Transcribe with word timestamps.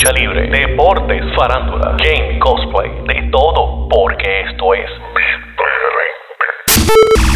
lucha 0.00 0.12
libre, 0.12 0.48
deportes, 0.48 1.22
farándula, 1.36 1.96
game, 1.98 2.38
cosplay, 2.38 2.90
de 3.06 3.30
todo, 3.30 3.86
porque 3.88 4.40
esto 4.48 4.74
es 4.74 4.90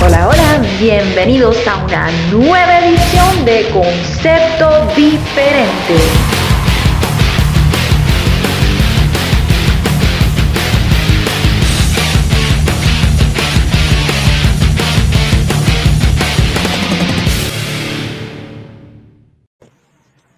Hola, 0.02 0.28
hola, 0.28 0.62
bienvenidos 0.80 1.66
a 1.68 1.84
una 1.84 2.10
nueva 2.32 2.78
edición 2.78 3.44
de 3.44 3.68
Concepto 3.70 4.86
Diferente. 4.96 5.94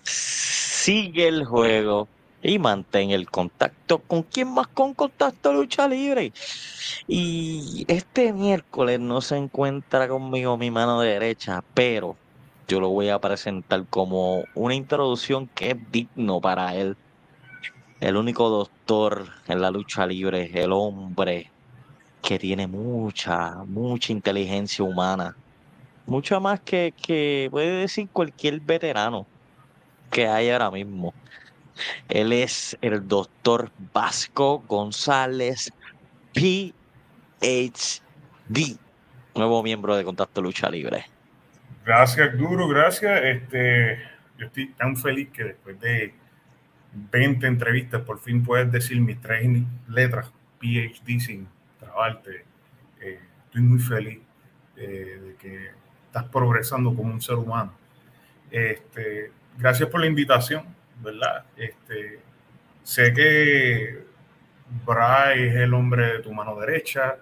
Sigue 0.03 1.29
el 1.29 1.45
juego 1.45 2.09
y 2.47 2.59
mantén 2.61 3.11
el 3.11 3.29
contacto 3.29 3.99
con 3.99 4.23
quien 4.23 4.53
más 4.53 4.69
con 4.69 4.95
contacto 4.95 5.53
lucha 5.53 5.89
libre. 5.89 6.33
Y 7.09 7.85
este 7.89 8.33
miércoles 8.33 9.01
no 9.01 9.21
se 9.21 9.37
encuentra 9.37 10.07
conmigo 10.07 10.57
mi 10.57 10.71
mano 10.71 11.01
derecha, 11.01 11.65
pero 11.75 12.17
yo 12.69 12.81
lo 12.81 12.91
voy 12.91 13.09
a 13.09 13.19
presentar 13.19 13.85
como 13.91 14.45
una 14.55 14.75
introducción 14.75 15.49
que 15.49 15.73
es 15.73 15.77
digno 15.91 16.41
para 16.41 16.75
él. 16.77 16.97
El 17.99 18.17
único 18.17 18.49
doctor 18.49 19.27
en 19.49 19.61
la 19.61 19.71
lucha 19.71 20.07
libre, 20.07 20.51
el 20.55 20.71
hombre 20.73 21.51
que 22.23 22.39
tiene 22.39 22.69
mucha, 22.69 23.65
mucha 23.67 24.13
inteligencia 24.13 24.85
humana. 24.85 25.37
Mucha 26.07 26.39
más 26.39 26.61
que, 26.61 26.95
que 27.05 27.49
puede 27.51 27.81
decir 27.81 28.09
cualquier 28.13 28.61
veterano 28.61 29.27
que 30.11 30.29
hay 30.29 30.51
ahora 30.51 30.71
mismo. 30.71 31.13
Él 32.09 32.33
es 32.33 32.77
el 32.81 33.07
doctor 33.07 33.71
Vasco 33.93 34.63
González, 34.67 35.73
PhD, 36.33 36.73
nuevo 39.35 39.63
miembro 39.63 39.97
de 39.97 40.05
Contacto 40.05 40.41
Lucha 40.43 40.71
Libre. 40.71 41.07
Gracias, 41.85 42.37
Duro, 42.37 42.69
gracias. 42.69 43.21
Este, 43.23 43.99
yo 44.39 44.47
estoy 44.47 44.69
tan 44.73 44.97
feliz 44.97 45.29
que 45.31 45.45
después 45.45 45.79
de 45.81 46.15
20 47.13 47.47
entrevistas 47.47 48.03
por 48.03 48.19
fin 48.19 48.43
puedes 48.43 48.71
decir 48.73 49.01
mis 49.01 49.21
tres 49.21 49.47
letras, 49.89 50.33
PhD, 50.59 51.21
sin 51.21 51.49
trabarte. 51.79 52.45
Eh, 53.01 53.21
estoy 53.45 53.63
muy 53.63 53.79
feliz 53.79 54.19
eh, 54.77 55.21
de 55.23 55.35
que 55.37 55.71
estás 56.07 56.25
progresando 56.25 56.95
como 56.95 57.13
un 57.13 57.21
ser 57.21 57.37
humano. 57.37 57.73
Este, 58.51 59.31
gracias 59.59 59.89
por 59.89 60.01
la 60.01 60.07
invitación, 60.07 60.65
¿verdad? 61.03 61.45
Este, 61.57 62.21
sé 62.83 63.13
que 63.13 64.05
Bray 64.85 65.49
es 65.49 65.57
el 65.57 65.75
hombre 65.75 66.15
de 66.15 66.19
tu 66.21 66.33
mano 66.33 66.59
derecha, 66.59 67.17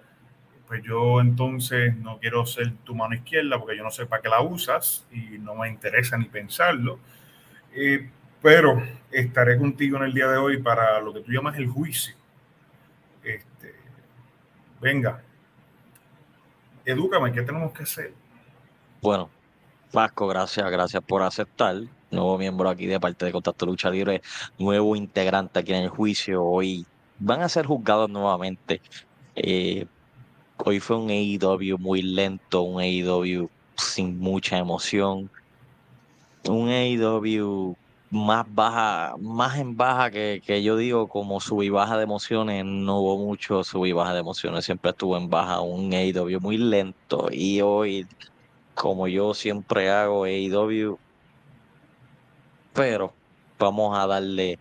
pues 0.67 0.83
yo 0.83 1.21
entonces 1.21 1.97
no 1.97 2.19
quiero 2.19 2.47
ser 2.47 2.73
tu 2.85 2.95
mano 2.95 3.15
izquierda 3.15 3.59
porque 3.59 3.77
yo 3.77 3.85
no 3.85 3.91
sé 3.91 4.07
para 4.07 4.23
qué 4.23 4.29
la 4.29 4.41
usas 4.41 5.07
y 5.11 5.39
no 5.39 5.55
me 5.55 5.69
interesa 5.69 6.17
ni 6.17 6.25
pensarlo. 6.27 6.99
Eh, 7.75 8.09
pero 8.41 8.83
estaré 9.11 9.59
contigo 9.59 9.97
en 9.97 10.05
el 10.05 10.15
día 10.15 10.29
de 10.29 10.37
hoy 10.37 10.63
para 10.63 11.01
lo 11.01 11.13
que 11.13 11.21
tú 11.21 11.33
llamas 11.33 11.57
el 11.57 11.69
juicio. 11.69 12.15
Este, 13.23 13.75
venga, 14.81 15.23
edúcame, 16.85 17.33
¿qué 17.33 17.43
tenemos 17.43 17.73
que 17.73 17.83
hacer? 17.85 18.13
Bueno, 19.01 19.31
Vasco, 19.95 20.27
gracias, 20.27 20.69
gracias 20.73 21.05
por 21.05 21.23
aceptar. 21.23 21.77
Nuevo 22.11 22.37
miembro 22.37 22.69
aquí 22.69 22.87
de 22.87 22.99
parte 22.99 23.27
de 23.27 23.33
Contacto 23.33 23.65
Lucha 23.65 23.91
Libre, 23.91 24.23
nuevo 24.59 24.97
integrante 24.97 25.61
aquí 25.61 25.73
en 25.73 25.85
el 25.85 25.89
juicio. 25.89 26.43
Hoy 26.43 26.85
van 27.21 27.43
a 27.43 27.49
ser 27.49 27.65
juzgados 27.65 28.11
nuevamente. 28.11 28.83
Eh, 29.37 29.87
hoy 30.59 30.81
fue 30.81 30.97
un 30.97 31.11
AEW 31.11 31.79
muy 31.79 32.03
lento, 32.03 32.63
un 32.63 32.81
AEW 32.81 33.49
sin 33.77 34.19
mucha 34.19 34.59
emoción, 34.59 35.31
un 36.49 36.71
AEW 36.71 37.77
más 38.11 38.47
baja, 38.53 39.15
más 39.21 39.59
en 39.59 39.77
baja 39.77 40.11
que, 40.11 40.43
que 40.45 40.65
yo 40.65 40.77
digo 40.77 41.07
como 41.07 41.41
sub 41.41 41.63
y 41.63 41.69
baja 41.69 41.97
de 41.99 42.03
emociones, 42.03 42.65
no 42.65 42.99
hubo 42.99 43.19
mucho 43.19 43.63
sub 43.63 43.87
y 43.87 43.93
baja 43.93 44.13
de 44.13 44.21
emociones, 44.21 44.65
siempre 44.65 44.91
estuvo 44.91 45.17
en 45.17 45.31
baja, 45.31 45.61
un 45.61 45.93
AEW 45.93 46.41
muy 46.41 46.57
lento 46.59 47.29
y 47.31 47.61
hoy 47.61 48.09
como 48.75 49.09
yo 49.09 49.35
siempre 49.35 49.91
hago 49.91 50.25
AEW, 50.25 50.99
pero 52.73 53.15
vamos 53.59 53.99
a 53.99 54.07
darle 54.07 54.59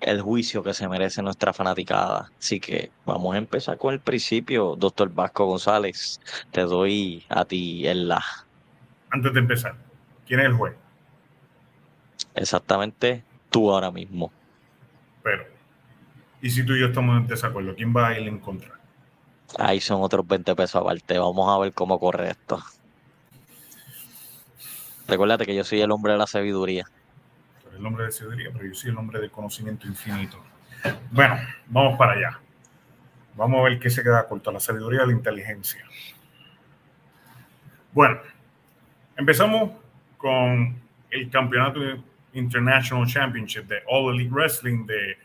el 0.00 0.20
juicio 0.20 0.62
que 0.62 0.74
se 0.74 0.88
merece 0.88 1.22
nuestra 1.22 1.52
fanaticada. 1.52 2.30
Así 2.38 2.60
que 2.60 2.90
vamos 3.04 3.34
a 3.34 3.38
empezar 3.38 3.78
con 3.78 3.94
el 3.94 4.00
principio, 4.00 4.76
doctor 4.76 5.12
Vasco 5.12 5.46
González. 5.46 6.20
Te 6.50 6.62
doy 6.62 7.24
a 7.28 7.44
ti 7.44 7.86
el 7.86 8.08
la. 8.08 8.22
Antes 9.10 9.32
de 9.32 9.40
empezar, 9.40 9.74
¿quién 10.26 10.40
es 10.40 10.46
el 10.46 10.54
juez? 10.54 10.74
Exactamente 12.34 13.24
tú 13.50 13.72
ahora 13.72 13.90
mismo. 13.90 14.30
Pero, 15.22 15.44
¿y 16.42 16.50
si 16.50 16.64
tú 16.64 16.74
y 16.74 16.80
yo 16.80 16.86
estamos 16.86 17.16
en 17.16 17.26
desacuerdo? 17.26 17.74
¿Quién 17.74 17.94
va 17.94 18.08
a 18.08 18.18
ir 18.18 18.28
en 18.28 18.38
contra? 18.38 18.78
Ahí 19.58 19.80
son 19.80 20.02
otros 20.02 20.26
20 20.26 20.54
pesos 20.54 20.82
aparte. 20.82 21.18
Vamos 21.18 21.48
a 21.48 21.58
ver 21.58 21.72
cómo 21.72 21.98
corre 21.98 22.30
esto. 22.30 22.62
Recuérdate 25.08 25.46
que 25.46 25.54
yo 25.54 25.64
soy 25.64 25.80
el 25.80 25.90
hombre 25.90 26.12
de 26.12 26.18
la 26.18 26.26
sabiduría. 26.26 26.84
El 27.74 27.86
hombre 27.86 28.04
de 28.04 28.12
sabiduría, 28.12 28.50
pero 28.52 28.66
yo 28.66 28.74
soy 28.74 28.90
el 28.90 28.98
hombre 28.98 29.20
de 29.20 29.30
conocimiento 29.30 29.86
infinito. 29.86 30.44
Bueno, 31.10 31.36
vamos 31.66 31.98
para 31.98 32.12
allá. 32.12 32.40
Vamos 33.34 33.60
a 33.60 33.62
ver 33.64 33.78
qué 33.78 33.88
se 33.88 34.02
queda 34.02 34.28
corto, 34.28 34.52
la 34.52 34.60
sabiduría 34.60 35.04
o 35.04 35.06
la 35.06 35.12
inteligencia. 35.12 35.82
Bueno, 37.92 38.18
empezamos 39.16 39.70
con 40.18 40.78
el 41.10 41.30
campeonato 41.30 41.80
International 42.34 43.06
Championship 43.06 43.64
de 43.64 43.82
All 43.86 44.14
Elite 44.14 44.30
Wrestling, 44.30 44.84
de 44.84 45.16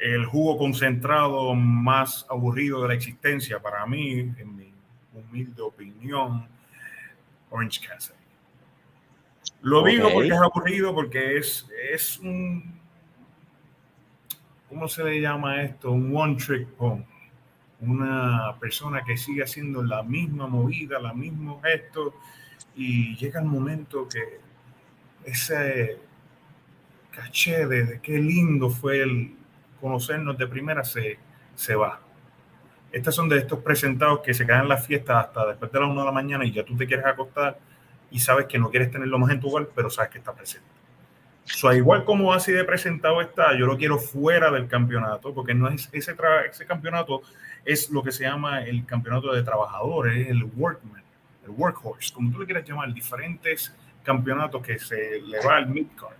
el 0.00 0.26
jugo 0.26 0.58
concentrado 0.58 1.54
más 1.54 2.26
aburrido 2.28 2.82
de 2.82 2.88
la 2.88 2.94
existencia 2.94 3.60
para 3.60 3.86
mí, 3.86 4.18
en 4.18 4.56
mi 4.56 4.72
humilde 5.14 5.62
opinión, 5.62 6.48
Orange 7.48 7.86
Cassidy. 7.86 8.21
Lo 9.62 9.84
digo 9.84 10.08
Ok. 10.08 10.12
porque 10.14 10.28
es 10.28 10.38
aburrido, 10.40 10.94
porque 10.94 11.36
es, 11.38 11.68
es 11.92 12.18
un. 12.18 12.80
¿Cómo 14.68 14.88
se 14.88 15.04
le 15.04 15.20
llama 15.20 15.62
esto? 15.62 15.92
Un 15.92 16.14
one 16.16 16.36
trick 16.36 16.66
pony. 16.70 17.04
Una 17.80 18.56
persona 18.60 19.02
que 19.04 19.16
sigue 19.16 19.42
haciendo 19.42 19.82
la 19.82 20.02
misma 20.02 20.46
movida, 20.46 20.98
la 21.00 21.12
mismo 21.12 21.60
gesto, 21.62 22.14
y 22.76 23.16
llega 23.16 23.40
el 23.40 23.46
momento 23.46 24.08
que 24.08 24.40
ese 25.24 25.98
caché 27.10 27.66
de, 27.66 27.84
de 27.84 28.00
qué 28.00 28.18
lindo 28.18 28.70
fue 28.70 29.02
el 29.02 29.36
conocernos 29.80 30.38
de 30.38 30.46
primera 30.46 30.84
se, 30.84 31.18
se 31.54 31.74
va. 31.74 32.00
Estas 32.92 33.14
son 33.14 33.28
de 33.28 33.38
estos 33.38 33.58
presentados 33.60 34.20
que 34.20 34.32
se 34.32 34.46
quedan 34.46 34.62
en 34.62 34.68
la 34.68 34.76
fiesta 34.76 35.20
hasta 35.20 35.46
después 35.46 35.72
de 35.72 35.80
las 35.80 35.88
1 35.88 36.00
de 36.00 36.06
la 36.06 36.12
mañana 36.12 36.44
y 36.44 36.52
ya 36.52 36.64
tú 36.64 36.76
te 36.76 36.86
quieres 36.86 37.04
acostar 37.04 37.58
y 38.12 38.20
sabes 38.20 38.46
que 38.46 38.58
no 38.58 38.70
quieres 38.70 38.90
tenerlo 38.90 39.18
más 39.18 39.30
en 39.30 39.40
tu 39.40 39.48
hogar, 39.48 39.68
pero 39.74 39.90
sabes 39.90 40.10
que 40.10 40.18
está 40.18 40.32
presente. 40.32 40.68
So, 41.44 41.72
igual 41.72 42.04
como 42.04 42.32
así 42.32 42.52
de 42.52 42.64
presentado 42.64 43.20
está, 43.20 43.58
yo 43.58 43.66
lo 43.66 43.76
quiero 43.76 43.98
fuera 43.98 44.50
del 44.50 44.68
campeonato, 44.68 45.34
porque 45.34 45.54
no 45.54 45.68
es 45.68 45.88
ese, 45.92 46.14
ese 46.48 46.66
campeonato 46.66 47.22
es 47.64 47.90
lo 47.90 48.02
que 48.02 48.12
se 48.12 48.24
llama 48.24 48.62
el 48.64 48.86
campeonato 48.86 49.32
de 49.32 49.42
trabajadores, 49.42 50.18
es 50.18 50.28
el 50.28 50.44
workman, 50.44 51.02
el 51.44 51.50
workhorse, 51.50 52.14
como 52.14 52.30
tú 52.30 52.38
le 52.38 52.44
quieras 52.44 52.68
llamar, 52.68 52.92
diferentes 52.92 53.74
campeonatos 54.04 54.62
que 54.62 54.78
se 54.78 55.20
le 55.20 55.44
va 55.44 55.56
al 55.56 55.68
midcard, 55.68 56.16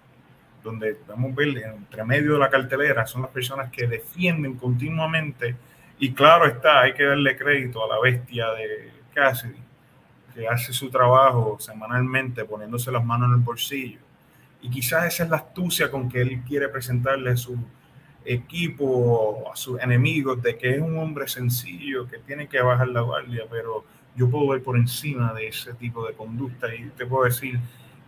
donde 0.62 0.98
vamos 1.06 1.32
a 1.32 1.34
ver 1.36 1.58
entre 1.58 2.04
medio 2.04 2.34
de 2.34 2.38
la 2.38 2.50
cartelera 2.50 3.06
son 3.06 3.22
las 3.22 3.30
personas 3.30 3.70
que 3.70 3.86
defienden 3.86 4.54
continuamente 4.54 5.56
y 5.98 6.12
claro 6.12 6.46
está, 6.46 6.80
hay 6.80 6.94
que 6.94 7.04
darle 7.04 7.36
crédito 7.36 7.84
a 7.84 7.88
la 7.88 8.00
bestia 8.00 8.50
de 8.52 8.90
Cassidy, 9.14 9.61
que 10.34 10.48
hace 10.48 10.72
su 10.72 10.90
trabajo 10.90 11.56
semanalmente 11.60 12.44
poniéndose 12.44 12.90
las 12.90 13.04
manos 13.04 13.28
en 13.28 13.34
el 13.34 13.40
bolsillo. 13.40 14.00
Y 14.60 14.70
quizás 14.70 15.06
esa 15.06 15.24
es 15.24 15.30
la 15.30 15.38
astucia 15.38 15.90
con 15.90 16.08
que 16.08 16.20
él 16.20 16.42
quiere 16.46 16.68
presentarle 16.68 17.30
a 17.30 17.36
su 17.36 17.56
equipo, 18.24 19.50
a 19.52 19.56
sus 19.56 19.80
enemigos, 19.80 20.40
de 20.42 20.56
que 20.56 20.76
es 20.76 20.80
un 20.80 20.96
hombre 20.98 21.26
sencillo, 21.28 22.06
que 22.06 22.18
tiene 22.18 22.48
que 22.48 22.60
bajar 22.60 22.88
la 22.88 23.00
guardia, 23.00 23.44
pero 23.50 23.84
yo 24.14 24.30
puedo 24.30 24.48
ver 24.48 24.62
por 24.62 24.76
encima 24.76 25.32
de 25.32 25.48
ese 25.48 25.74
tipo 25.74 26.06
de 26.06 26.14
conducta 26.14 26.72
y 26.74 26.84
te 26.96 27.06
puedo 27.06 27.24
decir 27.24 27.58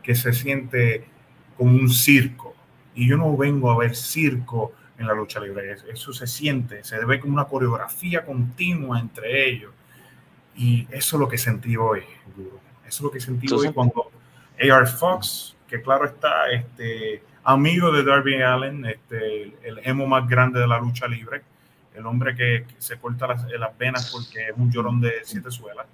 que 0.03 0.15
se 0.15 0.33
siente 0.33 1.05
como 1.57 1.73
un 1.73 1.89
circo. 1.89 2.55
Y 2.95 3.09
yo 3.09 3.17
no 3.17 3.37
vengo 3.37 3.71
a 3.71 3.79
ver 3.79 3.97
circo 3.97 4.73
en 4.99 5.07
la 5.07 5.15
lucha 5.15 5.41
libre, 5.41 5.77
eso 5.93 6.13
se 6.13 6.27
siente, 6.27 6.85
se 6.85 7.05
ve 7.05 7.19
como 7.19 7.35
una 7.35 7.47
coreografía 7.47 8.25
continua 8.25 9.01
entre 9.01 9.49
ellos. 9.51 9.73
Y 10.57 10.87
eso 10.91 11.17
es 11.17 11.21
lo 11.21 11.29
que 11.29 11.39
sentí 11.39 11.77
hoy, 11.77 12.03
Eso 12.27 12.49
es 12.89 13.01
lo 13.01 13.11
que 13.11 13.21
sentí 13.21 13.47
Entonces- 13.47 13.69
hoy 13.69 13.75
cuando 13.75 14.11
AR 14.61 14.87
Fox, 14.87 15.57
que 15.69 15.81
claro 15.83 16.05
está, 16.07 16.51
este, 16.51 17.23
amigo 17.45 17.91
de 17.93 18.05
Darby 18.05 18.41
Allen, 18.43 18.85
este, 18.87 19.45
el 19.67 19.79
emo 19.85 20.07
más 20.07 20.29
grande 20.29 20.61
de 20.61 20.67
la 20.67 20.79
lucha 20.79 21.07
libre, 21.09 21.43
el 21.95 22.07
hombre 22.07 22.35
que, 22.35 22.65
que 22.69 22.75
se 22.79 22.99
corta 22.99 23.27
las, 23.27 23.45
las, 23.51 23.77
venas 23.79 24.11
porque 24.13 24.49
es 24.49 24.57
un 24.57 24.71
llorón 24.71 25.01
de 25.01 25.13
siete 25.25 25.51
suelas. 25.51 25.87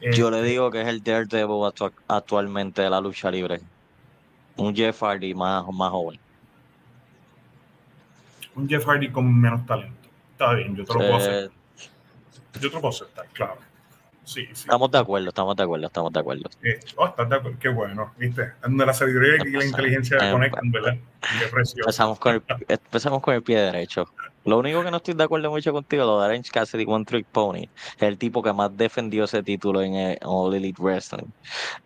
Yo 0.00 0.08
Este, 0.28 0.30
le 0.30 0.42
digo 0.42 0.70
que 0.70 0.82
es 0.82 0.88
el 0.88 1.02
Daredevil 1.02 1.46
actu- 1.64 1.92
actualmente 2.08 2.82
de 2.82 2.90
la 2.90 3.00
lucha 3.00 3.30
libre. 3.30 3.60
Un 4.56 4.74
Jeff 4.74 5.02
Hardy 5.02 5.34
más, 5.34 5.64
más 5.72 5.90
joven. 5.90 6.18
un 8.54 8.68
Jeff 8.68 8.84
Hardy 8.86 9.10
con 9.10 9.38
menos 9.38 9.64
talento. 9.66 10.08
Está 10.32 10.54
bien, 10.54 10.74
yo 10.76 10.84
te 10.84 10.92
lo 10.94 10.98
puedo 10.98 11.16
aceptar. 11.16 11.44
Eh, 11.44 11.50
Yo 12.54 12.60
te 12.70 12.74
lo 12.74 12.80
puedo 12.80 12.88
aceptar, 12.88 13.26
claro. 13.34 13.58
Sí, 14.26 14.44
sí. 14.46 14.52
estamos 14.52 14.90
de 14.90 14.98
acuerdo, 14.98 15.28
estamos 15.28 15.54
de 15.54 15.62
acuerdo, 15.62 15.86
estamos 15.86 16.12
de 16.12 16.18
acuerdo. 16.18 16.50
Eh, 16.64 16.80
oh, 16.96 17.06
estás 17.06 17.28
de 17.30 17.36
acuerdo. 17.36 17.58
Qué 17.60 17.68
bueno, 17.68 18.12
¿viste? 18.18 18.54
Donde 18.60 18.84
la 18.84 18.92
sabiduría 18.92 19.36
y 19.36 19.52
la 19.52 19.64
inteligencia 19.64 20.18
Eh, 20.20 20.32
conectan, 20.32 20.72
¿verdad? 20.72 20.96
Qué 21.20 21.46
precioso. 21.46 21.80
Empezamos 21.82 22.18
con, 22.18 22.34
el, 22.34 22.42
empezamos 22.68 23.22
con 23.22 23.34
el 23.34 23.42
pie 23.44 23.60
derecho. 23.60 24.12
Lo 24.44 24.58
único 24.58 24.82
que 24.82 24.90
no 24.90 24.96
estoy 24.96 25.14
de 25.14 25.22
acuerdo 25.22 25.48
mucho 25.50 25.72
contigo, 25.72 26.04
lo 26.04 26.20
de 26.20 26.26
Orange 26.26 26.50
Cassidy 26.50 26.84
One 26.88 27.04
Trick 27.04 27.26
Pony, 27.26 27.68
es 27.96 28.02
el 28.02 28.18
tipo 28.18 28.42
que 28.42 28.52
más 28.52 28.76
defendió 28.76 29.24
ese 29.24 29.44
título 29.44 29.80
en 29.80 29.94
eh, 29.94 30.18
All 30.22 30.52
Elite 30.52 30.82
Wrestling. 30.82 31.28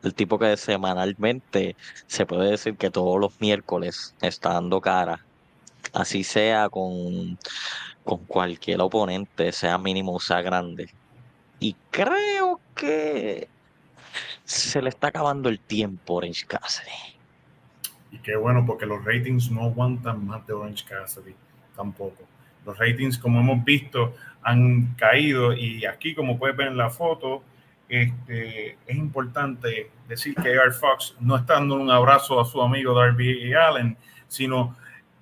El 0.03 0.15
tipo 0.15 0.39
que 0.39 0.57
semanalmente 0.57 1.77
se 2.07 2.25
puede 2.25 2.53
decir 2.53 2.77
que 2.79 2.91
todos 2.91 3.21
los 3.21 3.39
miércoles 3.39 4.15
está 4.23 4.55
dando 4.55 4.81
cara, 4.81 5.27
así 5.93 6.25
sea 6.25 6.71
con, 6.71 7.39
con 8.03 8.25
cualquier 8.25 8.81
oponente, 8.81 9.53
sea 9.53 9.77
mínimo 9.77 10.15
o 10.15 10.21
sea 10.21 10.41
grande. 10.41 10.91
Y 11.61 11.77
creo 11.91 12.61
que 12.75 13.49
se 14.45 14.83
le 14.83 14.89
está 14.89 15.09
acabando 15.09 15.49
el 15.49 15.61
tiempo 15.61 16.15
a 16.15 16.17
Orange 16.17 16.47
Cassidy. 16.47 16.91
Y 18.11 18.19
qué 18.19 18.35
bueno, 18.37 18.65
porque 18.67 18.87
los 18.87 19.05
ratings 19.05 19.51
no 19.51 19.65
aguantan 19.65 20.27
más 20.27 20.47
de 20.47 20.55
Orange 20.55 20.85
Cassidy 20.89 21.35
tampoco. 21.77 22.25
Los 22.67 22.77
ratings, 22.79 23.19
como 23.19 23.41
hemos 23.41 23.65
visto, 23.65 24.15
han 24.43 24.95
caído 24.95 25.53
y 25.53 25.85
aquí, 25.85 26.15
como 26.15 26.39
puedes 26.39 26.57
ver 26.57 26.69
en 26.69 26.77
la 26.77 26.91
foto, 26.91 27.43
este, 27.89 28.79
es 28.87 28.97
importante 28.97 29.91
decir 30.09 30.35
que 30.35 30.59
AR 30.59 30.73
Fox 30.73 31.17
no 31.21 31.37
está 31.37 31.55
dando 31.55 31.75
un 31.75 31.91
abrazo 31.91 32.41
a 32.41 32.45
su 32.45 32.63
amigo 32.63 32.95
Darby 32.95 33.53
Allen, 33.53 33.97
sino 34.29 34.77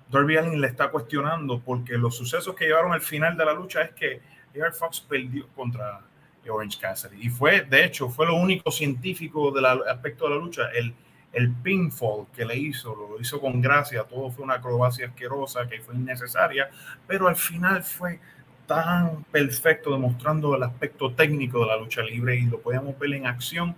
Darby 0.09 0.37
Allen 0.37 0.61
le 0.61 0.67
está 0.67 0.89
cuestionando 0.89 1.59
porque 1.59 1.97
los 1.97 2.15
sucesos 2.15 2.55
que 2.55 2.65
llevaron 2.65 2.93
al 2.93 3.01
final 3.01 3.35
de 3.35 3.45
la 3.45 3.53
lucha 3.53 3.81
es 3.81 3.91
que 3.91 4.21
AR 4.61 4.73
Fox 4.73 5.01
perdió 5.01 5.47
contra 5.49 6.01
Orange 6.49 6.79
Cassidy. 6.79 7.27
Y 7.27 7.29
fue, 7.29 7.61
de 7.61 7.85
hecho, 7.85 8.09
fue 8.09 8.25
lo 8.25 8.35
único 8.35 8.71
científico 8.71 9.51
del 9.51 9.65
aspecto 9.65 10.25
de 10.25 10.29
la 10.31 10.35
lucha, 10.37 10.69
el 10.73 10.93
el 11.33 11.51
pinfall 11.51 12.27
que 12.35 12.45
le 12.45 12.57
hizo, 12.57 12.95
lo 12.95 13.21
hizo 13.21 13.39
con 13.39 13.61
gracia, 13.61 14.03
todo 14.03 14.31
fue 14.31 14.43
una 14.43 14.55
acrobacia 14.55 15.07
asquerosa 15.07 15.67
que 15.67 15.79
fue 15.79 15.95
innecesaria, 15.95 16.69
pero 17.07 17.27
al 17.27 17.35
final 17.35 17.83
fue 17.83 18.19
tan 18.65 19.23
perfecto 19.25 19.91
demostrando 19.91 20.55
el 20.55 20.63
aspecto 20.63 21.11
técnico 21.13 21.59
de 21.61 21.67
la 21.67 21.77
lucha 21.77 22.01
libre 22.01 22.35
y 22.35 22.45
lo 22.45 22.59
podíamos 22.59 22.97
ver 22.97 23.13
en 23.13 23.27
acción, 23.27 23.75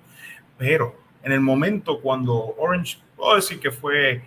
pero 0.57 0.95
en 1.23 1.31
el 1.31 1.41
momento 1.41 1.99
cuando 2.01 2.55
Orange, 2.57 2.99
puedo 3.15 3.35
decir 3.35 3.59
que 3.59 3.71
fue 3.71 4.21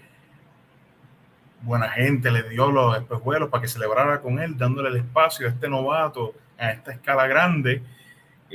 buena 1.63 1.89
gente, 1.89 2.31
le 2.31 2.43
dio 2.49 2.71
los 2.71 2.97
espejuelos 2.97 3.49
para 3.49 3.63
que 3.63 3.69
celebrara 3.69 4.21
con 4.21 4.39
él, 4.39 4.57
dándole 4.57 4.91
el 4.91 4.97
espacio 4.97 5.47
a 5.47 5.51
este 5.51 5.69
novato 5.69 6.35
a 6.59 6.71
esta 6.71 6.93
escala 6.93 7.27
grande, 7.27 7.83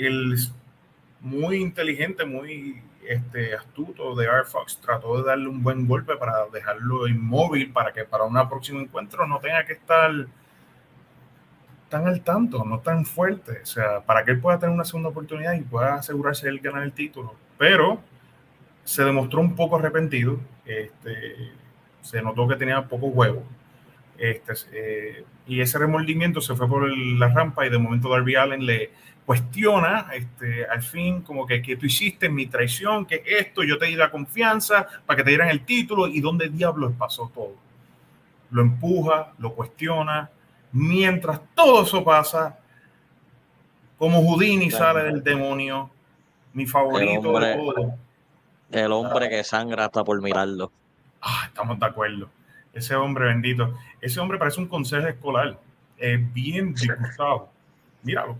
el 0.05 0.37
muy 1.21 1.57
inteligente, 1.57 2.25
muy 2.25 2.81
este, 3.07 3.55
astuto 3.55 4.15
de 4.15 4.25
Air 4.25 4.45
Fox 4.45 4.79
trató 4.81 5.17
de 5.17 5.27
darle 5.27 5.47
un 5.47 5.63
buen 5.63 5.87
golpe 5.87 6.15
para 6.15 6.45
dejarlo 6.53 7.07
inmóvil 7.07 7.71
para 7.71 7.91
que 7.91 8.05
para 8.05 8.23
un 8.23 8.49
próximo 8.49 8.79
encuentro 8.79 9.25
no 9.27 9.39
tenga 9.39 9.65
que 9.65 9.73
estar 9.73 10.11
tan 11.89 12.07
al 12.07 12.21
tanto, 12.21 12.63
no 12.63 12.79
tan 12.79 13.03
fuerte, 13.03 13.61
o 13.63 13.65
sea, 13.65 14.01
para 14.01 14.23
que 14.23 14.31
él 14.31 14.39
pueda 14.39 14.59
tener 14.59 14.75
una 14.75 14.85
segunda 14.85 15.09
oportunidad 15.09 15.53
y 15.53 15.61
pueda 15.61 15.95
asegurarse 15.95 16.47
él 16.47 16.59
ganar 16.59 16.83
el 16.83 16.93
título. 16.93 17.33
Pero 17.57 17.99
se 18.83 19.03
demostró 19.03 19.41
un 19.41 19.55
poco 19.55 19.77
arrepentido, 19.77 20.39
este, 20.65 21.51
se 22.01 22.21
notó 22.21 22.47
que 22.47 22.55
tenía 22.55 22.87
poco 22.87 23.07
huevo. 23.07 23.43
Este, 24.19 24.53
eh, 24.73 25.25
y 25.47 25.61
ese 25.61 25.79
remordimiento 25.79 26.41
se 26.41 26.53
fue 26.53 26.67
por 26.67 26.87
el, 26.87 27.17
la 27.17 27.29
rampa 27.29 27.65
y 27.65 27.69
de 27.69 27.79
momento 27.79 28.09
Darby 28.09 28.35
Allen 28.35 28.65
le, 28.65 28.91
cuestiona 29.29 30.07
este, 30.15 30.65
al 30.65 30.81
fin 30.81 31.21
como 31.21 31.45
que, 31.45 31.61
que 31.61 31.75
tú 31.75 31.85
hiciste 31.85 32.29
mi 32.29 32.47
traición, 32.47 33.05
que 33.05 33.21
esto, 33.27 33.61
yo 33.63 33.77
te 33.77 33.85
di 33.85 33.93
la 33.95 34.09
confianza 34.09 34.87
para 35.05 35.17
que 35.17 35.23
te 35.23 35.29
dieran 35.29 35.49
el 35.49 35.63
título 35.65 36.07
y 36.07 36.19
dónde 36.19 36.49
diablos 36.49 36.93
pasó 36.97 37.29
todo. 37.31 37.53
Lo 38.49 38.63
empuja, 38.63 39.33
lo 39.37 39.53
cuestiona. 39.53 40.31
Mientras 40.71 41.41
todo 41.53 41.83
eso 41.83 42.03
pasa, 42.03 42.57
como 43.99 44.19
Houdini 44.23 44.69
Claro. 44.69 44.83
sale 44.99 45.03
del 45.03 45.23
demonio, 45.23 45.91
mi 46.53 46.65
favorito 46.65 47.29
hombre- 47.29 47.49
de 47.49 47.55
todo. 47.55 47.93
El 48.71 48.91
hombre 48.91 49.29
que 49.29 49.43
sangra 49.43 49.85
hasta 49.85 50.03
por 50.03 50.19
mirarlo. 50.23 50.71
Ah, 51.21 51.43
estamos 51.45 51.79
de 51.79 51.85
acuerdo. 51.85 52.31
Ese 52.73 52.95
hombre 52.95 53.25
bendito. 53.25 53.77
Ese 54.01 54.19
hombre 54.19 54.39
parece 54.39 54.59
un 54.59 54.67
consejo 54.67 55.05
escolar. 55.07 55.59
Es 55.97 56.33
bien 56.33 56.73
disgustado. 56.73 57.49
Míralo. 58.01 58.39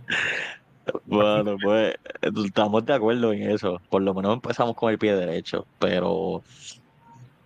Bueno, 1.06 1.56
pues 1.62 1.94
estamos 2.22 2.84
de 2.86 2.94
acuerdo 2.94 3.32
en 3.32 3.50
eso. 3.50 3.80
Por 3.88 4.02
lo 4.02 4.14
menos 4.14 4.34
empezamos 4.34 4.76
con 4.76 4.90
el 4.90 4.98
pie 4.98 5.14
derecho, 5.14 5.66
pero 5.78 6.42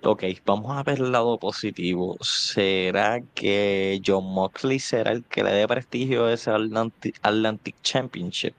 ok, 0.03 0.25
vamos 0.45 0.77
a 0.77 0.83
ver 0.83 1.01
el 1.01 1.13
lado 1.13 1.39
positivo. 1.39 2.17
¿Será 2.21 3.21
que 3.35 4.01
John 4.05 4.25
Moxley 4.33 4.79
será 4.79 5.13
el 5.13 5.25
que 5.25 5.43
le 5.43 5.53
dé 5.53 5.67
prestigio 5.67 6.27
a 6.27 6.33
ese 6.33 6.51
Atlantic, 6.51 7.77
Championship? 7.83 8.55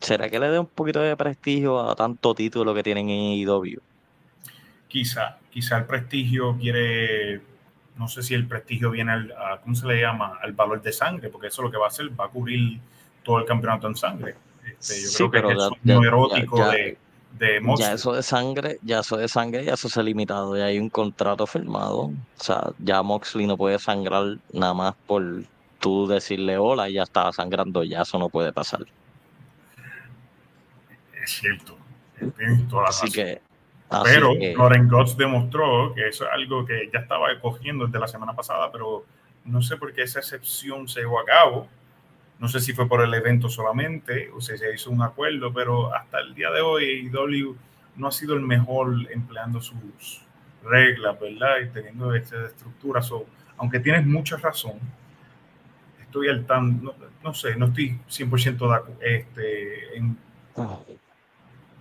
¿Será 0.00 0.30
que 0.30 0.38
le 0.38 0.48
dé 0.48 0.58
un 0.58 0.66
poquito 0.66 1.00
de 1.00 1.16
prestigio 1.16 1.78
a 1.78 1.94
tanto 1.94 2.34
título 2.34 2.74
que 2.74 2.82
tienen 2.82 3.10
en 3.10 3.48
AEW? 3.48 3.80
quizá, 4.90 5.38
quizá 5.50 5.78
el 5.78 5.86
prestigio 5.86 6.58
quiere, 6.58 7.40
no 8.00 8.08
sé 8.08 8.22
si 8.22 8.32
el 8.34 8.48
prestigio 8.48 8.90
viene 8.90 9.12
al, 9.12 9.32
a, 9.32 9.58
¿cómo 9.60 9.74
se 9.74 9.86
le 9.86 10.00
llama? 10.00 10.38
Al 10.42 10.52
valor 10.54 10.80
de 10.80 10.90
sangre, 10.90 11.28
porque 11.28 11.48
eso 11.48 11.60
lo 11.62 11.70
que 11.70 11.76
va 11.76 11.84
a 11.84 11.88
hacer, 11.88 12.08
va 12.18 12.24
a 12.24 12.28
cubrir 12.28 12.80
todo 13.22 13.38
el 13.38 13.44
campeonato 13.44 13.86
en 13.86 13.94
sangre. 13.94 14.34
Este, 14.66 15.02
yo 15.02 15.08
Sí, 15.08 15.16
creo 15.18 15.30
que 15.30 15.36
pero 15.36 15.50
es 15.50 15.58
el 15.58 15.78
sueño 15.84 16.08
erótico 16.08 16.56
ya- 16.58 16.70
de, 16.70 16.98
de 17.38 17.60
Ya 17.76 17.92
eso 17.92 18.14
de 18.14 18.22
sangre, 18.22 18.78
ya 18.82 19.00
eso 19.00 19.18
de 19.18 19.28
sangre, 19.28 19.64
ya 19.66 19.74
eso 19.74 19.90
se 19.90 20.00
ha 20.00 20.02
limitado, 20.02 20.56
ya 20.56 20.64
hay 20.64 20.78
un 20.78 20.88
contrato 20.88 21.46
firmado. 21.46 22.04
O 22.04 22.14
sea, 22.36 22.72
ya 22.78 23.02
Moxley 23.02 23.46
no 23.46 23.58
puede 23.58 23.78
sangrar 23.78 24.38
nada 24.52 24.72
más 24.72 24.94
por 25.06 25.22
tú 25.78 26.06
decirle 26.06 26.56
hola 26.56 26.88
y 26.88 26.94
ya 26.94 27.02
estaba 27.02 27.32
sangrando, 27.32 27.84
ya 27.84 28.00
eso 28.00 28.18
no 28.18 28.30
puede 28.30 28.50
pasar. 28.52 28.80
Es 31.22 31.30
cierto, 31.32 31.76
Así 32.88 33.10
que, 33.10 33.40
así 33.90 34.04
Pero 34.14 34.32
que, 34.38 34.54
Lauren 34.56 34.88
Gotts 34.88 35.16
demostró 35.16 35.92
que 35.94 36.08
eso 36.08 36.24
es 36.24 36.30
algo 36.32 36.64
que 36.64 36.88
ya 36.92 37.00
estaba 37.00 37.26
cogiendo 37.40 37.86
desde 37.86 37.98
la 37.98 38.08
semana 38.08 38.34
pasada, 38.34 38.70
pero 38.72 39.04
no 39.44 39.62
sé 39.62 39.76
por 39.76 39.92
qué 39.92 40.02
esa 40.02 40.20
excepción 40.20 40.88
se 40.88 41.00
llevó 41.00 41.20
a 41.20 41.24
cabo. 41.24 41.68
No 42.38 42.48
sé 42.48 42.60
si 42.60 42.72
fue 42.72 42.88
por 42.88 43.02
el 43.02 43.12
evento 43.12 43.48
solamente 43.48 44.30
o 44.34 44.40
si 44.40 44.56
se 44.56 44.74
hizo 44.74 44.90
un 44.90 45.02
acuerdo, 45.02 45.52
pero 45.52 45.94
hasta 45.94 46.20
el 46.20 46.34
día 46.34 46.50
de 46.50 46.62
hoy 46.62 47.10
AEW 47.12 47.56
no 47.96 48.08
ha 48.08 48.12
sido 48.12 48.34
el 48.34 48.40
mejor 48.40 48.94
empleando 49.10 49.60
sus 49.60 50.22
reglas, 50.64 51.18
¿verdad? 51.20 51.56
Y 51.64 51.68
teniendo 51.68 52.14
esta 52.14 52.46
estructura. 52.46 53.02
So, 53.02 53.26
aunque 53.58 53.80
tienes 53.80 54.06
mucha 54.06 54.36
razón, 54.36 54.78
estoy 56.00 56.28
al 56.28 56.46
tan, 56.46 56.82
no, 56.82 56.94
no 57.22 57.34
sé, 57.34 57.56
no 57.56 57.66
estoy 57.66 57.98
100% 58.08 58.98
de 58.98 59.16
este, 59.16 59.96
en. 59.96 60.16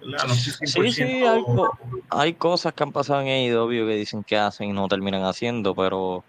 No 0.02 0.16
estoy 0.18 0.54
100% 0.54 0.92
Sí, 0.92 0.92
sí, 0.92 1.02
hay 1.26 1.42
co- 1.44 1.74
hay 2.10 2.34
cosas 2.34 2.74
que 2.74 2.84
han 2.84 2.92
pasado 2.92 3.22
en 3.22 3.28
AEW 3.28 3.88
que 3.88 3.96
dicen 3.96 4.24
que 4.24 4.38
hacen 4.38 4.70
y 4.70 4.74
no 4.74 4.88
terminan 4.88 5.24
haciendo, 5.24 5.76
pero 5.76 6.26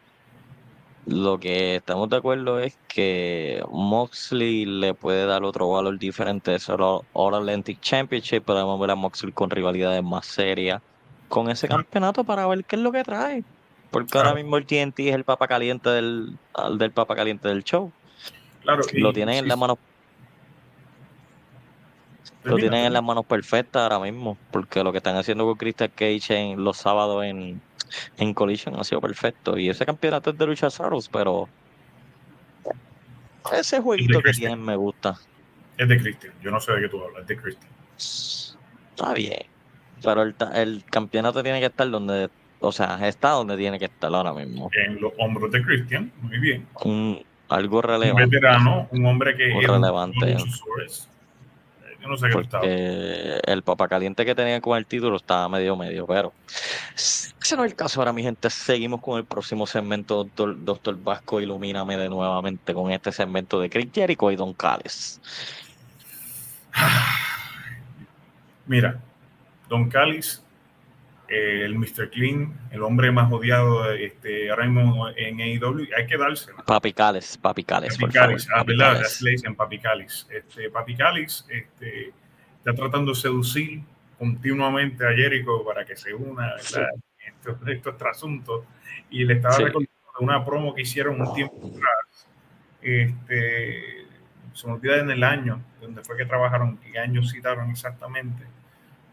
lo 1.07 1.39
que 1.39 1.77
estamos 1.77 2.09
de 2.09 2.17
acuerdo 2.17 2.61
es 2.61 2.79
que 2.87 3.62
Moxley 3.71 4.67
le 4.67 4.95
puede 4.95 5.27
dar 5.27 5.43
otro 5.45 5.69
valor 5.71 5.99
diferente 5.99 6.55
a 6.55 7.00
All 7.12 7.35
Atlantic 7.35 7.81
Championship. 7.81 8.45
Podemos 8.45 8.79
ver 8.79 8.91
a 8.91 8.95
Moxley 8.95 9.33
con 9.33 9.50
rivalidades 9.50 10.03
más 10.03 10.27
serias 10.27 10.81
con 11.29 11.50
ese 11.50 11.69
Claro. 11.69 11.85
campeonato 11.85 12.25
para 12.25 12.47
ver 12.47 12.65
qué 12.65 12.77
es 12.77 12.83
lo 12.83 12.93
que 12.93 13.03
trae. 13.03 13.45
Porque 13.91 14.19
ahora 14.19 14.35
mismo 14.35 14.57
el 14.57 14.67
TNT 14.67 15.09
es 15.09 15.15
el 15.15 15.25
papa 15.25 15.49
caliente 15.49 15.91
del, 15.91 16.39
del 16.79 16.93
papa 16.93 17.17
caliente 17.17 17.49
del 17.49 17.65
show. 17.65 17.93
Claro, 18.61 18.83
Lo 18.93 19.12
tienen 19.12 19.37
en 19.37 19.43
sí, 19.45 19.49
las 19.49 19.59
manos 19.59 19.79
Lo 22.44 22.56
tienen 22.56 22.87
en 22.87 22.92
las 22.94 23.02
manos 23.02 23.26
perfectas 23.26 23.82
ahora 23.82 23.99
mismo, 23.99 24.38
porque 24.50 24.82
lo 24.82 24.92
que 24.92 24.99
están 24.99 25.16
haciendo 25.16 25.44
con 25.44 25.56
Crystal 25.56 25.90
Cage 25.94 26.30
en 26.38 26.64
los 26.64 26.78
sábados 26.78 27.25
en, 27.25 27.60
en 28.16 28.34
Collision 28.34 28.78
ha 28.80 28.84
sido 28.84 29.00
perfecto. 29.00 29.58
Y 29.58 29.68
ese 29.68 29.84
campeonato 29.84 30.30
es 30.30 30.38
de 30.38 30.46
lucha 30.46 30.70
Saros, 30.70 31.08
pero 31.08 31.49
ese 33.52 33.80
jueguito 33.80 34.18
que 34.18 34.25
Christian. 34.25 34.50
tienen 34.52 34.64
me 34.64 34.76
gusta. 34.76 35.16
Es 35.76 35.88
de 35.88 35.99
Christian. 35.99 36.32
Yo 36.42 36.50
no 36.50 36.60
sé 36.60 36.72
de 36.72 36.82
qué 36.82 36.88
tú 36.88 37.02
hablas, 37.02 37.22
es 37.22 37.26
de 37.28 37.37
Christian. 37.37 37.70
Está 37.96 39.12
bien. 39.14 39.42
Pero 40.02 40.22
el, 40.22 40.34
el 40.54 40.84
campeonato 40.90 41.42
tiene 41.42 41.60
que 41.60 41.66
estar 41.66 41.90
donde 41.90 42.30
o 42.62 42.72
sea, 42.72 43.06
está 43.08 43.30
donde 43.30 43.56
tiene 43.56 43.78
que 43.78 43.87
estar 43.87 44.14
ahora 44.14 44.32
mismo. 44.34 44.70
En 44.75 45.00
los 45.00 45.12
hombros 45.18 45.50
de 45.50 45.62
Christian, 45.62 46.12
muy 46.20 46.38
bien. 46.38 46.66
Un, 46.84 47.22
algo 47.49 47.78
Un 47.78 47.82
relevante. 47.82 48.25
veterano, 48.26 48.87
un 48.90 49.06
hombre 49.06 49.34
que 49.37 49.49
es 49.49 49.54
un- 49.56 49.62
relevante. 49.62 50.18
un 50.26 50.32
Luchasaurus. 50.32 51.08
Yo 52.00 52.09
no 52.09 52.16
sé 52.16 52.28
qué 52.30 52.40
estaba. 52.40 52.64
El 52.64 53.62
papacaliente 53.62 54.25
que 54.25 54.35
tenía 54.35 54.61
con 54.61 54.78
el 54.78 54.87
título 54.87 55.16
estaba 55.16 55.49
medio 55.49 55.76
medio, 55.76 56.07
pero 56.07 56.33
ese 56.95 57.57
no 57.57 57.64
es 57.64 57.73
el 57.73 57.76
caso 57.76 58.00
ahora, 58.00 58.12
mi 58.12 58.23
gente. 58.23 58.49
Seguimos 58.49 59.00
con 59.00 59.19
el 59.19 59.25
próximo 59.25 59.66
segmento, 59.66 60.16
doctor, 60.16 60.64
doctor 60.64 60.97
Vasco, 61.02 61.40
ilumíname 61.40 61.97
de 61.97 62.09
nuevamente 62.09 62.73
con 62.73 62.90
este 62.90 63.12
segmento 63.12 63.61
de 63.61 63.69
Chris 63.69 63.88
Jericho 63.92 64.30
y 64.30 64.37
Don 64.37 64.54
Callis. 64.54 65.21
Mira, 68.66 68.99
Don 69.69 69.88
Callis, 69.90 70.42
eh, 71.30 71.62
el 71.64 71.76
Mr. 71.78 72.10
Clean, 72.10 72.52
el 72.72 72.82
hombre 72.82 73.10
más 73.12 73.30
odiado 73.32 73.90
este, 73.92 74.50
ahora 74.50 74.66
mismo 74.66 75.08
en 75.10 75.40
AEW, 75.40 75.87
hay 75.96 76.06
que 76.06 76.18
dársela. 76.18 76.62
Papi 76.64 76.92
Callis, 76.92 77.38
Papi 77.38 77.62
Callis, 77.64 77.92
Papi 77.94 78.00
por 78.00 78.12
favor. 78.12 78.28
Callis, 78.28 78.49
ah, 78.52 78.64
verdad, 78.64 79.02
le 79.20 79.30
dicen 79.30 79.54
Papi 79.54 79.78
Callis. 79.78 80.26
Este, 80.28 80.68
Papi 80.70 80.96
Callis 80.96 81.46
este, 81.49 82.12
está 82.58 82.75
tratando 82.75 83.12
de 83.12 83.16
seducir 83.20 83.80
continuamente 84.18 85.06
a 85.06 85.12
Jericho 85.12 85.64
para 85.64 85.84
que 85.84 85.96
se 85.96 86.12
una 86.12 86.54
¿verdad? 86.56 86.88
en 87.20 87.34
estos, 87.34 87.68
estos 87.68 87.96
trasuntos. 87.96 88.64
Y 89.08 89.25
le 89.25 89.34
estaba 89.34 89.54
Sí. 89.54 89.62
recordando 89.64 89.90
una 90.18 90.44
promo 90.44 90.75
que 90.75 90.82
hicieron 90.82 91.20
un 91.20 91.32
tiempo 91.32 91.68
atrás. 91.68 92.28
Este, 92.82 94.06
se 94.52 94.66
me 94.66 94.72
olvida 94.75 94.99
en 94.99 95.10
el 95.10 95.22
año, 95.22 95.62
donde 95.80 96.02
fue 96.02 96.16
que 96.16 96.25
trabajaron, 96.26 96.76
qué 96.78 96.99
año 96.99 97.22
citaron 97.22 97.70
exactamente. 97.70 98.44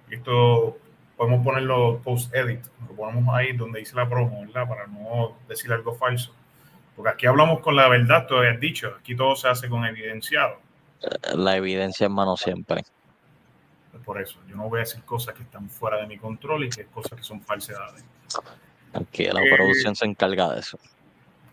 Esto 0.10 0.78
podemos 1.18 1.44
ponerlo 1.44 2.00
post-edit, 2.04 2.62
lo 2.88 2.96
ponemos 2.96 3.36
ahí 3.36 3.54
donde 3.58 3.80
dice 3.80 3.96
la 3.96 4.08
promo, 4.08 4.42
¿verdad? 4.46 4.68
Para 4.68 4.88
no 4.88 5.36
decir 5.48 5.72
algo 5.74 5.94
falso. 5.96 6.34
Porque 6.96 7.12
aquí 7.12 7.26
hablamos 7.26 7.60
con 7.60 7.76
la 7.76 7.88
verdad, 7.90 8.26
tú 8.28 8.36
habías 8.38 8.60
dicho, 8.60 8.96
aquí 9.00 9.16
todo 9.16 9.36
se 9.36 9.48
hace 9.50 9.68
con 9.68 9.84
evidenciado. 9.86 10.60
La 11.36 11.56
evidencia 11.58 12.06
en 12.08 12.14
mano 12.14 12.38
siempre. 12.38 12.84
Por 14.06 14.22
eso, 14.22 14.40
yo 14.48 14.56
no 14.56 14.70
voy 14.70 14.78
a 14.78 14.80
decir 14.82 15.04
cosas 15.04 15.34
que 15.36 15.44
están 15.44 15.70
fuera 15.70 15.98
de 15.98 16.08
mi 16.08 16.18
control 16.18 16.64
y 16.66 16.70
que 16.70 16.86
cosas 16.86 17.18
que 17.18 17.24
son 17.24 17.42
falsedades. 17.42 18.06
Que 19.12 19.32
la 19.34 19.42
Eh, 19.42 19.54
producción 19.56 19.96
se 19.96 20.06
encarga 20.06 20.54
de 20.54 20.60
eso. 20.62 20.80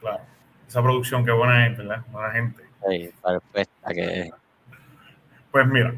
Claro, 0.01 0.21
esa 0.69 0.83
producción 0.83 1.25
que 1.25 1.33
buena 1.33 1.65
gente, 1.65 1.83
¿verdad? 1.83 2.05
Buena 2.13 2.31
gente. 2.33 2.63
Sí, 2.89 3.11
perfecta 3.23 3.93
que 3.93 4.31
Pues 5.51 5.67
mira, 5.67 5.95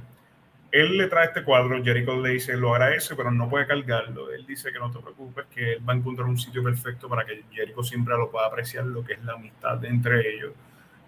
él 0.73 0.97
le 0.99 1.07
trae 1.09 1.27
este 1.27 1.43
cuadro, 1.45 1.83
Jericho 1.83 2.21
le 2.21 2.31
dice, 2.31 2.57
lo 2.57 2.75
agradece, 2.75 3.15
pero 3.17 3.31
no 3.31 3.49
puede 3.49 3.67
cargarlo. 3.67 4.31
Él 4.33 4.45
dice 4.47 4.73
que 4.73 4.79
no 4.79 4.91
te 4.91 4.99
preocupes, 5.01 5.47
que 5.55 5.75
él 5.75 5.89
va 5.89 5.93
a 5.93 5.97
encontrar 5.97 6.29
un 6.29 6.39
sitio 6.39 6.63
perfecto 6.63 7.09
para 7.09 7.25
que 7.25 7.45
Jericho 7.53 7.83
siempre 7.83 8.17
lo 8.17 8.31
pueda 8.31 8.47
apreciar, 8.47 8.85
lo 8.87 9.05
que 9.05 9.15
es 9.15 9.25
la 9.25 9.35
amistad 9.35 9.85
entre 9.85 10.35
ellos. 10.35 10.53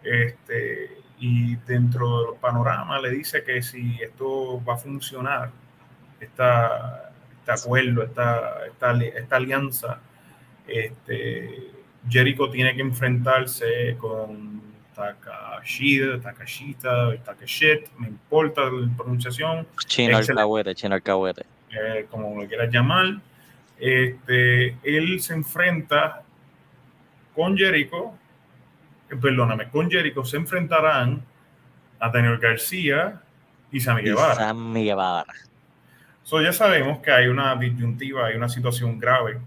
Este, 0.02 0.98
y 1.18 1.56
dentro 1.56 2.22
del 2.32 2.40
panorama 2.40 3.00
le 3.00 3.10
dice 3.10 3.42
que 3.44 3.62
si 3.62 4.00
esto 4.02 4.62
va 4.64 4.74
a 4.74 4.78
funcionar, 4.78 5.50
esta, 6.20 7.12
este 7.40 7.52
acuerdo, 7.52 8.02
esta, 8.02 8.66
esta, 8.66 8.90
ali- 8.90 9.12
esta 9.14 9.36
alianza, 9.36 10.00
este, 10.66 11.70
Jericho 12.08 12.50
tiene 12.50 12.74
que 12.74 12.82
enfrentarse 12.82 13.96
con 13.98 14.62
Takashida, 14.98 16.20
Takashita, 16.20 17.16
Takashit, 17.24 17.88
me 17.98 18.08
importa 18.08 18.62
la 18.64 18.96
pronunciación, 18.96 19.64
Chino 19.86 20.16
alcahuete, 20.16 20.74
chino 20.74 20.96
alcahuete. 20.96 21.46
eh, 21.70 22.06
como 22.10 22.40
lo 22.40 22.48
quieras 22.48 22.72
llamar. 22.72 23.20
Este, 23.78 24.76
él 24.82 25.20
se 25.20 25.34
enfrenta 25.34 26.22
con 27.32 27.56
Jericho, 27.56 28.12
eh, 29.08 29.14
perdóname, 29.14 29.68
con 29.68 29.88
Jericho 29.88 30.24
se 30.24 30.36
enfrentarán 30.36 31.22
a 32.00 32.08
Daniel 32.10 32.38
García 32.38 33.20
y 33.70 33.78
Sammy 33.78 34.02
Guevara. 34.02 34.34
Sammy 34.34 34.84
Guevara. 34.84 35.32
So, 36.24 36.42
ya 36.42 36.52
sabemos 36.52 36.98
que 36.98 37.12
hay 37.12 37.28
una 37.28 37.54
disyuntiva, 37.54 38.26
hay 38.26 38.36
una 38.36 38.48
situación 38.48 38.98
grave 38.98 39.38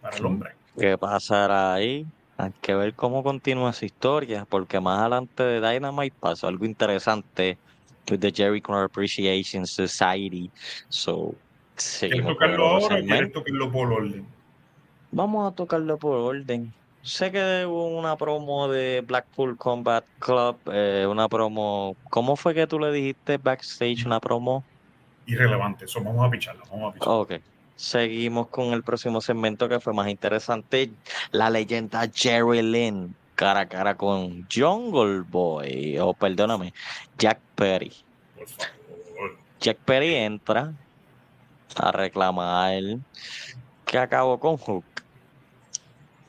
para 0.00 0.16
el 0.16 0.26
hombre. 0.26 0.50
¿Qué 0.76 0.98
pasará 0.98 1.74
ahí? 1.74 2.04
Hay 2.36 2.52
que 2.60 2.74
ver 2.74 2.94
cómo 2.94 3.22
continúa 3.22 3.70
esa 3.70 3.86
historia, 3.86 4.44
porque 4.48 4.80
más 4.80 5.00
adelante 5.00 5.42
de 5.42 5.60
Dynamite 5.60 6.16
pasó 6.18 6.48
algo 6.48 6.64
interesante 6.64 7.58
with 8.10 8.20
the 8.20 8.32
Jericho 8.32 8.74
Appreciation 8.74 9.66
Society. 9.66 10.50
So, 10.88 11.34
¿Quieres 11.76 12.26
tocarlo 12.26 12.66
ahora 12.66 12.96
o 12.96 13.04
quieres 13.04 13.32
tocarlo 13.32 13.72
por 13.72 13.92
orden? 13.92 14.26
Vamos 15.10 15.52
a 15.52 15.54
tocarlo 15.54 15.98
por 15.98 16.16
orden. 16.16 16.72
Sé 17.02 17.30
que 17.30 17.66
hubo 17.66 17.98
una 17.98 18.16
promo 18.16 18.68
de 18.68 19.02
Blackpool 19.06 19.56
Combat 19.56 20.04
Club, 20.18 20.56
eh, 20.72 21.06
una 21.08 21.28
promo. 21.28 21.96
¿Cómo 22.10 22.34
fue 22.34 22.54
que 22.54 22.66
tú 22.66 22.78
le 22.78 22.90
dijiste 22.92 23.36
backstage 23.36 24.06
una 24.06 24.20
promo? 24.20 24.64
Irrelevante, 25.26 25.84
eso 25.84 26.02
vamos 26.02 26.26
a 26.26 26.30
picharlo, 26.30 26.64
vamos 26.70 26.90
a 26.90 26.94
picharlo. 26.94 27.20
Ok. 27.20 27.53
Seguimos 27.76 28.48
con 28.48 28.72
el 28.72 28.82
próximo 28.82 29.20
segmento 29.20 29.68
que 29.68 29.80
fue 29.80 29.92
más 29.92 30.08
interesante. 30.08 30.92
La 31.32 31.50
leyenda 31.50 32.08
Jerry 32.12 32.62
Lynn, 32.62 33.16
cara 33.34 33.60
a 33.60 33.68
cara 33.68 33.96
con 33.96 34.46
Jungle 34.52 35.22
Boy, 35.28 35.98
o 35.98 36.14
perdóname, 36.14 36.72
Jack 37.18 37.40
Perry. 37.56 37.92
Por 38.36 38.48
favor. 38.48 39.38
Jack 39.60 39.78
Perry 39.78 40.14
entra 40.14 40.72
a 41.76 41.90
reclamar 41.90 42.82
que 43.84 43.98
acabó 43.98 44.38
con 44.38 44.56
Hook. 44.56 44.84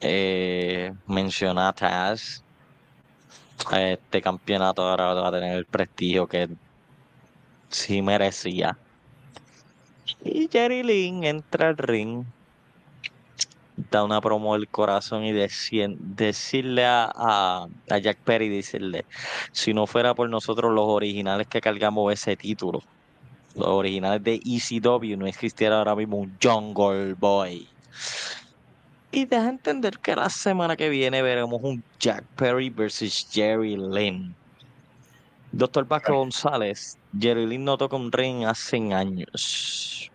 Eh, 0.01 0.93
menciona 1.07 1.69
a 1.69 1.73
Taz. 1.73 2.43
Este 3.71 4.21
campeonato 4.21 4.81
ahora 4.81 5.13
va 5.13 5.27
a 5.29 5.31
tener 5.31 5.57
el 5.57 5.65
prestigio 5.65 6.27
que 6.27 6.49
sí 7.69 8.01
merecía. 8.01 8.77
Y 10.25 10.49
Jerry 10.51 10.81
Lynn 10.81 11.23
entra 11.23 11.67
al 11.67 11.77
ring, 11.77 12.25
da 13.91 14.03
una 14.03 14.19
promo 14.19 14.55
del 14.55 14.67
corazón 14.67 15.23
y 15.23 15.31
decien- 15.31 15.97
decirle 15.99 16.83
a, 16.83 17.11
a, 17.15 17.67
a 17.91 17.97
Jack 17.99 18.17
Perry, 18.23 18.49
decirle, 18.49 19.05
si 19.51 19.71
no 19.71 19.85
fuera 19.85 20.15
por 20.15 20.27
nosotros 20.27 20.73
los 20.73 20.85
originales 20.87 21.45
que 21.45 21.61
cargamos 21.61 22.11
ese 22.11 22.35
título, 22.35 22.81
los 23.55 23.67
originales 23.67 24.23
de 24.23 24.41
ECW, 24.43 25.15
no 25.15 25.27
existiera 25.27 25.77
ahora 25.77 25.95
mismo 25.95 26.17
un 26.17 26.35
Jungle 26.41 27.13
Boy. 27.13 27.67
Y 29.11 29.25
deja 29.25 29.47
entender 29.47 29.99
que 29.99 30.15
la 30.15 30.29
semana 30.29 30.75
que 30.75 30.89
viene 30.89 31.21
veremos 31.21 31.61
un 31.61 31.83
Jack 31.99 32.25
Perry 32.35 32.71
versus 32.71 33.27
Jerry 33.31 33.77
Lynn. 33.77 34.35
Doctor 35.51 35.85
Vasco 35.85 36.15
González, 36.15 36.97
Jerry 37.17 37.45
Lynn 37.45 37.63
no 37.63 37.77
toca 37.77 37.95
un 37.95 38.11
ring 38.11 38.43
hace 38.43 38.77
años. 38.91 40.11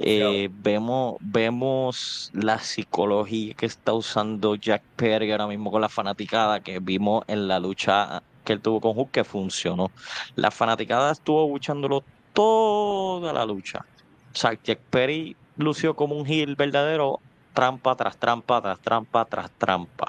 Eh, 0.00 0.50
vemos, 0.52 1.16
vemos 1.20 2.30
la 2.34 2.58
psicología 2.58 3.54
que 3.54 3.66
está 3.66 3.92
usando 3.92 4.56
Jack 4.56 4.82
Perry 4.96 5.30
ahora 5.30 5.46
mismo 5.46 5.70
con 5.70 5.80
la 5.80 5.88
fanaticada 5.88 6.60
que 6.60 6.80
vimos 6.80 7.24
en 7.28 7.46
la 7.46 7.60
lucha 7.60 8.22
que 8.44 8.52
él 8.52 8.60
tuvo 8.60 8.80
con 8.80 8.94
Hook 8.94 9.10
que 9.10 9.24
funcionó. 9.24 9.90
La 10.36 10.50
fanaticada 10.50 11.12
estuvo 11.12 11.48
luchándolo 11.48 12.04
toda 12.32 13.32
la 13.32 13.46
lucha. 13.46 13.84
O 14.32 14.36
sea, 14.36 14.58
Jack 14.62 14.80
Perry 14.90 15.36
lució 15.56 15.94
como 15.94 16.16
un 16.16 16.26
heel 16.26 16.56
verdadero, 16.56 17.20
trampa 17.52 17.94
tras 17.94 18.16
trampa, 18.16 18.60
tras 18.60 18.80
trampa, 18.80 19.24
tras 19.24 19.50
trampa. 19.52 20.08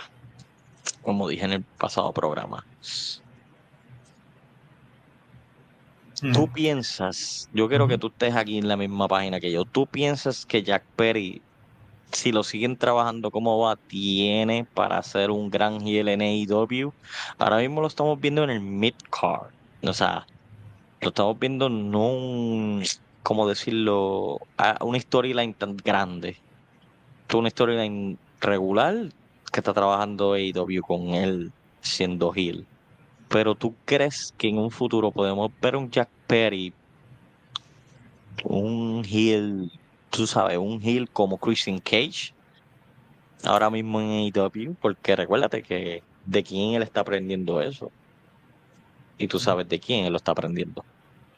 Como 1.04 1.28
dije 1.28 1.46
en 1.46 1.54
el 1.54 1.64
pasado 1.64 2.12
programa. 2.12 2.66
Tú 6.32 6.50
piensas, 6.52 7.48
yo 7.52 7.70
quiero 7.70 7.88
que 7.88 7.98
tú 7.98 8.08
estés 8.08 8.36
aquí 8.36 8.58
en 8.58 8.68
la 8.68 8.76
misma 8.78 9.08
página 9.08 9.40
que 9.40 9.52
yo. 9.52 9.64
Tú 9.66 9.88
piensas 9.88 10.46
que 10.46 10.64
Jack 10.64 10.86
Perry, 10.96 11.46
si 12.12 12.32
lo 12.32 12.44
siguen 12.44 12.78
trabajando 12.78 13.32
como 13.32 13.60
va, 13.60 13.78
tiene 13.88 14.66
para 14.74 15.00
hacer 15.00 15.32
un 15.32 15.50
gran 15.50 15.82
heel 15.88 16.10
en 16.10 16.22
AEW. 16.22 16.94
Ahora 17.40 17.58
mismo 17.60 17.82
lo 17.82 17.88
estamos 17.88 18.20
viendo 18.20 18.44
en 18.44 18.52
el 18.52 18.62
mid 18.62 18.94
card. 19.12 19.52
O 19.84 19.94
sea, 19.94 20.26
lo 21.02 21.10
estamos 21.10 21.40
viendo 21.40 21.70
no 21.70 22.08
un, 22.10 22.84
¿cómo 23.24 23.48
decirlo? 23.50 24.40
A- 24.58 24.84
una 24.86 25.00
storyline 25.00 25.56
tan 25.56 25.76
grande. 25.78 26.38
Una 27.34 27.50
storyline 27.50 28.20
regular 28.40 28.96
que 29.52 29.60
está 29.60 29.74
trabajando 29.74 30.34
AEW 30.34 30.82
con 30.82 31.10
él 31.10 31.54
siendo 31.82 32.34
heel. 32.34 32.68
Pero 33.30 33.56
tú 33.56 33.80
crees 33.86 34.34
que 34.38 34.50
en 34.50 34.60
un 34.60 34.72
futuro 34.72 35.12
podemos 35.14 35.52
ver 35.62 35.76
un 35.78 35.92
Jack 35.92 36.12
Perry, 36.28 36.74
un 38.44 39.04
heel, 39.06 39.72
tú 40.10 40.28
sabes, 40.28 40.58
un 40.58 40.82
heel 40.82 41.10
como 41.10 41.38
Christian 41.38 41.80
Cage, 41.80 42.34
ahora 43.44 43.70
mismo 43.70 44.02
en 44.02 44.32
AEW, 44.36 44.76
porque 44.82 45.16
recuérdate 45.16 45.64
que 45.64 46.04
de 46.26 46.44
quién 46.44 46.74
él 46.74 46.84
está 46.84 47.02
aprendiendo 47.02 47.62
eso. 47.62 47.92
Y 49.18 49.28
tú 49.28 49.40
sabes 49.40 49.70
de 49.70 49.80
quién 49.80 50.06
él 50.06 50.12
lo 50.12 50.18
está 50.18 50.32
aprendiendo. 50.32 50.84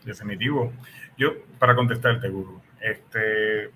Definitivo. 0.03 0.71
Yo, 1.17 1.33
para 1.59 1.75
contestarte, 1.75 2.29
Guru, 2.29 2.61
este, 2.81 3.71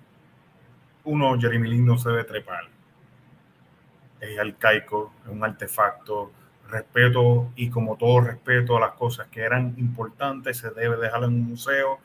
uno, 1.04 1.38
Jeremy 1.38 1.68
Lin 1.68 1.86
no 1.86 1.98
se 1.98 2.08
debe 2.08 2.24
trepar. 2.24 2.68
Es 4.20 4.38
arcaico, 4.38 5.12
es 5.24 5.30
un 5.30 5.44
artefacto. 5.44 6.32
Respeto 6.72 7.50
y 7.54 7.68
como 7.68 7.96
todo 7.96 8.22
respeto 8.22 8.78
a 8.78 8.80
las 8.80 8.92
cosas 8.92 9.28
que 9.28 9.42
eran 9.42 9.74
importantes, 9.76 10.56
se 10.56 10.70
debe 10.70 10.96
dejar 10.96 11.24
en 11.24 11.34
un 11.34 11.48
museo 11.50 11.98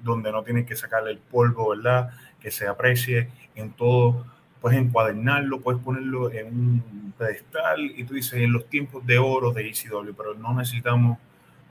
donde 0.00 0.30
no 0.30 0.44
tienes 0.44 0.64
que 0.64 0.76
sacarle 0.76 1.10
el 1.10 1.18
polvo, 1.18 1.70
¿verdad? 1.70 2.10
Que 2.40 2.52
se 2.52 2.68
aprecie 2.68 3.28
en 3.56 3.72
todo. 3.72 4.24
Puedes 4.60 4.78
encuadernarlo, 4.78 5.60
puedes 5.60 5.82
ponerlo 5.82 6.30
en 6.30 6.46
un 6.46 7.14
pedestal 7.18 7.80
y 7.80 8.04
tú 8.04 8.14
dices 8.14 8.34
en 8.34 8.52
los 8.52 8.68
tiempos 8.68 9.04
de 9.04 9.18
oro 9.18 9.50
de 9.50 9.68
ECW, 9.68 10.14
pero 10.16 10.34
no 10.34 10.54
necesitamos 10.54 11.18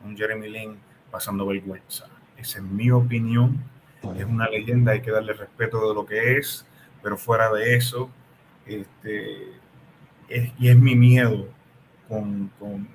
un 0.04 0.18
Jeremy 0.18 0.50
Lin 0.50 0.78
pasando 1.10 1.46
vergüenza. 1.46 2.08
Esa 2.36 2.58
es 2.58 2.66
mi 2.66 2.92
opinión. 2.92 3.64
Es 4.18 4.26
una 4.26 4.50
leyenda, 4.50 4.92
hay 4.92 5.02
que 5.02 5.12
darle 5.12 5.32
respeto 5.32 5.88
de 5.88 5.96
lo 5.96 6.06
que 6.06 6.38
es, 6.38 6.66
pero 7.02 7.18
fuera 7.18 7.50
de 7.54 7.76
eso, 7.76 8.10
este, 8.66 9.54
es, 10.28 10.52
y 10.60 10.68
es 10.68 10.76
mi 10.76 10.98
miedo 10.98 11.48
con, 12.12 12.88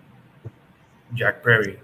Jack 1.13 1.41
Perry, 1.41 1.79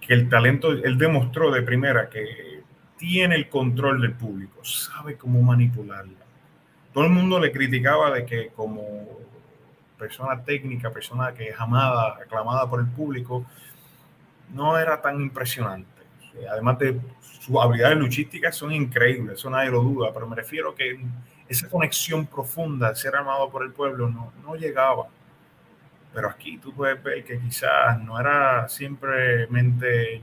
que 0.00 0.14
el 0.14 0.28
talento, 0.28 0.72
él 0.72 0.98
demostró 0.98 1.50
de 1.50 1.62
primera 1.62 2.08
que 2.08 2.62
tiene 2.96 3.36
el 3.36 3.48
control 3.48 4.00
del 4.00 4.14
público, 4.14 4.64
sabe 4.64 5.16
cómo 5.16 5.40
manipularlo. 5.42 6.16
Todo 6.92 7.04
el 7.04 7.10
mundo 7.10 7.38
le 7.38 7.52
criticaba 7.52 8.10
de 8.10 8.24
que 8.26 8.48
como 8.48 9.06
persona 9.98 10.42
técnica, 10.42 10.90
persona 10.90 11.32
que 11.32 11.50
es 11.50 11.60
amada, 11.60 12.18
aclamada 12.22 12.68
por 12.68 12.80
el 12.80 12.86
público, 12.86 13.46
no 14.52 14.78
era 14.78 15.00
tan 15.00 15.20
impresionante. 15.20 15.88
Además 16.50 16.78
de 16.78 17.00
sus 17.20 17.56
habilidades 17.60 17.98
luchísticas 17.98 18.56
son 18.56 18.72
increíbles, 18.72 19.38
eso 19.38 19.50
nadie 19.50 19.70
lo 19.70 19.82
duda, 19.82 20.10
pero 20.12 20.26
me 20.26 20.34
refiero 20.34 20.74
que 20.74 20.98
esa 21.48 21.68
conexión 21.68 22.26
profunda 22.26 22.90
de 22.90 22.96
ser 22.96 23.14
amado 23.14 23.50
por 23.50 23.62
el 23.62 23.72
pueblo 23.72 24.08
no, 24.08 24.32
no 24.42 24.56
llegaba. 24.56 25.06
Pero 26.14 26.28
aquí 26.28 26.58
tú 26.58 26.72
puedes 26.72 27.02
ver 27.02 27.24
que 27.24 27.38
quizás 27.38 27.98
no 28.02 28.20
era 28.20 28.68
simplemente 28.68 30.22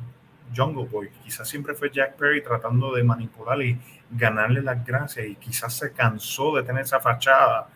Jungle 0.56 0.86
Boy, 0.86 1.10
quizás 1.24 1.48
siempre 1.48 1.74
fue 1.74 1.90
Jack 1.92 2.16
Perry 2.16 2.44
tratando 2.44 2.94
de 2.94 3.04
manipular 3.04 3.62
y 3.62 3.80
ganarle 4.12 4.62
las 4.62 4.84
gracias 4.86 5.26
y 5.26 5.36
quizás 5.36 5.74
se 5.74 5.92
cansó 5.92 6.56
de 6.56 6.64
tener 6.64 6.84
esa 6.84 7.00
fachada 7.00 7.70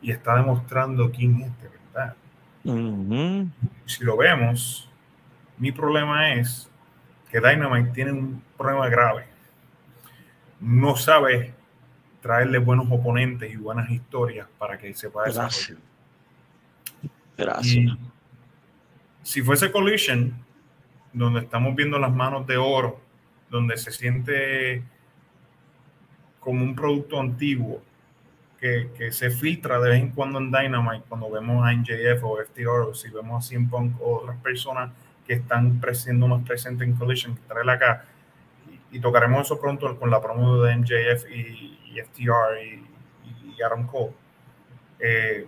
y 0.00 0.10
está 0.10 0.36
demostrando 0.36 1.10
quién 1.10 1.40
es 1.42 1.52
de 1.60 1.68
verdad. 1.68 2.16
Si 3.86 4.04
lo 4.04 4.16
vemos, 4.16 4.88
mi 5.58 5.72
problema 5.72 6.34
es 6.34 6.70
que 7.30 7.40
Dynamite 7.40 7.90
tiene 7.90 8.12
un 8.12 8.42
problema 8.56 8.88
grave. 8.88 9.26
No 10.60 10.96
sabe 10.96 11.54
traerle 12.20 12.58
buenos 12.58 12.86
oponentes 12.90 13.52
y 13.52 13.56
buenas 13.56 13.90
historias 13.90 14.46
para 14.58 14.78
que 14.78 14.92
se 14.94 15.10
pueda 15.10 15.26
desarrollar. 15.26 15.89
Si 19.22 19.42
fuese 19.42 19.70
Collision, 19.70 20.34
donde 21.12 21.40
estamos 21.40 21.74
viendo 21.74 21.98
las 21.98 22.12
manos 22.12 22.46
de 22.46 22.56
oro, 22.56 23.00
donde 23.50 23.76
se 23.76 23.90
siente 23.90 24.82
como 26.38 26.64
un 26.64 26.74
producto 26.74 27.20
antiguo 27.20 27.82
que, 28.58 28.90
que, 28.96 29.12
se 29.12 29.30
filtra 29.30 29.80
de 29.80 29.90
vez 29.90 30.00
en 30.00 30.10
cuando 30.10 30.38
en 30.38 30.50
Dynamite, 30.50 31.04
cuando 31.08 31.30
vemos 31.30 31.66
a 31.66 31.72
NJF 31.72 32.22
o 32.24 32.38
FTR, 32.42 32.88
o 32.90 32.94
si 32.94 33.10
vemos 33.10 33.44
a 33.44 33.48
CM 33.48 33.68
Punk 33.68 34.00
o 34.00 34.18
otras 34.18 34.36
personas 34.38 34.90
que 35.26 35.34
están 35.34 35.80
siendo 35.92 36.28
más 36.28 36.42
presentes 36.46 36.86
en 36.86 36.94
Collision, 36.94 37.36
que 37.36 37.42
traerla 37.42 37.74
acá. 37.74 38.04
Y, 38.90 38.98
tocaremos 38.98 39.42
eso 39.42 39.60
pronto 39.60 39.98
con 39.98 40.10
la 40.10 40.20
promo 40.20 40.62
de 40.62 40.76
MJF 40.76 41.30
y, 41.30 42.00
FTR 42.02 42.62
y, 42.64 43.54
y, 43.56 43.62
Adam 43.62 43.86
Cole. 43.86 44.12
Eh, 44.98 45.46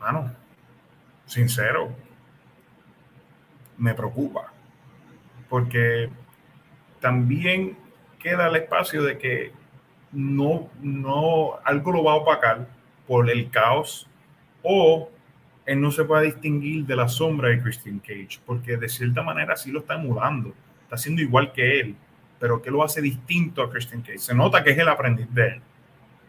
mano, 0.00 0.32
sincero, 1.26 1.94
me 3.76 3.94
preocupa. 3.94 4.52
Porque 5.48 6.08
también 7.00 7.76
queda 8.18 8.48
el 8.48 8.56
espacio 8.56 9.02
de 9.02 9.18
que 9.18 9.52
no, 10.12 10.70
no, 10.80 11.58
algo 11.64 11.92
lo 11.92 12.04
va 12.04 12.12
a 12.12 12.16
opacar 12.16 12.66
por 13.06 13.30
el 13.30 13.50
caos 13.50 14.08
o 14.62 15.10
él 15.66 15.80
no 15.80 15.90
se 15.90 16.04
puede 16.04 16.26
distinguir 16.26 16.86
de 16.86 16.96
la 16.96 17.08
sombra 17.08 17.48
de 17.48 17.60
Christian 17.60 17.98
Cage, 17.98 18.40
porque 18.46 18.76
de 18.76 18.88
cierta 18.88 19.22
manera 19.22 19.56
sí 19.56 19.70
lo 19.70 19.80
está 19.80 19.94
emulando, 19.94 20.54
está 20.82 20.94
haciendo 20.94 21.22
igual 21.22 21.52
que 21.52 21.80
él, 21.80 21.96
pero 22.38 22.62
¿qué 22.62 22.70
lo 22.70 22.82
hace 22.82 23.02
distinto 23.02 23.62
a 23.62 23.70
Christian 23.70 24.02
Cage? 24.02 24.18
Se 24.18 24.34
nota 24.34 24.62
que 24.62 24.70
es 24.70 24.78
el 24.78 24.88
aprendiz 24.88 25.26
de 25.32 25.48
él. 25.48 25.62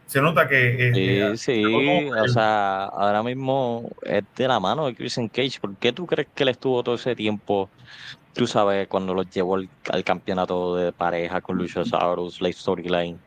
Se 0.08 0.22
nota 0.22 0.48
que 0.48 0.90
es, 1.32 1.40
sí, 1.42 1.64
sí, 1.64 2.10
o 2.10 2.28
sea, 2.30 2.86
ahora 2.86 3.22
mismo 3.22 3.90
es 4.02 4.24
de 4.36 4.48
la 4.48 4.60
mano 4.60 4.88
de 4.88 4.96
Christian 4.96 5.28
Cage. 5.28 5.60
¿Por 5.60 5.76
qué 5.76 5.92
tú 5.92 6.08
crees 6.08 6.28
que 6.34 6.44
él 6.44 6.50
estuvo 6.50 6.82
todo 6.82 6.96
ese 6.96 7.16
tiempo, 7.16 7.70
tú 8.34 8.48
sabes, 8.48 8.88
cuando 8.88 9.14
lo 9.14 9.24
llevó 9.24 9.56
al, 9.56 10.04
campeonato 10.06 10.78
de 10.78 10.94
pareja 10.94 11.42
con 11.42 11.58
Luchasaurus, 11.58 12.42
la 12.42 12.52
storyline, 12.52 13.20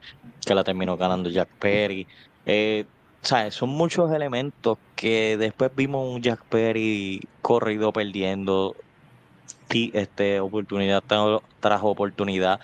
que 0.45 0.55
la 0.55 0.65
terminó 0.65 0.97
ganando 0.97 1.29
Jack 1.29 1.51
Perry? 1.59 2.07
Eh, 2.47 2.87
sea, 3.23 3.51
son 3.51 3.71
muchos 3.71 4.11
elementos 4.13 4.79
que 4.97 5.37
después 5.37 5.71
vimos 5.75 6.15
un 6.15 6.23
Jack 6.23 6.43
Perry 6.45 7.21
corrido 7.43 7.93
perdiendo 7.93 8.77
este 9.71 10.41
oportunidad 10.41 11.03
tras 11.61 11.81
oportunidad 11.83 12.59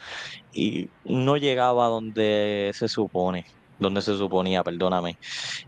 y 0.53 0.89
no 1.05 1.37
llegaba 1.37 1.87
donde 1.87 2.73
se 2.75 2.89
supone, 2.89 3.47
donde 3.79 4.03
se 4.03 4.17
suponía, 4.17 4.63
perdóname. 4.63 5.17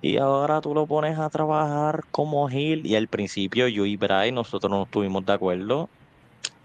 Y 0.03 0.17
ahora 0.17 0.61
tú 0.61 0.75
lo 0.75 0.87
pones 0.87 1.19
a 1.19 1.31
trabajar 1.31 2.05
como 2.11 2.49
Gil 2.49 2.87
y 2.87 2.97
al 2.97 3.09
principio 3.09 3.69
yo 3.69 3.85
y 3.87 3.97
Bray 3.97 4.33
nosotros 4.33 4.71
no 4.71 4.85
estuvimos 4.85 5.25
de 5.27 5.33
acuerdo 5.33 5.89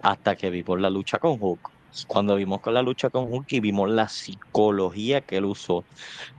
hasta 0.02 0.36
que 0.36 0.50
vi 0.50 0.64
por 0.64 0.80
la 0.80 0.90
lucha 0.90 1.20
con 1.20 1.38
Hook 1.40 1.72
cuando 2.08 2.36
vimos 2.36 2.62
con 2.62 2.74
la 2.74 2.82
lucha 2.82 3.10
con 3.10 3.32
Hulk 3.32 3.52
y 3.54 3.60
vimos 3.60 3.90
la 3.90 4.08
psicología 4.10 5.22
que 5.22 5.38
él 5.38 5.46
usó, 5.46 5.86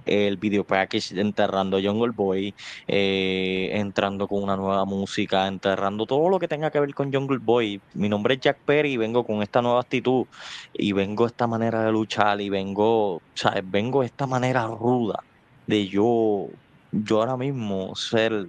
el 0.07 0.37
video 0.37 0.65
package 0.65 1.19
enterrando 1.19 1.77
a 1.77 1.83
Jungle 1.83 2.13
Boy, 2.13 2.55
eh, 2.87 3.71
entrando 3.73 4.27
con 4.29 4.43
una 4.43 4.57
nueva 4.57 4.85
música, 4.85 5.47
enterrando 5.47 6.07
todo 6.07 6.29
lo 6.29 6.39
que 6.39 6.49
tenga 6.49 6.71
que 6.71 6.81
ver 6.81 6.95
con 6.95 7.13
Jungle 7.13 7.39
Boy. 7.39 7.81
Mi 7.95 8.09
nombre 8.09 8.35
es 8.35 8.41
Jack 8.41 8.59
Perry 8.65 8.93
y 8.93 8.97
vengo 8.97 9.25
con 9.25 9.43
esta 9.43 9.63
nueva 9.63 9.81
actitud 9.81 10.27
y 10.73 10.93
vengo 10.93 11.27
esta 11.27 11.47
manera 11.47 11.85
de 11.85 11.93
luchar 11.93 12.41
y 12.41 12.49
vengo, 12.51 13.23
¿sabes? 13.35 13.63
Vengo 13.67 14.03
esta 14.03 14.27
manera 14.27 14.67
ruda 14.67 15.25
de 15.67 15.89
yo, 15.89 16.49
yo 16.91 17.21
ahora 17.21 17.37
mismo 17.37 17.95
ser, 17.97 18.49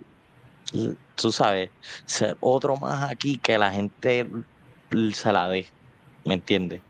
tú 1.16 1.32
sabes, 1.32 1.72
ser 2.06 2.38
otro 2.40 2.78
más 2.78 3.10
aquí 3.12 3.38
que 3.40 3.58
la 3.58 3.72
gente 3.72 4.30
se 5.14 5.32
la 5.32 5.48
dé. 5.50 5.68
¿Me 6.26 6.34
entiendes? 6.36 6.82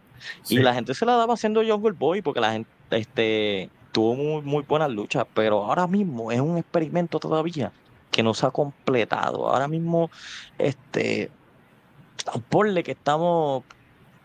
Y 0.50 0.58
la 0.58 0.74
gente 0.74 0.94
se 0.94 1.06
la 1.06 1.16
daba 1.16 1.34
haciendo 1.34 1.64
Jungle 1.66 1.94
Boy 1.94 2.22
porque 2.22 2.40
la 2.40 2.52
gente 2.52 2.70
este, 2.92 3.70
tuvo 3.92 4.16
muy, 4.16 4.42
muy 4.42 4.64
buenas 4.64 4.92
luchas, 4.92 5.26
pero 5.34 5.64
ahora 5.64 5.88
mismo 5.88 6.32
es 6.32 6.40
un 6.40 6.58
experimento 6.58 7.20
todavía 7.20 7.72
que 8.12 8.24
no 8.24 8.34
se 8.34 8.46
ha 8.46 8.52
completado. 8.52 9.48
Ahora 9.48 9.68
mismo, 9.68 10.10
este, 10.58 11.30
ponle 12.50 12.84
que 12.84 12.92
estamos 12.92 13.64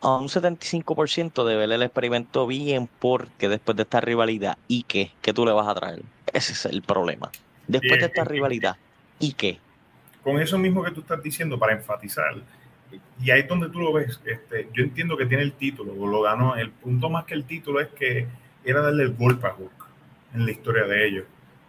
a 0.01 0.17
un 0.17 0.29
75% 0.29 1.45
de 1.45 1.57
ver 1.57 1.73
el 1.73 1.83
experimento 1.83 2.47
bien 2.47 2.89
porque 2.99 3.49
después 3.49 3.77
de 3.77 3.83
esta 3.83 4.01
rivalidad, 4.01 4.57
¿y 4.69 4.85
qué? 4.85 5.13
¿Qué 5.21 5.33
tú 5.33 5.45
le 5.45 5.53
vas 5.53 5.69
a 5.69 5.75
traer? 5.75 6.03
Ese 6.33 6.53
es 6.53 6.65
el 6.67 6.83
problema. 6.83 7.31
Después 7.67 8.01
de 8.01 8.07
esta 8.07 8.25
rivalidad, 8.25 8.77
¿y 9.19 9.33
qué? 9.35 9.59
Con 10.23 10.41
eso 10.41 10.59
mismo 10.59 10.83
que 10.83 10.91
tú 10.91 11.01
estás 11.01 11.23
diciendo, 11.23 11.59
para 11.59 11.73
enfatizar, 11.73 12.35
y 13.22 13.31
ahí 13.31 13.40
es 13.40 13.48
donde 13.48 13.68
tú 13.68 13.81
lo 13.81 13.92
ves. 13.92 14.20
Este, 14.24 14.68
yo 14.72 14.83
entiendo 14.83 15.16
que 15.16 15.26
tiene 15.26 15.42
el 15.42 15.53
título, 15.53 15.92
o 15.98 16.07
lo 16.07 16.22
ganó. 16.22 16.57
El 16.57 16.70
punto 16.70 17.11
más 17.11 17.24
que 17.24 17.35
el 17.35 17.44
título 17.44 17.81
es 17.81 17.88
que 17.88 18.26
era 18.64 18.81
darle 18.81 19.05
el 19.05 19.14
golpe 19.14 19.46
a 19.46 19.50
Hook 19.50 19.87
en 20.35 20.46
la 20.46 20.53
historia 20.53 20.85
de 20.85 21.07
ellos. 21.07 21.24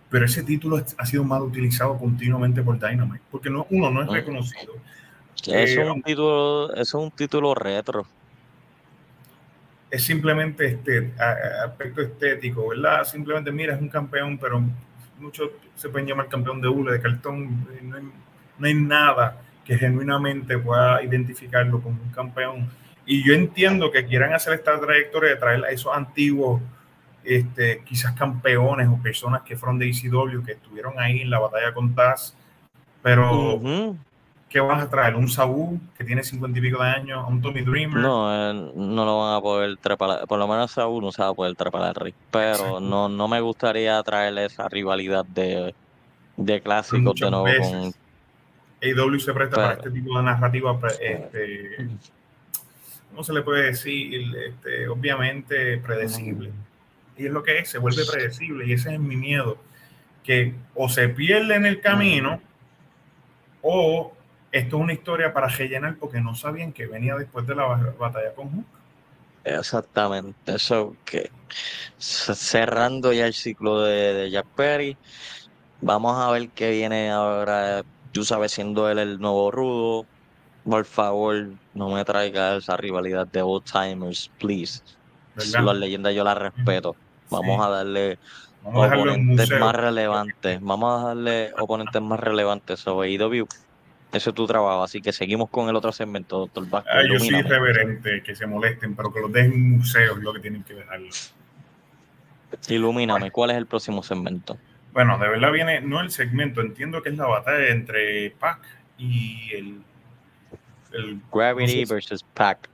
Pero 0.10 0.26
ese 0.26 0.44
título 0.44 0.84
ha 0.98 1.06
sido 1.06 1.24
mal 1.24 1.42
utilizado 1.42 1.98
continuamente 1.98 2.62
por 2.62 2.78
Dynamite, 2.80 3.24
porque 3.32 3.50
no, 3.50 3.66
uno 3.70 3.90
no 3.92 4.04
es 4.04 4.10
reconocido. 4.10 4.74
Es, 5.48 5.78
un 5.78 6.00
eh, 6.00 6.04
título, 6.06 6.74
es 6.76 6.94
un 6.94 7.12
título 7.12 7.56
retro. 7.56 8.06
Es 9.90 10.04
simplemente 10.04 10.68
este 10.68 11.14
aspecto 11.66 12.02
estético, 12.02 12.70
¿verdad? 12.70 13.04
Simplemente, 13.06 13.52
mira, 13.52 13.76
es 13.76 13.82
un 13.82 13.90
campeón, 13.90 14.38
pero 14.38 14.62
muchos 15.20 15.52
se 15.76 15.90
pueden 15.90 16.08
llamar 16.08 16.28
campeón 16.28 16.62
de 16.62 16.68
hule, 16.68 16.94
de 16.94 17.02
cartón, 17.02 17.68
no 17.84 17.96
hay, 17.96 18.04
no 18.60 18.68
hay 18.68 18.74
nada 18.74 19.42
que 19.72 19.78
genuinamente 19.78 20.58
pueda 20.58 21.02
identificarlo 21.02 21.82
como 21.82 22.04
un 22.04 22.10
campeón. 22.10 22.68
Y 23.06 23.26
yo 23.26 23.34
entiendo 23.34 23.90
que 23.90 24.06
quieran 24.06 24.34
hacer 24.34 24.56
esta 24.56 24.78
trayectoria 24.78 25.30
de 25.30 25.36
traer 25.38 25.64
a 25.64 25.70
esos 25.70 25.96
antiguos, 25.96 26.62
este, 27.24 27.82
quizás 27.86 28.12
campeones 28.12 28.90
o 28.90 29.02
personas 29.02 29.44
que 29.44 29.56
fueron 29.56 29.80
de 29.80 29.90
ECW, 29.90 30.44
que 30.44 30.52
estuvieron 30.52 31.00
ahí 31.00 31.22
en 31.22 31.30
la 31.30 31.40
batalla 31.40 31.74
con 31.74 31.96
Taz, 31.96 32.36
pero 33.02 33.62
¿Qué 34.50 34.60
vas 34.60 34.84
a 34.84 34.90
traer? 34.90 35.16
¿Un 35.16 35.30
Sabu 35.30 35.80
que 35.98 36.04
tiene 36.04 36.22
cincuenta 36.22 36.60
y 36.60 36.62
pico 36.62 36.84
de 36.84 36.90
años? 36.90 37.26
¿Un 37.30 37.42
Tommy 37.42 37.62
Dreamer? 37.62 38.02
No, 38.02 38.52
eh, 38.52 38.72
no 38.76 39.06
lo 39.06 39.20
van 39.20 39.36
a 39.38 39.42
poder 39.42 39.78
trepar, 39.78 40.28
por 40.28 40.38
lo 40.38 40.50
menos 40.50 40.72
Sabu 40.72 41.00
no 41.00 41.14
se 41.14 41.22
va 41.22 41.30
a 41.30 41.34
poder 41.34 41.56
trepar 41.56 41.84
al 41.84 41.96
ring, 41.96 42.14
pero 42.30 42.82
no, 42.82 43.08
no 43.08 43.30
me 43.30 43.40
gustaría 43.40 44.04
traerle 44.04 44.48
esa 44.48 44.68
rivalidad 44.68 45.24
de, 45.24 45.74
de 46.36 46.62
clásicos 46.62 47.16
de 47.16 47.32
nuevo 47.32 47.46
veces. 47.46 47.72
con 47.72 48.01
AEW 48.82 49.20
se 49.20 49.34
presta 49.34 49.56
para 49.58 49.74
este 49.74 49.92
tipo 49.92 50.18
de 50.18 50.24
narrativa, 50.24 50.80
pre- 50.80 50.90
este, 51.00 51.88
¿cómo 53.10 53.24
se 53.24 53.34
le 53.34 53.42
puede 53.42 53.64
decir? 53.68 54.36
Este, 54.36 54.88
obviamente 54.88 55.78
predecible. 55.78 56.52
Y 57.18 57.26
es 57.28 57.32
lo 57.32 57.44
que 57.44 57.60
es, 57.60 57.70
se 57.70 57.78
vuelve 57.78 58.04
predecible 58.06 58.66
y 58.66 58.74
ese 58.74 58.94
es 58.94 59.00
mi 59.00 59.16
miedo, 59.16 59.58
que 60.24 60.54
o 60.76 60.90
se 60.90 61.10
pierde 61.10 61.56
en 61.56 61.66
el 61.66 61.80
camino 61.82 62.42
o 63.62 64.14
esto 64.52 64.78
es 64.78 64.82
una 64.84 64.94
historia 64.94 65.32
para 65.34 65.48
rellenar 65.48 65.96
porque 65.98 66.20
no 66.20 66.36
sabían 66.36 66.74
que 66.74 66.88
venía 66.88 67.16
después 67.16 67.46
de 67.48 67.56
la 67.56 67.64
ba- 67.66 67.94
batalla 68.00 68.34
con 68.34 68.50
Hook. 68.50 68.66
Exactamente, 69.44 70.56
eso 70.56 70.96
que 71.06 71.32
cerrando 71.98 73.12
ya 73.14 73.26
el 73.28 73.34
ciclo 73.34 73.82
de, 73.82 74.14
de 74.14 74.30
Jack 74.32 74.46
Perry, 74.56 74.98
vamos 75.82 76.18
a 76.18 76.32
ver 76.32 76.50
qué 76.50 76.72
viene 76.72 77.10
ahora, 77.10 77.84
tú 78.12 78.24
sabes, 78.24 78.52
siendo 78.52 78.90
él 78.90 79.00
el 79.00 79.20
nuevo 79.20 79.52
rudo, 79.52 80.06
por 80.64 80.86
favor, 80.86 81.50
no 81.74 81.90
me 81.90 82.04
traiga 82.06 82.56
esa 82.58 82.78
rivalidad 82.78 83.28
de 83.28 83.42
old 83.42 83.64
timers, 83.64 84.30
please. 84.40 84.82
¿verdad? 85.36 85.64
Las 85.64 85.78
leyendas 85.78 86.14
yo 86.14 86.24
las 86.24 86.38
respeto. 86.38 86.96
Vamos 87.30 87.58
Sí. 87.58 87.64
a 87.64 87.70
darle 87.70 88.20
Vamos 88.64 88.88
oponentes 88.92 89.50
más 89.60 89.76
relevantes, 89.76 90.60
vamos 90.62 91.02
a 91.04 91.08
darle 91.08 91.52
oponentes 91.58 92.02
más 92.02 92.20
relevantes 92.20 92.80
sobre 92.80 93.10
IW. 93.12 93.48
Eso 94.12 94.30
es 94.32 94.36
tu 94.36 94.46
trabajo, 94.46 94.84
así 94.84 95.02
que 95.02 95.14
seguimos 95.14 95.50
con 95.50 95.70
el 95.70 95.76
otro 95.76 95.92
segmento, 95.94 96.40
doctor 96.40 96.70
Vázquez. 96.70 96.94
Ah, 96.94 97.02
yo 97.10 97.18
soy 97.18 97.30
irreverente, 97.40 98.22
que 98.22 98.36
se 98.36 98.46
molesten, 98.46 98.94
pero 98.96 99.12
que 99.14 99.22
los 99.22 99.32
dejen 99.32 99.54
en 99.54 99.72
museos 99.78 100.18
es 100.18 100.24
lo 100.24 100.34
que 100.34 100.42
tienen 100.42 100.64
que 100.64 100.74
dejarlo. 100.74 101.10
Ilumíname, 102.68 103.32
¿cuál 103.32 103.52
es 103.52 103.58
el 103.58 103.66
próximo 103.66 104.04
segmento? 104.04 104.58
Bueno, 104.94 105.18
de 105.18 105.30
verdad 105.30 105.52
viene, 105.52 105.82
no 105.82 106.02
el 106.02 106.12
segmento, 106.12 106.62
entiendo 106.62 107.02
que 107.02 107.10
es 107.10 107.18
la 107.18 107.28
batalla 107.28 107.70
entre 107.70 108.32
Pac 108.32 108.60
y 108.98 109.52
el, 109.54 109.82
el 110.92 111.22
Gravity 111.32 111.82
no 111.82 111.88
sé, 111.88 111.94
versus 111.94 112.24
Pac. 112.34 112.70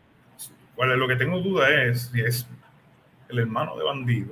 lo 0.78 1.08
que 1.08 1.16
tengo 1.16 1.40
duda 1.40 1.70
es 1.70 2.10
si 2.12 2.22
es 2.22 2.48
el 3.30 3.40
hermano 3.40 3.78
de 3.78 3.84
bandido 3.84 4.32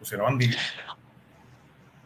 o 0.00 0.04
será 0.04 0.24
bandido. 0.24 0.56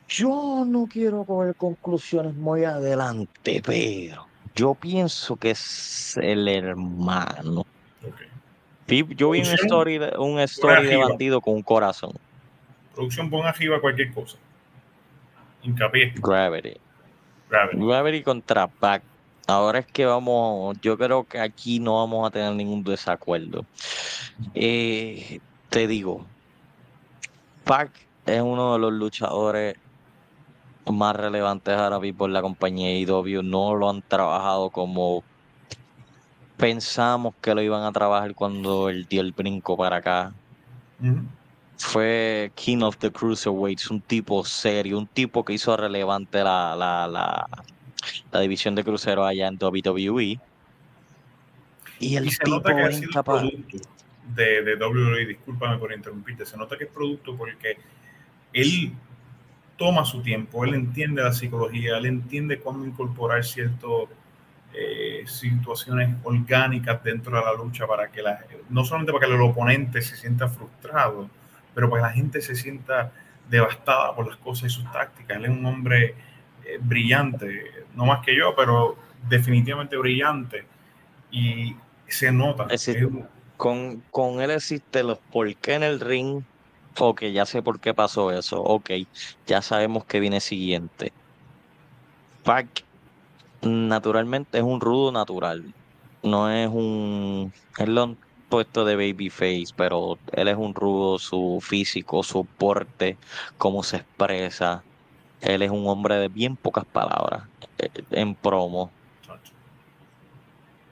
Yo 0.08 0.64
no 0.66 0.87
quiero 0.87 1.24
coger 1.24 1.54
conclusiones 1.56 2.34
muy 2.34 2.64
adelante, 2.64 3.62
pero 3.64 4.26
yo 4.54 4.74
pienso 4.74 5.37
que 5.37 5.50
es 5.50 6.16
el 6.20 6.46
hermano. 6.48 7.60
Ok. 8.02 8.20
Vi- 8.87 9.14
Yo 9.16 9.30
vi 9.30 9.40
un 9.40 9.46
story 9.46 9.98
de, 9.98 10.12
un 10.18 10.38
story 10.40 10.87
de 10.87 10.96
bandido 10.96 11.40
con 11.40 11.54
un 11.54 11.62
corazón. 11.62 12.12
Producción, 12.94 13.30
pon 13.30 13.46
arriba 13.46 13.80
cualquier 13.80 14.12
cosa. 14.12 14.38
Hincapié. 15.62 16.12
Gravity. 16.16 16.76
Gravity. 17.50 17.78
Gravity 17.78 18.22
contra 18.22 18.66
Pac. 18.66 19.02
Ahora 19.46 19.80
es 19.80 19.87
que 19.87 20.07
vamos, 20.07 20.78
yo 20.80 20.96
creo 20.96 21.24
que 21.24 21.38
aquí 21.38 21.78
no 21.78 21.96
vamos 21.96 22.26
a 22.26 22.30
tener 22.30 22.54
ningún 22.54 22.83
desacuerdo. 22.83 23.66
Eh, 24.54 25.40
te 25.68 25.87
digo, 25.87 26.24
Pac 27.64 27.90
es 28.26 28.40
uno 28.40 28.74
de 28.74 28.78
los 28.78 28.92
luchadores 28.92 29.76
más 30.90 31.16
relevantes 31.16 31.76
ahora 31.76 31.98
mismo 32.00 32.26
en 32.26 32.33
la 32.33 32.42
compañía 32.42 32.98
IW. 32.98 33.42
No 33.42 33.74
lo 33.74 33.90
han 33.90 34.02
trabajado 34.02 34.70
como 34.70 35.22
pensamos 36.57 37.35
que 37.40 37.54
lo 37.54 37.61
iban 37.61 37.83
a 37.85 37.92
trabajar 37.92 38.35
cuando 38.35 38.88
él 38.88 39.07
dio 39.07 39.20
el 39.20 39.33
brinco 39.33 39.76
para 39.76 39.96
acá. 39.96 40.33
Ujú. 41.00 41.20
Fue 41.76 42.52
King 42.54 42.82
of 42.82 42.98
the 42.98 43.10
Cruiserweights, 43.12 43.90
un 43.90 44.00
tipo 44.00 44.44
serio, 44.44 44.98
un 44.98 45.06
tipo 45.08 45.44
que 45.44 45.54
hizo 45.54 45.76
relevante 45.76 46.42
la, 46.42 46.74
la, 46.76 47.06
la, 47.08 47.48
la 48.32 48.40
división 48.40 48.74
de 48.74 48.84
cruceros 48.84 49.26
allá 49.26 49.48
en 49.48 49.58
WWE. 49.60 50.40
Y 51.98 52.16
el 52.16 52.26
Y 52.26 52.30
se 52.30 52.44
tipo 52.44 52.56
nota 52.56 52.74
que 52.74 52.82
ha 52.82 52.88
es 52.88 52.96
sido 52.98 53.10
incapaz. 53.10 53.40
producto 53.40 53.78
de, 54.34 54.62
de 54.62 54.76
WWE, 54.76 55.26
discúlpame 55.26 55.78
por 55.78 55.92
interrumpirte, 55.92 56.46
se 56.46 56.56
nota 56.56 56.76
que 56.78 56.84
es 56.84 56.90
producto 56.90 57.37
porque 57.37 57.78
él 58.52 58.92
toma 59.76 60.04
su 60.04 60.22
tiempo, 60.22 60.64
él 60.64 60.74
entiende 60.74 61.22
la 61.22 61.32
psicología, 61.32 61.98
él 61.98 62.06
entiende 62.06 62.60
cómo 62.60 62.84
incorporar 62.84 63.44
ciertas 63.44 64.08
situaciones 65.26 66.16
orgánicas 66.24 67.02
dentro 67.04 67.37
de 67.37 67.44
la 67.44 67.52
lucha 67.54 67.87
para 67.87 68.10
que 68.10 68.22
la, 68.22 68.40
no 68.70 68.84
solamente 68.84 69.12
para 69.12 69.26
que 69.28 69.34
el 69.34 69.40
oponente 69.40 70.02
se 70.02 70.16
sienta 70.16 70.48
frustrado, 70.48 71.28
pero 71.74 71.90
para 71.90 72.02
que 72.02 72.08
la 72.08 72.12
gente 72.14 72.40
se 72.42 72.54
sienta 72.56 73.12
devastada 73.48 74.14
por 74.14 74.26
las 74.28 74.37
cosas 74.38 74.70
y 74.72 74.74
sus 74.74 74.90
tácticas. 74.92 75.37
Él 75.38 75.44
es 75.46 75.50
un 75.50 75.66
hombre 75.66 76.14
eh, 76.64 76.78
brillante, 76.80 77.87
no 77.94 78.06
más 78.06 78.24
que 78.24 78.37
yo, 78.37 78.54
pero 78.56 78.96
definitivamente 79.28 79.96
brillante 79.96 80.66
y 81.30 81.76
se 82.06 82.32
nota. 82.32 82.70
Un- 83.10 83.28
Con, 83.56 84.00
con 84.10 84.40
él 84.40 84.50
existe 84.50 85.02
los 85.04 85.20
por 85.30 85.54
qué 85.56 85.74
en 85.74 85.82
el 85.84 86.00
ring. 86.00 86.44
Ok, 86.98 87.24
ya 87.24 87.46
sé 87.46 87.62
por 87.62 87.80
qué 87.80 87.94
pasó 87.94 88.30
eso. 88.32 88.62
Ok, 88.62 88.90
ya 89.46 89.62
sabemos 89.62 90.04
que 90.06 90.20
viene 90.20 90.40
siguiente. 90.40 91.12
Pac 92.42 92.84
naturalmente 93.62 94.58
es 94.58 94.64
un 94.64 94.80
rudo 94.80 95.12
natural. 95.12 95.74
No 96.22 96.50
es 96.50 96.68
un. 96.68 97.54
Él 97.78 97.94
lo 97.94 98.18
puesto 98.48 98.85
de 98.85 98.96
babyface, 98.96 99.74
pero 99.76 100.18
él 100.33 100.48
es 100.48 100.57
un 100.57 100.74
rudo, 100.74 101.18
su 101.18 101.59
físico, 101.62 102.22
su 102.22 102.44
porte, 102.44 103.16
cómo 103.59 103.83
se 103.83 103.98
expresa. 103.98 104.83
Él 105.40 105.62
es 105.62 105.70
un 105.70 105.87
hombre 105.88 106.16
de 106.16 106.28
bien 106.28 106.57
pocas 106.57 106.85
palabras 106.85 107.44
eh, 107.78 107.90
en 108.12 108.35
promo 108.35 108.90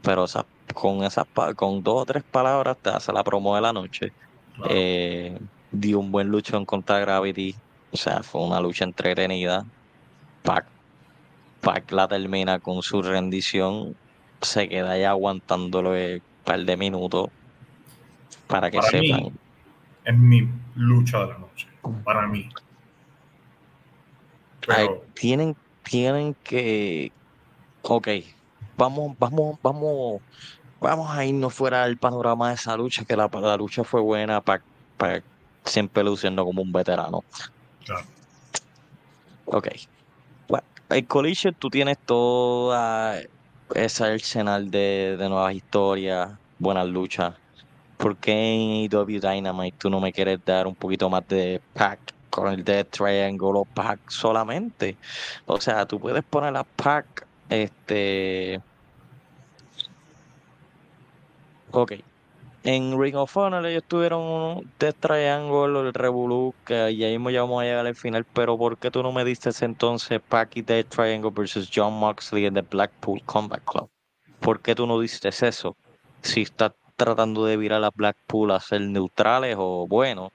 pero 0.02 0.26
con 0.74 1.04
esas 1.04 1.26
con 1.56 1.82
dos 1.82 2.02
o 2.02 2.06
tres 2.06 2.22
palabras 2.24 2.76
te 2.82 2.90
hace 2.90 3.12
la 3.12 3.24
promo 3.24 3.54
de 3.54 3.60
la 3.60 3.72
noche. 3.72 4.12
Eh, 4.68 5.38
dio 5.70 6.00
un 6.00 6.10
buen 6.12 6.28
luchón 6.28 6.66
contra 6.66 6.98
Gravity, 6.98 7.54
o 7.92 7.96
sea, 7.96 8.22
fue 8.22 8.42
una 8.42 8.60
lucha 8.60 8.84
entretenida. 8.84 9.64
Pac, 10.42 10.66
Pac 11.60 11.90
la 11.92 12.08
termina 12.08 12.58
con 12.58 12.82
su 12.82 13.02
rendición, 13.02 13.96
se 14.40 14.68
queda 14.68 14.92
ahí 14.92 15.04
aguantándolo 15.04 15.92
un 15.92 16.22
par 16.44 16.64
de 16.64 16.76
minutos 16.76 17.30
para 18.46 18.70
que 18.70 18.78
Para 18.78 18.98
mí, 18.98 19.08
sepan. 19.08 19.38
es 20.04 20.18
mi 20.18 20.48
lucha 20.76 21.20
de 21.20 21.26
la 21.28 21.38
noche, 21.38 21.68
para 22.04 22.26
mí. 22.26 22.48
Ay, 24.68 24.86
Pero 24.86 25.04
tienen, 25.14 25.56
tienen 25.82 26.34
que, 26.42 27.12
ok, 27.82 28.08
vamos, 28.76 29.16
vamos, 29.18 29.58
vamos, 29.62 30.22
vamos 30.80 31.10
a 31.10 31.24
irnos 31.24 31.54
fuera 31.54 31.84
del 31.84 31.98
panorama 31.98 32.48
de 32.48 32.54
esa 32.54 32.76
lucha, 32.76 33.04
que 33.04 33.16
la, 33.16 33.28
la 33.32 33.56
lucha 33.56 33.84
fue 33.84 34.00
buena, 34.00 34.40
Pac, 34.40 34.64
Pac 34.96 35.24
siempre 35.64 36.04
luciendo 36.04 36.44
como 36.44 36.62
un 36.62 36.72
veterano. 36.72 37.24
claro, 37.84 38.06
Ok. 39.44 39.68
Bueno, 40.48 40.66
el 40.90 41.06
Collision 41.06 41.54
tú 41.56 41.70
tienes 41.70 41.98
toda 42.04 43.20
ese 43.74 44.04
arsenal 44.04 44.70
de, 44.70 45.16
de 45.18 45.28
nuevas 45.28 45.54
historias, 45.54 46.38
buenas 46.58 46.86
luchas. 46.88 47.41
¿Por 48.02 48.16
qué 48.16 48.32
en 48.32 48.92
AEW 48.92 49.20
Dynamite 49.20 49.78
tú 49.78 49.88
no 49.88 50.00
me 50.00 50.12
quieres 50.12 50.44
dar 50.44 50.66
un 50.66 50.74
poquito 50.74 51.08
más 51.08 51.22
de 51.28 51.60
pack 51.72 52.00
con 52.30 52.52
el 52.52 52.64
Death 52.64 52.88
Triangle 52.90 53.50
o 53.54 53.64
pack 53.64 54.10
solamente? 54.10 54.96
O 55.46 55.60
sea, 55.60 55.86
tú 55.86 56.00
puedes 56.00 56.24
poner 56.24 56.56
a 56.56 56.64
pack, 56.64 57.24
este... 57.48 58.60
Ok. 61.70 61.92
En 62.64 63.00
Ring 63.00 63.14
of 63.14 63.36
Honor 63.36 63.64
ellos 63.66 63.84
tuvieron 63.86 64.20
un 64.20 64.72
Death 64.80 64.96
Triangle, 64.98 65.78
el 65.86 65.94
Revolu, 65.94 66.56
que 66.66 66.96
ya 66.96 67.06
mismo 67.06 67.30
ya 67.30 67.42
vamos 67.42 67.62
a 67.62 67.66
llegar 67.66 67.86
al 67.86 67.94
final, 67.94 68.24
pero 68.24 68.58
¿por 68.58 68.78
qué 68.78 68.90
tú 68.90 69.04
no 69.04 69.12
me 69.12 69.24
diste 69.24 69.50
entonces 69.64 70.20
Pac 70.28 70.56
y 70.56 70.62
Death 70.62 70.88
Triangle 70.88 71.30
versus 71.32 71.70
John 71.72 71.94
Moxley 71.94 72.46
en 72.46 72.54
The 72.54 72.62
Blackpool 72.62 73.22
Combat 73.26 73.62
Club? 73.64 73.88
¿Por 74.40 74.60
qué 74.60 74.74
tú 74.74 74.88
no 74.88 74.98
diste 74.98 75.28
eso? 75.28 75.76
Si 76.20 76.42
estás 76.42 76.72
tratando 77.04 77.44
de 77.44 77.56
virar 77.56 77.82
a 77.84 77.90
Blackpool 77.94 78.50
a 78.52 78.60
ser 78.60 78.80
neutrales 78.82 79.56
o 79.58 79.86
bueno, 79.88 80.30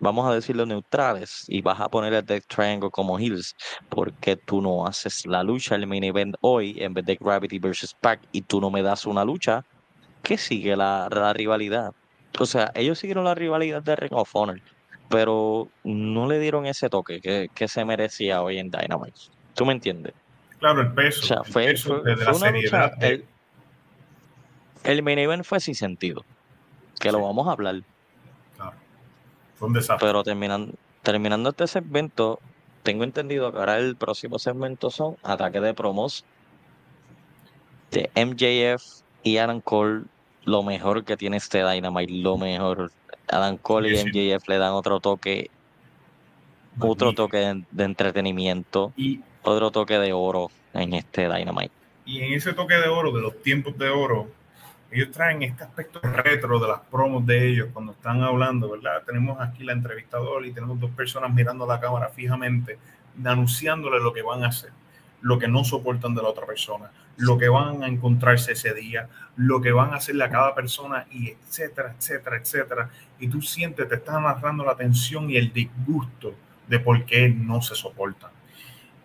vamos 0.00 0.28
a 0.30 0.34
decirlo 0.34 0.66
neutrales 0.66 1.44
y 1.48 1.62
vas 1.62 1.80
a 1.80 1.88
poner 1.88 2.14
a 2.14 2.22
Death 2.22 2.44
Triangle 2.48 2.90
como 2.90 3.18
heels, 3.18 3.54
¿por 3.88 4.12
qué 4.14 4.36
tú 4.36 4.60
no 4.60 4.86
haces 4.86 5.26
la 5.26 5.42
lucha, 5.42 5.74
el 5.74 5.86
main 5.86 6.04
event 6.04 6.34
hoy 6.40 6.76
en 6.78 6.94
vez 6.94 7.04
de 7.04 7.16
Gravity 7.20 7.58
versus 7.58 7.94
Pac 8.00 8.20
y 8.32 8.42
tú 8.42 8.60
no 8.60 8.70
me 8.70 8.82
das 8.82 9.06
una 9.06 9.24
lucha 9.24 9.62
que 10.22 10.36
sigue 10.36 10.76
la, 10.76 11.08
la 11.10 11.32
rivalidad. 11.32 11.90
O 12.38 12.46
sea, 12.46 12.70
ellos 12.74 12.98
siguieron 12.98 13.24
la 13.24 13.34
rivalidad 13.34 13.82
de 13.82 13.96
Ring 13.96 14.12
of 14.12 14.30
Honor, 14.34 14.60
pero 15.08 15.68
no 15.82 16.28
le 16.28 16.38
dieron 16.38 16.66
ese 16.66 16.88
toque 16.88 17.20
que, 17.20 17.48
que 17.54 17.66
se 17.68 17.84
merecía 17.84 18.42
hoy 18.42 18.58
en 18.58 18.70
Dynamite. 18.70 19.18
¿Tú 19.54 19.66
me 19.66 19.72
entiendes? 19.72 20.12
Claro, 20.60 20.82
el 20.82 20.92
peso. 20.92 21.20
O 21.22 21.26
sea, 21.26 21.38
el 21.44 21.52
fue, 21.52 21.64
peso 21.66 21.88
fue- 21.88 22.02
de, 22.04 22.10
de 22.10 22.16
fue 22.16 22.24
la 22.26 22.32
lucha. 22.32 22.50
seriedad. 22.60 22.92
El, 23.04 23.24
el 24.84 25.02
main 25.02 25.18
event 25.18 25.44
fue 25.44 25.60
sin 25.60 25.74
sentido. 25.74 26.24
Que 26.98 27.12
lo 27.12 27.20
vamos 27.22 27.48
a 27.48 27.52
hablar. 27.52 27.80
claro, 28.56 28.76
fue 29.56 29.68
un 29.68 29.74
desastre. 29.74 30.06
Pero 30.06 30.22
terminando, 30.22 30.74
terminando 31.02 31.50
este 31.50 31.66
segmento, 31.66 32.38
tengo 32.82 33.04
entendido 33.04 33.50
que 33.52 33.58
ahora 33.58 33.78
el 33.78 33.96
próximo 33.96 34.38
segmento 34.38 34.90
son 34.90 35.16
ataques 35.22 35.62
de 35.62 35.74
promos 35.74 36.24
de 37.90 38.10
MJF 38.14 38.82
y 39.22 39.36
Adam 39.38 39.60
Cole. 39.60 40.02
Lo 40.44 40.62
mejor 40.62 41.04
que 41.04 41.16
tiene 41.16 41.36
este 41.36 41.62
Dynamite, 41.64 42.12
lo 42.12 42.38
mejor. 42.38 42.90
Adam 43.28 43.56
Cole 43.58 43.92
y 43.92 43.96
sí. 43.96 44.06
MJF 44.08 44.48
le 44.48 44.58
dan 44.58 44.72
otro 44.72 44.98
toque, 45.00 45.50
otro 46.80 47.12
toque 47.12 47.36
de, 47.38 47.64
de 47.70 47.84
entretenimiento, 47.84 48.92
Y, 48.96 49.20
otro 49.42 49.70
toque 49.70 49.98
de 49.98 50.12
oro 50.12 50.50
en 50.74 50.94
este 50.94 51.28
Dynamite. 51.28 51.72
y 52.06 52.20
en 52.20 52.32
ese 52.32 52.52
toque 52.54 52.74
de 52.74 52.88
oro, 52.88 53.12
de 53.12 53.20
los 53.20 53.40
tiempos 53.42 53.76
de 53.78 53.88
oro, 53.88 54.28
ellos 54.90 55.10
traen 55.12 55.42
este 55.42 55.64
aspecto 55.64 56.00
retro 56.02 56.58
de 56.58 56.68
las 56.68 56.80
promos 56.80 57.24
de 57.24 57.48
ellos 57.48 57.68
cuando 57.72 57.92
están 57.92 58.22
hablando, 58.22 58.70
¿verdad? 58.70 59.02
Tenemos 59.06 59.40
aquí 59.40 59.62
la 59.62 59.72
entrevistadora 59.72 60.46
y 60.46 60.52
tenemos 60.52 60.80
dos 60.80 60.90
personas 60.90 61.32
mirando 61.32 61.66
la 61.66 61.78
cámara 61.78 62.08
fijamente, 62.08 62.78
anunciándole 63.24 64.00
lo 64.00 64.12
que 64.12 64.22
van 64.22 64.42
a 64.42 64.48
hacer, 64.48 64.70
lo 65.20 65.38
que 65.38 65.46
no 65.46 65.62
soportan 65.62 66.14
de 66.14 66.22
la 66.22 66.28
otra 66.28 66.44
persona, 66.44 66.90
lo 67.16 67.38
que 67.38 67.48
van 67.48 67.84
a 67.84 67.86
encontrarse 67.86 68.52
ese 68.52 68.74
día, 68.74 69.08
lo 69.36 69.60
que 69.60 69.70
van 69.70 69.92
a 69.92 69.96
hacerle 69.96 70.24
a 70.24 70.30
cada 70.30 70.54
persona, 70.54 71.06
y 71.10 71.30
etcétera, 71.30 71.94
etcétera, 71.96 72.36
etcétera. 72.36 72.90
Y 73.20 73.28
tú 73.28 73.40
sientes, 73.42 73.88
te 73.88 73.94
están 73.94 74.24
narrando 74.24 74.64
la 74.64 74.74
tensión 74.74 75.30
y 75.30 75.36
el 75.36 75.52
disgusto 75.52 76.34
de 76.66 76.80
por 76.80 77.04
qué 77.04 77.28
no 77.28 77.62
se 77.62 77.74
soportan. 77.76 78.39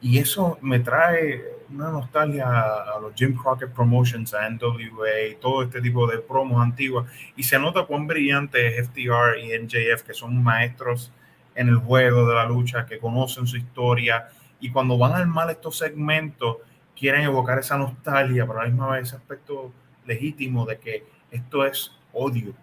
Y 0.05 0.19
eso 0.19 0.59
me 0.61 0.79
trae 0.81 1.43
una 1.73 1.89
nostalgia 1.89 2.45
a 2.47 2.99
los 3.01 3.15
Jim 3.15 3.35
Crockett 3.35 3.71
Promotions, 3.71 4.35
a 4.35 4.47
NWA, 4.47 5.35
todo 5.41 5.63
este 5.63 5.81
tipo 5.81 6.05
de 6.05 6.19
promos 6.19 6.61
antiguas. 6.61 7.11
Y 7.35 7.41
se 7.41 7.57
nota 7.57 7.85
cuán 7.85 8.05
brillante 8.05 8.67
es 8.67 8.87
FTR 8.87 9.39
y 9.39 9.57
NJF, 9.57 10.03
que 10.03 10.13
son 10.13 10.43
maestros 10.43 11.11
en 11.55 11.69
el 11.69 11.77
juego 11.77 12.27
de 12.27 12.35
la 12.35 12.45
lucha, 12.45 12.85
que 12.85 12.99
conocen 12.99 13.47
su 13.47 13.57
historia. 13.57 14.29
Y 14.59 14.69
cuando 14.69 14.95
van 14.95 15.13
a 15.13 15.17
armar 15.17 15.49
estos 15.49 15.79
segmentos, 15.79 16.57
quieren 16.95 17.21
evocar 17.21 17.57
esa 17.57 17.75
nostalgia, 17.75 18.45
pero 18.45 18.59
a 18.59 18.65
la 18.65 18.69
misma 18.69 18.91
vez 18.91 19.07
ese 19.07 19.15
aspecto 19.15 19.71
legítimo 20.05 20.67
de 20.67 20.77
que 20.77 21.03
esto 21.31 21.65
es 21.65 21.91
odio 22.13 22.53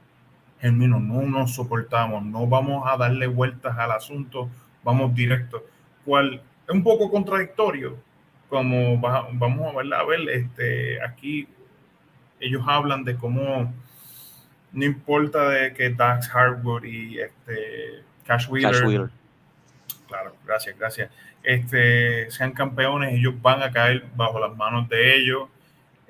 genuino, 0.61 1.00
no 1.00 1.22
nos 1.22 1.57
soportamos, 1.57 2.24
no 2.24 2.46
vamos 2.46 2.85
a 2.87 2.96
darle 2.96 3.26
vueltas 3.26 3.76
al 3.76 3.90
asunto, 3.90 4.48
vamos 4.85 5.12
directo. 5.12 5.66
Cual 6.05 6.40
es 6.68 6.75
un 6.75 6.83
poco 6.83 7.11
contradictorio, 7.11 7.96
como 8.48 9.01
va- 9.01 9.29
vamos 9.33 9.72
a 9.75 9.79
ver, 9.83 9.94
a 9.94 10.05
ver 10.05 10.20
este, 10.31 11.03
aquí 11.03 11.48
ellos 12.40 12.62
hablan 12.66 13.05
de 13.05 13.16
cómo 13.16 13.72
no 14.72 14.85
importa 14.85 15.48
de 15.51 15.72
que 15.75 15.90
Dax 15.90 16.29
Hardwood 16.29 16.85
y 16.85 17.18
este, 17.20 18.03
Cash 18.27 18.48
Wheeler, 18.48 18.72
Cash 18.72 18.83
Wheeler. 18.87 19.11
claro, 20.09 20.35
gracias, 20.46 20.79
gracias, 20.79 21.11
este, 21.42 22.31
sean 22.31 22.53
campeones, 22.53 23.14
ellos 23.14 23.35
van 23.42 23.62
a 23.62 23.70
caer 23.70 24.05
bajo 24.16 24.38
las 24.40 24.57
manos 24.57 24.88
de 24.88 25.16
ellos. 25.16 25.48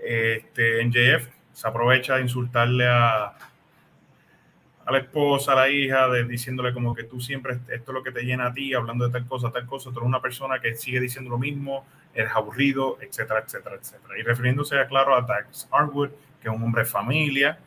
Este, 0.04 0.80
NJF 0.84 1.28
se 1.52 1.68
aprovecha 1.68 2.16
de 2.16 2.22
insultarle 2.22 2.86
a, 2.88 3.34
a 4.84 4.92
la 4.92 4.98
esposa, 4.98 5.52
a 5.52 5.54
la 5.56 5.68
hija, 5.68 6.08
de, 6.08 6.24
diciéndole 6.24 6.72
como 6.72 6.94
que 6.94 7.04
tú 7.04 7.20
siempre, 7.20 7.54
esto 7.68 7.92
es 7.92 7.94
lo 7.94 8.02
que 8.02 8.10
te 8.10 8.22
llena 8.22 8.46
a 8.46 8.52
ti, 8.52 8.74
hablando 8.74 9.06
de 9.06 9.12
tal 9.12 9.26
cosa, 9.26 9.50
tal 9.50 9.66
cosa, 9.66 9.90
tú 9.90 9.98
eres 9.98 10.08
una 10.08 10.20
persona 10.20 10.60
que 10.60 10.74
sigue 10.74 10.98
diciendo 11.00 11.30
lo 11.30 11.38
mismo, 11.38 11.86
eres 12.14 12.32
aburrido, 12.32 12.98
etcétera, 13.00 13.44
etcétera, 13.46 13.76
etcétera. 13.80 14.18
Y 14.18 14.22
refiriéndose, 14.22 14.76
claro, 14.88 15.14
a 15.16 15.22
Dax 15.22 15.68
Harwood, 15.70 16.10
que 16.40 16.48
es 16.48 16.54
un 16.54 16.62
hombre 16.62 16.82
de 16.82 16.88
familia. 16.88 17.58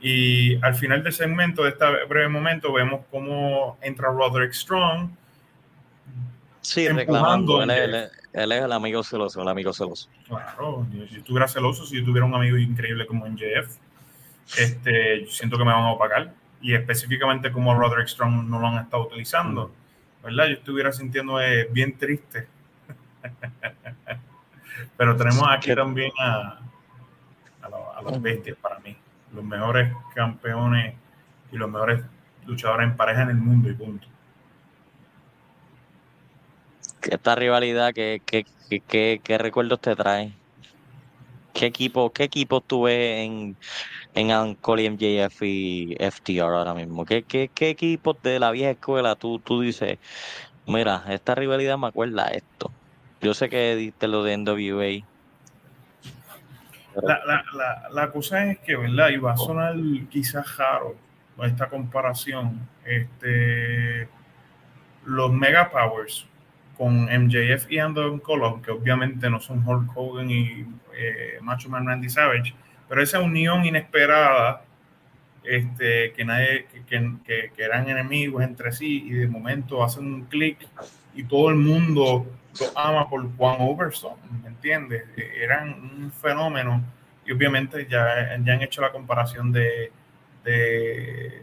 Y 0.00 0.56
al 0.64 0.74
final 0.74 1.02
del 1.02 1.12
segmento, 1.12 1.62
de 1.62 1.70
este 1.70 1.84
breve 2.08 2.28
momento, 2.28 2.72
vemos 2.72 3.02
cómo 3.10 3.78
entra 3.82 4.08
Roderick 4.08 4.52
Strong. 4.52 5.10
Sí, 6.60 6.88
reclamando. 6.88 7.62
Él, 7.62 7.70
él 7.70 7.90
MJF. 7.92 8.10
él 8.32 8.52
es 8.52 8.62
el 8.62 8.72
amigo 8.72 9.02
celoso, 9.04 9.40
el 9.42 9.48
amigo 9.48 9.72
celoso. 9.72 10.08
Claro, 10.26 10.86
yo- 10.92 11.04
estuviera 11.04 11.46
celoso, 11.46 11.86
si 11.86 11.98
yo 11.98 12.04
tuviera 12.04 12.26
un 12.26 12.34
amigo 12.34 12.56
increíble 12.56 13.06
como 13.06 13.24
NJF, 13.26 13.76
este, 14.58 15.24
yo 15.24 15.30
siento 15.30 15.56
que 15.58 15.64
me 15.64 15.72
van 15.72 15.84
a 15.84 15.92
opacar. 15.92 16.32
Y 16.60 16.74
específicamente 16.74 17.52
como 17.52 17.74
Roderick 17.78 18.08
Strong 18.08 18.48
no 18.48 18.58
lo 18.58 18.66
han 18.68 18.78
estado 18.84 19.04
utilizando, 19.06 19.70
¿verdad? 20.22 20.46
Yo 20.46 20.54
estuviera 20.54 20.92
sintiendo 20.92 21.40
eh, 21.40 21.68
bien 21.70 21.96
triste. 21.98 22.48
Pero 24.96 25.16
tenemos 25.16 25.44
aquí 25.50 25.74
también 25.74 26.10
a, 26.18 26.58
a, 27.62 27.68
lo- 27.68 27.96
a 27.96 28.02
los 28.02 28.20
bestias 28.20 28.56
para 28.60 28.78
mí, 28.80 28.96
los 29.34 29.44
mejores 29.44 29.92
campeones 30.14 30.94
y 31.52 31.56
los 31.56 31.70
mejores 31.70 32.02
luchadores 32.46 32.88
en 32.88 32.96
pareja 32.96 33.22
en 33.22 33.30
el 33.30 33.36
mundo 33.36 33.70
y 33.70 33.74
punto. 33.74 34.06
Esta 37.02 37.34
rivalidad, 37.34 37.92
¿qué, 37.94 38.20
qué, 38.24 38.44
qué, 38.68 38.80
qué- 38.80 39.20
qué 39.22 39.38
recuerdos 39.38 39.80
te 39.80 39.94
trae? 39.94 40.32
¿Qué 41.54 41.66
equipo, 41.66 42.12
qué 42.12 42.24
equipos 42.24 42.62
tú 42.66 42.82
ves 42.82 43.24
en, 43.24 43.56
en 44.16 44.32
Adam 44.32 44.54
Cole 44.56 44.82
y 44.82 44.90
MJF 44.90 45.42
y 45.42 45.96
FTR 46.00 46.40
ahora 46.40 46.74
mismo? 46.74 47.04
¿Qué, 47.04 47.22
qué, 47.22 47.48
qué 47.54 47.68
equipos 47.68 48.20
de 48.22 48.40
la 48.40 48.50
vieja 48.50 48.70
escuela 48.70 49.14
tú, 49.14 49.38
tú 49.38 49.60
dices, 49.60 49.98
mira, 50.66 51.04
esta 51.08 51.34
rivalidad 51.36 51.78
me 51.78 51.86
acuerda 51.86 52.26
a 52.26 52.30
esto? 52.30 52.72
Yo 53.20 53.34
sé 53.34 53.48
que 53.48 53.76
diste 53.76 54.08
lo 54.08 54.24
de 54.24 54.36
NWA. 54.36 55.06
La, 57.02 57.24
la, 57.26 57.44
la, 57.52 57.88
la 57.92 58.10
cosa 58.10 58.46
es 58.46 58.58
que, 58.60 58.74
¿verdad? 58.74 59.10
Y 59.10 59.18
va 59.18 59.32
a 59.32 59.36
sonar 59.36 59.76
quizás 60.10 60.56
raro 60.56 60.96
esta 61.44 61.68
comparación. 61.68 62.66
Este, 62.84 64.08
los 65.04 65.30
Mega 65.32 65.70
Powers 65.70 66.26
con 66.78 67.04
MJF 67.04 67.70
y 67.70 67.78
Anderson 67.78 68.18
Cole, 68.20 68.62
que 68.62 68.70
obviamente 68.70 69.28
no 69.30 69.40
son 69.40 69.66
Hulk 69.66 69.90
Hogan 69.94 70.30
y 70.30 70.66
eh, 70.94 71.38
Macho 71.40 71.68
Man 71.68 71.86
Randy 71.86 72.08
Savage, 72.08 72.54
pero 72.88 73.02
esa 73.02 73.20
unión 73.20 73.64
inesperada, 73.64 74.62
este, 75.44 76.12
que, 76.12 76.24
nadie, 76.24 76.66
que, 76.66 76.84
que, 76.84 77.52
que- 77.54 77.62
eran 77.64 77.88
enemigos 77.88 78.42
entre 78.42 78.72
sí 78.72 79.04
y 79.06 79.12
de 79.12 79.28
momento 79.28 79.82
hacen 79.84 80.06
un 80.12 80.24
clic 80.24 80.58
y 81.14 81.24
todo 81.24 81.50
el 81.50 81.56
mundo 81.56 82.26
lo 82.60 82.78
ama 82.78 83.08
por 83.08 83.34
Juan 83.36 83.56
Overstone, 83.60 84.16
¿me 84.42 84.48
entiendes? 84.48 85.04
Eh, 85.16 85.32
Eran 85.42 85.70
un 85.98 86.12
fenómeno. 86.12 86.82
Y 87.26 87.32
obviamente 87.32 87.86
ya, 87.90 88.36
ya 88.44 88.52
han 88.54 88.62
hecho 88.62 88.80
la 88.82 88.92
comparación 88.92 89.52
de, 89.52 89.92
de 90.44 91.42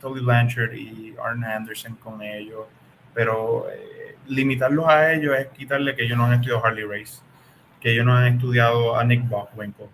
Tully 0.00 0.22
Blanchard 0.22 0.74
y 0.74 1.14
Arn 1.22 1.44
Anderson 1.44 1.96
con 1.96 2.22
ellos, 2.22 2.66
pero 3.14 3.66
eh, 3.70 4.16
limitarlos 4.26 4.86
a 4.88 5.12
ellos 5.12 5.36
es 5.38 5.48
quitarle 5.48 5.94
que 5.96 6.04
ellos 6.04 6.16
no 6.18 6.26
han 6.26 6.34
estudiado 6.34 6.64
Harley 6.64 6.84
Race, 6.84 7.20
que 7.80 7.92
ellos 7.92 8.06
no 8.06 8.16
han 8.16 8.26
estudiado 8.34 8.96
a 8.96 9.04
Nick 9.04 9.28
Bockwinkel, 9.28 9.88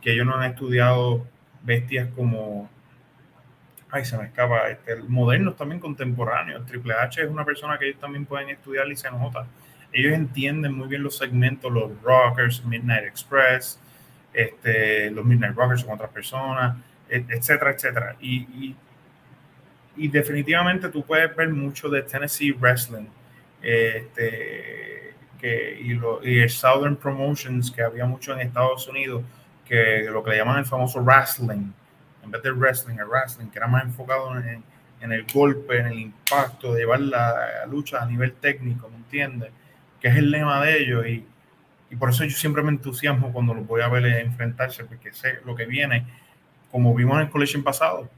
que 0.00 0.12
ellos 0.12 0.26
no 0.26 0.34
han 0.36 0.50
estudiado 0.50 1.26
bestias 1.62 2.08
como 2.16 2.68
ay, 3.92 4.04
se 4.04 4.16
me 4.16 4.24
escapa, 4.24 4.68
este, 4.68 4.96
modernos 5.08 5.56
también 5.56 5.80
contemporáneos. 5.80 6.64
Triple 6.66 6.94
H 6.94 7.22
es 7.22 7.28
una 7.28 7.44
persona 7.44 7.76
que 7.78 7.88
ellos 7.88 8.00
también 8.00 8.24
pueden 8.24 8.48
estudiar 8.50 8.86
y 8.88 8.96
se 8.96 9.10
nota. 9.10 9.46
Ellos 9.92 10.14
entienden 10.14 10.72
muy 10.74 10.86
bien 10.86 11.02
los 11.02 11.16
segmentos, 11.18 11.72
los 11.72 11.90
Rockers, 12.02 12.64
Midnight 12.64 13.04
Express, 13.04 13.80
este, 14.32 15.10
los 15.10 15.24
Midnight 15.24 15.56
Rockers 15.56 15.82
con 15.82 15.94
otras 15.94 16.10
personas, 16.10 16.76
et- 17.08 17.28
etcétera, 17.30 17.72
etcétera. 17.72 18.16
Y, 18.20 18.36
y, 18.36 18.76
y 19.96 20.06
definitivamente 20.08 20.88
tú 20.88 21.04
puedes 21.04 21.34
ver 21.34 21.48
mucho 21.48 21.88
de 21.88 22.02
Tennessee 22.02 22.52
Wrestling 22.52 23.06
este, 23.60 25.14
que, 25.40 25.80
y, 25.80 25.94
lo, 25.94 26.24
y 26.24 26.38
el 26.38 26.50
Southern 26.50 26.94
Promotions 26.94 27.72
que 27.72 27.82
había 27.82 28.04
mucho 28.06 28.32
en 28.34 28.40
Estados 28.40 28.86
Unidos, 28.86 29.24
que 29.70 30.08
lo 30.10 30.24
que 30.24 30.32
le 30.32 30.38
llaman 30.38 30.58
el 30.58 30.66
famoso 30.66 31.00
wrestling, 31.00 31.70
en 32.24 32.30
vez 32.32 32.42
de 32.42 32.50
wrestling, 32.50 32.96
el 32.96 33.06
wrestling, 33.06 33.46
que 33.46 33.58
era 33.58 33.68
más 33.68 33.84
enfocado 33.84 34.36
en, 34.36 34.64
en 35.00 35.12
el 35.12 35.24
golpe, 35.32 35.78
en 35.78 35.86
el 35.86 35.98
impacto, 36.00 36.74
de 36.74 36.80
llevar 36.80 36.98
la 36.98 37.64
lucha 37.70 38.02
a 38.02 38.06
nivel 38.06 38.32
técnico, 38.32 38.88
¿me 38.88 38.96
entiendes? 38.96 39.52
Que 40.00 40.08
es 40.08 40.16
el 40.16 40.32
lema 40.32 40.60
de 40.60 40.76
ellos 40.76 41.06
y, 41.06 41.24
y 41.88 41.94
por 41.94 42.10
eso 42.10 42.24
yo 42.24 42.36
siempre 42.36 42.64
me 42.64 42.70
entusiasmo 42.70 43.32
cuando 43.32 43.54
los 43.54 43.64
voy 43.64 43.80
a 43.82 43.88
ver 43.88 44.04
enfrentarse, 44.06 44.84
porque 44.86 45.12
sé 45.12 45.38
lo 45.44 45.54
que 45.54 45.66
viene, 45.66 46.04
como 46.72 46.92
vimos 46.92 47.14
en 47.14 47.20
el 47.20 47.30
Collection 47.30 47.62
pasado. 47.62 48.08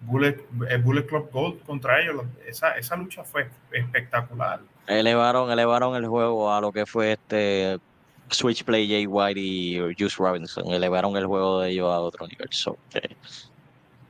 Bullet, 0.00 0.46
el 0.70 0.80
Bullet 0.80 1.04
Club 1.04 1.28
Gold 1.30 1.62
contra 1.64 2.00
ellos, 2.00 2.24
esa, 2.46 2.78
esa 2.78 2.96
lucha 2.96 3.22
fue 3.22 3.50
espectacular. 3.70 4.60
Elevaron, 4.86 5.50
elevaron 5.50 5.94
el 5.94 6.06
juego 6.06 6.50
a 6.54 6.58
lo 6.62 6.72
que 6.72 6.86
fue 6.86 7.12
este 7.12 7.78
Switchplay 8.30 8.88
Jay 8.88 9.06
White 9.06 9.40
y 9.40 9.78
Juice 9.98 10.16
Robinson. 10.18 10.72
Elevaron 10.72 11.16
el 11.16 11.26
juego 11.26 11.60
de 11.60 11.70
ellos 11.70 11.92
a 11.92 12.00
otro 12.00 12.26
nivel. 12.26 12.48
So, 12.50 12.76
que 12.90 13.16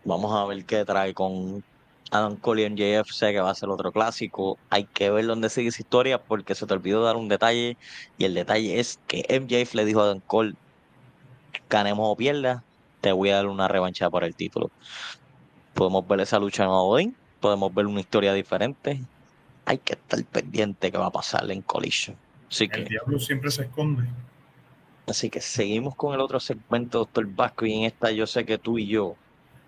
vamos 0.04 0.34
a 0.34 0.44
ver 0.46 0.64
qué 0.64 0.84
trae 0.84 1.14
con 1.14 1.62
Adam 2.10 2.36
Cole 2.36 2.62
y 2.62 2.70
MJF 2.70 3.10
sé 3.12 3.32
que 3.32 3.40
va 3.40 3.50
a 3.50 3.54
ser 3.54 3.68
otro 3.68 3.92
clásico. 3.92 4.58
Hay 4.70 4.84
que 4.84 5.10
ver 5.10 5.26
dónde 5.26 5.50
sigue 5.50 5.68
esa 5.68 5.82
historia 5.82 6.18
porque 6.18 6.54
se 6.54 6.66
te 6.66 6.74
olvidó 6.74 7.02
dar 7.02 7.16
un 7.16 7.28
detalle. 7.28 7.76
Y 8.16 8.24
el 8.24 8.34
detalle 8.34 8.80
es 8.80 8.98
que 9.06 9.24
MJF 9.28 9.74
le 9.74 9.84
dijo 9.84 10.00
a 10.00 10.04
Adam 10.04 10.20
Cole: 10.20 10.54
ganemos 11.68 12.08
o 12.10 12.16
pierda, 12.16 12.64
te 13.00 13.12
voy 13.12 13.30
a 13.30 13.36
dar 13.36 13.46
una 13.46 13.68
revancha 13.68 14.10
por 14.10 14.24
el 14.24 14.34
título. 14.34 14.70
Podemos 15.74 16.06
ver 16.08 16.20
esa 16.20 16.38
lucha 16.38 16.64
en 16.64 16.70
Odin, 16.70 17.16
podemos 17.40 17.72
ver 17.74 17.86
una 17.86 18.00
historia 18.00 18.32
diferente. 18.32 19.00
Hay 19.64 19.78
que 19.78 19.94
estar 19.94 20.24
pendiente 20.24 20.90
que 20.90 20.98
va 20.98 21.06
a 21.06 21.12
pasar 21.12 21.50
en 21.50 21.62
Collision. 21.62 22.16
Así 22.50 22.68
que, 22.68 22.80
El 22.80 22.88
diablo 22.88 23.18
siempre 23.18 23.50
se 23.50 23.62
esconde. 23.62 24.04
así 25.06 25.30
que 25.30 25.40
seguimos 25.40 25.94
con 25.94 26.14
el 26.14 26.20
otro 26.20 26.40
segmento, 26.40 26.98
Doctor 26.98 27.26
Vasco, 27.26 27.66
y 27.66 27.74
en 27.74 27.84
esta 27.84 28.10
yo 28.10 28.26
sé 28.26 28.44
que 28.44 28.58
tú 28.58 28.78
y 28.78 28.86
yo 28.86 29.16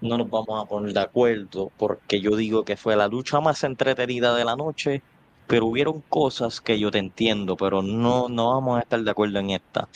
no 0.01 0.17
nos 0.17 0.31
vamos 0.31 0.63
a 0.63 0.67
poner 0.67 0.93
de 0.93 1.01
acuerdo 1.01 1.71
porque 1.77 2.21
yo 2.21 2.37
digo 2.37 2.65
que 2.65 2.77
fue 2.77 2.97
la 2.97 3.09
lucha 3.09 3.41
más 3.41 3.65
entretenida 3.65 4.35
de 4.35 4.45
la 4.45 4.57
noche, 4.57 5.03
pero 5.47 5.67
hubieron 5.67 6.01
cosas 6.03 6.61
que 6.61 6.79
yo 6.79 6.91
te 6.91 6.99
entiendo, 6.99 7.57
pero 7.57 7.83
no, 7.83 8.29
no 8.29 8.51
vamos 8.55 8.79
a 8.79 8.83
estar 8.83 9.03
de 9.03 9.11
acuerdo 9.11 9.39
en 9.41 9.51
esta. 9.51 9.89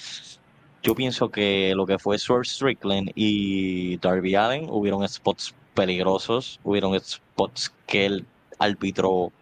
Yo 0.82 0.94
pienso 0.94 1.30
que 1.30 1.72
lo 1.74 1.86
que 1.86 1.98
fue 1.98 2.18
Swerve 2.18 2.44
Strickland 2.44 3.12
y 3.14 3.96
Darby 3.98 4.34
Allen 4.34 4.66
hubieron 4.68 5.08
spots 5.08 5.54
peligrosos, 5.72 6.60
hubieron 6.62 6.98
spots 7.00 7.72
que 7.86 8.06
el 8.06 8.26
árbitro 8.58 9.32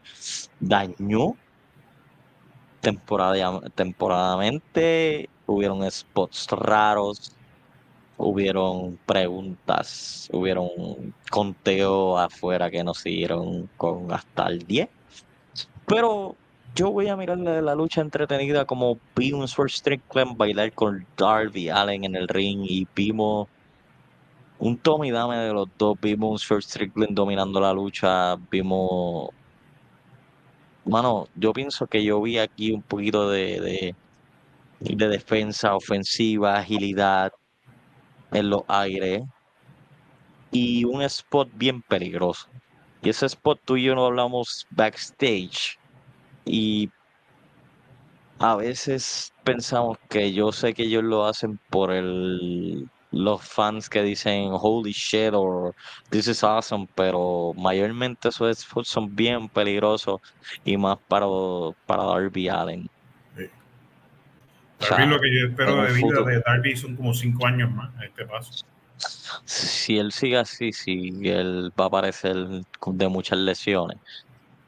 dañó 0.61 1.35
temporada, 2.83 3.61
temporadamente, 3.75 5.31
hubieron 5.47 5.91
spots 5.91 6.49
raros, 6.51 7.33
hubieron 8.19 8.99
preguntas, 9.07 10.29
hubieron 10.33 10.69
conteo 11.31 12.19
afuera 12.19 12.71
que 12.71 12.85
nos 12.85 12.99
siguieron 12.99 13.71
con 13.77 14.13
hasta 14.13 14.49
el 14.49 14.67
10. 14.67 14.89
Pero 15.87 16.37
yo 16.75 16.91
voy 16.91 17.09
a 17.09 17.17
mirar 17.17 17.39
la, 17.39 17.63
la 17.63 17.75
lucha 17.75 18.01
entretenida 18.01 18.65
como 18.65 18.99
vi 19.17 19.33
un 19.33 19.47
Swerve 19.47 19.71
Strickland 19.71 20.37
bailar 20.37 20.73
con 20.73 21.07
Darby 21.17 21.69
Allen 21.69 22.05
en 22.05 22.17
el 22.17 22.29
ring 22.29 22.65
y 22.65 22.87
vimos 22.95 23.49
un 24.59 24.77
Tommy 24.79 25.11
Dame 25.11 25.37
de 25.37 25.53
los 25.53 25.69
dos, 25.79 25.99
vimos 26.01 26.31
un 26.33 26.39
Swerve 26.39 26.63
Strickland 26.63 27.15
dominando 27.15 27.61
la 27.61 27.73
lucha, 27.73 28.37
vimos... 28.51 29.31
Mano, 30.85 31.29
yo 31.37 31.53
pienso 31.53 31.87
que 31.87 32.03
yo 32.03 32.21
vi 32.21 32.39
aquí 32.39 32.73
un 32.73 32.83
poquito 32.83 33.31
de, 33.31 33.61
de, 33.61 33.95
de 34.81 35.09
defensa, 35.09 35.77
ofensiva, 35.77 36.59
agilidad 36.59 37.33
en 38.33 38.51
los 38.51 38.63
aires 38.67 39.23
y 40.51 40.85
un 40.85 41.03
spot 41.03 41.49
bien 41.55 41.83
peligroso. 41.83 42.49
Y 43.03 43.11
ese 43.11 43.27
spot 43.27 43.61
tú 43.65 43.77
y 43.77 43.85
yo 43.85 43.95
no 43.95 44.07
hablamos 44.07 44.67
backstage 44.71 45.79
y 46.45 46.91
a 48.39 48.57
veces 48.57 49.33
pensamos 49.45 49.99
que 50.09 50.33
yo 50.33 50.51
sé 50.51 50.75
que 50.75 50.83
ellos 50.85 51.05
lo 51.05 51.27
hacen 51.27 51.61
por 51.71 51.93
el 51.93 52.89
los 53.13 53.43
fans 53.43 53.89
que 53.89 54.03
dicen 54.03 54.49
holy 54.53 54.93
shit 54.93 55.33
o 55.35 55.75
this 56.11 56.27
is 56.27 56.43
awesome, 56.43 56.89
pero 56.95 57.53
mayormente 57.57 58.29
esos 58.29 58.59
spots 58.59 58.89
son 58.89 59.15
bien 59.15 59.49
peligrosos 59.49 60.21
y 60.65 60.77
más 60.77 60.99
para, 61.09 61.27
para 61.87 62.05
Darby 62.05 62.49
Allen. 62.49 62.89
Sí. 63.37 63.45
O 64.81 64.85
Darby 64.85 64.97
sea, 64.97 65.07
lo 65.07 65.21
que 65.21 65.35
yo 65.35 65.47
espero 65.49 65.77
de 65.83 65.93
vida 65.93 66.01
futuro. 66.01 66.25
de 66.25 66.41
Darby 66.41 66.77
son 66.77 66.97
como 66.97 67.15
cinco 67.15 67.47
años 67.47 67.71
más 67.71 67.95
a 67.99 68.05
este 68.07 68.25
paso. 68.25 68.65
si 69.45 69.99
él 69.99 70.11
sigue 70.11 70.39
así, 70.39 70.73
sí, 70.73 71.13
él 71.25 71.71
va 71.79 71.85
a 71.85 71.89
aparecer 71.89 72.35
de 72.87 73.09
muchas 73.09 73.39
lesiones. 73.39 73.99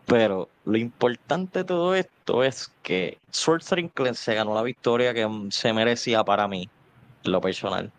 Pero 0.06 0.50
lo 0.66 0.76
importante 0.76 1.60
de 1.60 1.64
todo 1.64 1.94
esto 1.94 2.44
es 2.44 2.70
que 2.82 3.16
Swerve 3.30 3.64
Strickland 3.64 4.16
se 4.16 4.34
ganó 4.34 4.54
la 4.54 4.62
victoria 4.62 5.14
que 5.14 5.26
se 5.50 5.72
merecía 5.72 6.22
para 6.22 6.46
mí, 6.46 6.68
lo 7.22 7.40
personal. 7.40 7.90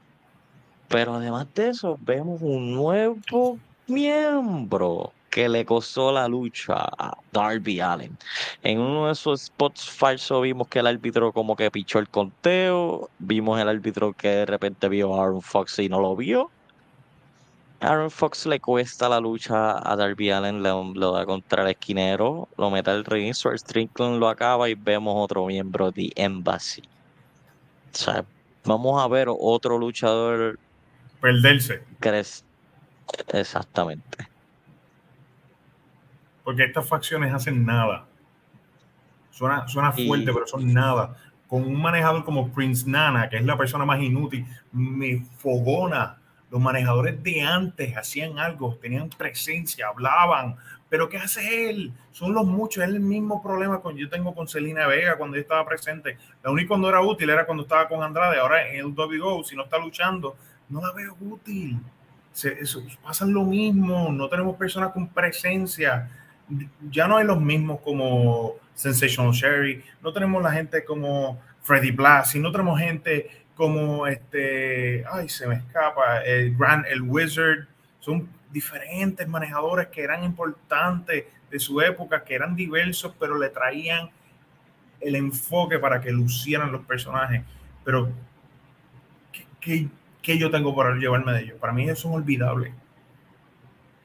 Pero 0.89 1.15
además 1.15 1.47
de 1.53 1.69
eso, 1.69 1.97
vemos 2.01 2.41
un 2.41 2.73
nuevo 2.73 3.57
miembro 3.87 5.11
que 5.35 5.49
le 5.49 5.65
costó 5.65 6.13
la 6.13 6.29
lucha 6.29 6.75
a 6.97 7.17
Darby 7.33 7.81
Allen. 7.81 8.17
En 8.63 8.79
uno 8.79 9.07
de 9.07 9.11
esos 9.11 9.41
spots 9.41 9.89
falsos 9.89 10.41
vimos 10.41 10.69
que 10.69 10.79
el 10.79 10.87
árbitro 10.87 11.33
como 11.33 11.57
que 11.57 11.69
pichó 11.69 11.99
el 11.99 12.07
conteo, 12.07 13.09
vimos 13.19 13.59
el 13.59 13.67
árbitro 13.67 14.13
que 14.13 14.29
de 14.29 14.45
repente 14.45 14.87
vio 14.87 15.13
a 15.13 15.23
Aaron 15.23 15.41
Fox 15.41 15.79
y 15.79 15.89
no 15.89 15.99
lo 15.99 16.15
vio. 16.15 16.49
Aaron 17.81 18.09
Fox 18.09 18.45
le 18.45 18.61
cuesta 18.61 19.09
la 19.09 19.19
lucha 19.19 19.77
a 19.77 19.95
Darby 19.97 20.31
Allen, 20.31 20.63
le, 20.63 20.69
lo 20.69 21.11
da 21.11 21.25
contra 21.25 21.63
el 21.63 21.69
esquinero, 21.71 22.47
lo 22.57 22.71
mete 22.71 22.91
al 22.91 23.03
ring, 23.03 23.33
Strickland 23.33 24.19
lo 24.19 24.29
acaba 24.29 24.69
y 24.69 24.75
vemos 24.75 25.15
otro 25.17 25.45
miembro 25.47 25.91
de 25.91 26.13
Embassy. 26.15 26.81
Vamos 28.63 29.03
a 29.03 29.07
ver 29.09 29.27
otro 29.29 29.77
luchador 29.77 30.57
Perderse. 31.21 31.83
que 31.99 32.19
es 32.19 32.45
exactamente. 33.33 34.27
Porque 36.43 36.63
estas 36.65 36.87
facciones 36.87 37.33
hacen 37.33 37.65
nada. 37.65 38.05
Suena, 39.31 39.67
suena 39.67 39.93
Y- 39.95 40.07
fuerte, 40.07 40.31
pero 40.33 40.47
son 40.47 40.71
nada. 40.73 41.17
Con 41.47 41.63
un 41.63 41.81
manejador 41.81 42.23
como 42.23 42.49
Prince 42.53 42.89
Nana, 42.89 43.29
que 43.29 43.37
es 43.37 43.43
la 43.45 43.57
persona 43.57 43.85
más 43.85 43.99
inútil, 44.01 44.45
me 44.71 45.23
fogona. 45.37 46.17
Los 46.51 46.61
manejadores 46.61 47.21
de 47.23 47.41
antes 47.41 47.97
hacían 47.97 48.39
algo, 48.39 48.75
tenían 48.81 49.09
presencia, 49.09 49.87
hablaban. 49.87 50.55
Pero 50.89 51.09
¿qué 51.09 51.17
hace 51.17 51.69
él? 51.69 51.91
Son 52.11 52.33
los 52.33 52.45
muchos. 52.45 52.83
Es 52.83 52.89
el 52.89 52.99
mismo 52.99 53.41
problema 53.41 53.81
que 53.81 53.95
yo 53.97 54.07
tengo 54.09 54.33
con 54.33 54.47
Celina 54.47 54.87
Vega 54.87 55.17
cuando 55.17 55.35
yo 55.35 55.41
estaba 55.41 55.65
presente. 55.65 56.17
La 56.43 56.51
única 56.51 56.69
cuando 56.69 56.87
era 56.87 57.01
útil 57.01 57.29
era 57.29 57.45
cuando 57.45 57.63
estaba 57.63 57.87
con 57.87 58.03
Andrade. 58.03 58.39
Ahora 58.39 58.67
en 58.69 58.75
el 58.77 58.85
WGO, 58.85 59.43
si 59.43 59.55
no 59.55 59.63
está 59.63 59.77
luchando, 59.79 60.37
no 60.69 60.81
la 60.81 60.91
veo 60.91 61.15
útil. 61.19 61.79
Se, 62.31 62.51
eso, 62.59 62.83
pasan 63.03 63.33
lo 63.33 63.43
mismo. 63.43 64.11
No 64.11 64.27
tenemos 64.27 64.55
personas 64.57 64.91
con 64.91 65.07
presencia 65.07 66.09
ya 66.89 67.07
no 67.07 67.17
hay 67.17 67.25
los 67.25 67.41
mismos 67.41 67.81
como 67.81 68.55
Sensational 68.73 69.31
Sherry, 69.31 69.83
no 70.01 70.13
tenemos 70.13 70.41
la 70.43 70.51
gente 70.51 70.83
como 70.83 71.41
Freddy 71.61 71.91
Blassie, 71.91 72.39
no 72.39 72.51
tenemos 72.51 72.79
gente 72.79 73.29
como 73.55 74.05
este, 74.05 75.03
ay, 75.11 75.29
se 75.29 75.47
me 75.47 75.55
escapa, 75.55 76.21
el 76.23 76.55
Grand, 76.55 76.85
el 76.87 77.01
Wizard, 77.01 77.67
son 77.99 78.29
diferentes 78.51 79.27
manejadores 79.27 79.87
que 79.87 80.03
eran 80.03 80.23
importantes 80.23 81.25
de 81.49 81.59
su 81.59 81.81
época, 81.81 82.23
que 82.23 82.35
eran 82.35 82.55
diversos, 82.55 83.13
pero 83.19 83.37
le 83.37 83.49
traían 83.49 84.09
el 84.99 85.15
enfoque 85.15 85.79
para 85.79 86.01
que 86.01 86.11
lucieran 86.11 86.71
los 86.71 86.85
personajes. 86.85 87.43
Pero, 87.83 88.09
¿qué, 89.31 89.45
qué, 89.59 89.87
qué 90.25 90.37
yo 90.37 90.49
tengo 90.49 90.75
para 90.75 90.95
llevarme 90.95 91.33
de 91.33 91.43
ellos? 91.43 91.57
Para 91.59 91.73
mí 91.73 91.83
ellos 91.83 91.99
son 91.99 92.13
olvidables. 92.13 92.73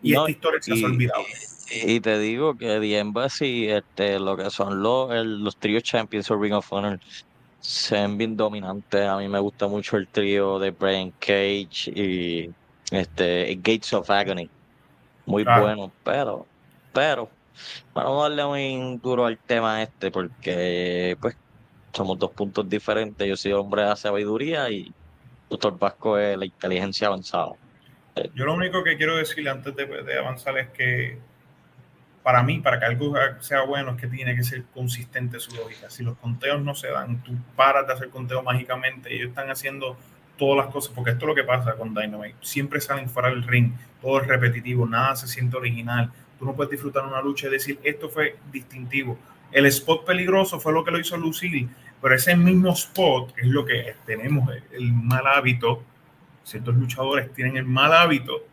Y 0.02 0.12
No, 0.12 0.20
esta 0.20 0.30
historia 0.30 0.62
se 0.62 0.72
hace 0.72 0.80
y- 0.82 0.84
olvidable. 0.84 1.26
Y 1.72 2.00
te 2.00 2.18
digo 2.18 2.56
que 2.56 2.80
The 2.80 2.98
Embassy, 2.98 3.68
este, 3.68 4.18
lo 4.18 4.36
que 4.36 4.50
son 4.50 4.82
los, 4.82 5.12
el- 5.12 5.42
los 5.44 5.56
tríos 5.56 5.82
Champions 5.84 6.30
o 6.30 6.36
Ring 6.36 6.54
of 6.54 6.72
Honor, 6.72 6.98
se 7.60 7.94
ven 7.94 8.18
bien 8.18 8.36
dominantes. 8.36 9.06
A 9.06 9.18
mí 9.18 9.28
me 9.28 9.38
gusta 9.38 9.68
mucho 9.68 9.96
el 9.96 10.08
trío 10.08 10.58
de 10.58 10.70
Brian 10.72 11.12
Cage 11.20 11.92
y 11.94 12.50
este 12.90 13.54
Gates 13.56 13.92
of 13.92 14.10
Agony. 14.10 14.48
Muy 15.26 15.44
Claro. 15.44 15.62
bueno, 15.62 15.92
pero, 16.02 16.46
pero, 16.92 17.30
vamos 17.94 18.20
a 18.24 18.28
darle 18.28 18.46
muy 18.46 18.98
duro 19.00 19.26
al 19.26 19.38
tema 19.38 19.82
este, 19.82 20.10
porque 20.10 21.16
pues 21.20 21.36
somos 21.92 22.18
dos 22.18 22.32
puntos 22.32 22.68
diferentes. 22.68 23.28
Yo 23.28 23.36
soy 23.36 23.52
hombre 23.52 23.84
de 23.84 23.94
sabiduría 23.96 24.70
y 24.70 24.92
Doctor 25.50 25.78
Vasco 25.78 26.16
es 26.16 26.38
la 26.38 26.46
inteligencia 26.46 27.08
avanzada. 27.08 27.52
Yo 28.34 28.44
lo 28.44 28.54
único 28.54 28.82
que 28.82 28.96
quiero 28.96 29.16
decirle 29.16 29.50
antes 29.50 29.74
de, 29.74 29.86
de 29.86 30.18
avanzar 30.18 30.56
es 30.58 30.68
que 30.70 31.18
para 32.22 32.42
mí, 32.42 32.60
para 32.60 32.78
que 32.78 32.86
algo 32.86 33.14
sea 33.40 33.62
bueno, 33.62 33.92
es 33.92 33.96
que 34.00 34.06
tiene 34.06 34.36
que 34.36 34.44
ser 34.44 34.64
consistente 34.74 35.40
su 35.40 35.54
lógica. 35.56 35.90
Si 35.90 36.04
los 36.04 36.16
conteos 36.18 36.62
no 36.62 36.74
se 36.74 36.88
dan, 36.88 37.22
tú 37.22 37.32
paras 37.56 37.86
de 37.86 37.94
hacer 37.94 38.10
conteo 38.10 38.42
mágicamente, 38.42 39.14
ellos 39.14 39.30
están 39.30 39.50
haciendo 39.50 39.96
todas 40.36 40.64
las 40.64 40.72
cosas, 40.72 40.92
porque 40.94 41.10
esto 41.10 41.24
es 41.24 41.28
lo 41.28 41.34
que 41.34 41.44
pasa 41.44 41.74
con 41.74 41.94
Dynamite. 41.94 42.36
Siempre 42.40 42.80
salen 42.80 43.08
fuera 43.08 43.30
del 43.30 43.42
ring, 43.42 43.72
todo 44.00 44.20
es 44.20 44.26
repetitivo, 44.26 44.86
nada 44.86 45.16
se 45.16 45.28
siente 45.28 45.56
original. 45.56 46.10
Tú 46.38 46.44
no 46.44 46.54
puedes 46.54 46.70
disfrutar 46.70 47.04
una 47.04 47.20
lucha 47.20 47.48
y 47.48 47.50
decir, 47.50 47.78
esto 47.82 48.08
fue 48.08 48.36
distintivo. 48.52 49.18
El 49.52 49.66
spot 49.66 50.06
peligroso 50.06 50.60
fue 50.60 50.72
lo 50.72 50.84
que 50.84 50.90
lo 50.90 51.00
hizo 51.00 51.16
lucir, 51.16 51.68
pero 52.00 52.14
ese 52.14 52.36
mismo 52.36 52.72
spot 52.72 53.34
es 53.36 53.46
lo 53.46 53.64
que 53.64 53.94
tenemos 54.06 54.50
el, 54.72 54.92
mal 54.92 55.26
hábito. 55.26 55.82
Ciertos 56.42 56.74
luchadores 56.74 57.32
tienen 57.34 57.56
el 57.56 57.66
mal 57.66 57.92
hábito 57.92 58.44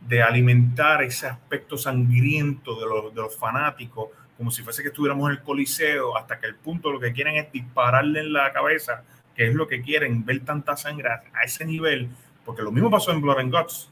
de 0.00 0.22
alimentar 0.22 1.02
ese 1.02 1.26
aspecto 1.26 1.76
sangriento 1.76 2.78
de 2.80 2.86
los, 2.86 3.14
de 3.14 3.20
los 3.20 3.36
fanáticos, 3.36 4.08
como 4.36 4.50
si 4.50 4.62
fuese 4.62 4.82
que 4.82 4.88
estuviéramos 4.88 5.28
en 5.30 5.36
el 5.36 5.42
coliseo, 5.42 6.16
hasta 6.16 6.38
que 6.38 6.46
el 6.46 6.54
punto 6.54 6.90
lo 6.90 7.00
que 7.00 7.12
quieren 7.12 7.36
es 7.36 7.52
dispararle 7.52 8.20
en 8.20 8.32
la 8.32 8.52
cabeza, 8.52 9.04
que 9.34 9.48
es 9.48 9.54
lo 9.54 9.66
que 9.66 9.82
quieren, 9.82 10.24
ver 10.24 10.40
tanta 10.40 10.76
sangre 10.76 11.08
a 11.08 11.42
ese 11.44 11.64
nivel, 11.64 12.08
porque 12.44 12.62
lo 12.62 12.70
mismo 12.70 12.90
pasó 12.90 13.12
en 13.12 13.20
Blood 13.20 13.40
and 13.40 13.54
Guts. 13.54 13.90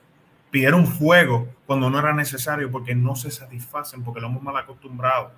pidieron 0.51 0.87
fuego 0.87 1.49
cuando 1.67 1.91
no 1.91 1.99
era 1.99 2.13
necesario 2.15 2.71
porque 2.71 2.95
no 2.95 3.17
se 3.17 3.31
satisfacen, 3.31 4.05
porque 4.05 4.21
lo 4.21 4.29
hemos 4.29 4.43
mal 4.43 4.57
acostumbrado. 4.57 5.33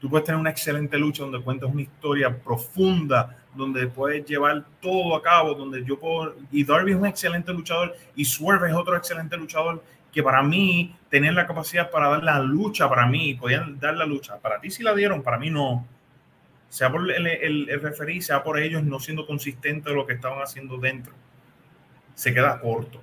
Tú 0.00 0.08
puedes 0.08 0.24
tener 0.24 0.40
una 0.40 0.50
excelente 0.50 0.96
lucha 0.96 1.22
donde 1.22 1.40
cuentas 1.40 1.70
una 1.70 1.82
historia 1.82 2.36
profunda, 2.36 3.36
donde 3.54 3.88
puedes 3.88 4.24
llevar 4.24 4.64
todo 4.80 5.16
a 5.16 5.22
cabo, 5.22 5.54
donde 5.54 5.84
yo 5.84 5.98
puedo... 5.98 6.36
Y 6.52 6.64
Darby 6.64 6.92
es 6.92 6.96
un 6.96 7.06
excelente 7.06 7.52
luchador 7.52 7.96
y 8.14 8.24
Swerve 8.24 8.68
es 8.68 8.74
otro 8.74 8.96
excelente 8.96 9.36
luchador 9.36 9.82
que 10.12 10.22
para 10.22 10.42
mí 10.42 10.94
tenían 11.10 11.34
la 11.34 11.46
capacidad 11.46 11.90
para 11.90 12.08
dar 12.08 12.22
la 12.22 12.38
lucha, 12.40 12.88
para 12.88 13.06
mí, 13.06 13.34
podían 13.34 13.78
dar 13.78 13.96
la 13.96 14.06
lucha. 14.06 14.38
Para 14.38 14.60
ti 14.60 14.70
sí 14.70 14.82
la 14.82 14.94
dieron, 14.94 15.22
para 15.22 15.38
mí 15.38 15.50
no. 15.50 15.86
Sea 16.68 16.90
por 16.90 17.10
el, 17.10 17.26
el, 17.26 17.68
el 17.68 17.80
referí, 17.80 18.20
sea 18.22 18.42
por 18.42 18.58
ellos 18.58 18.82
no 18.84 19.00
siendo 19.00 19.26
consistentes 19.26 19.86
de 19.86 19.94
lo 19.94 20.06
que 20.06 20.14
estaban 20.14 20.40
haciendo 20.40 20.78
dentro. 20.78 21.12
Se 22.14 22.32
queda 22.32 22.60
corto. 22.60 23.02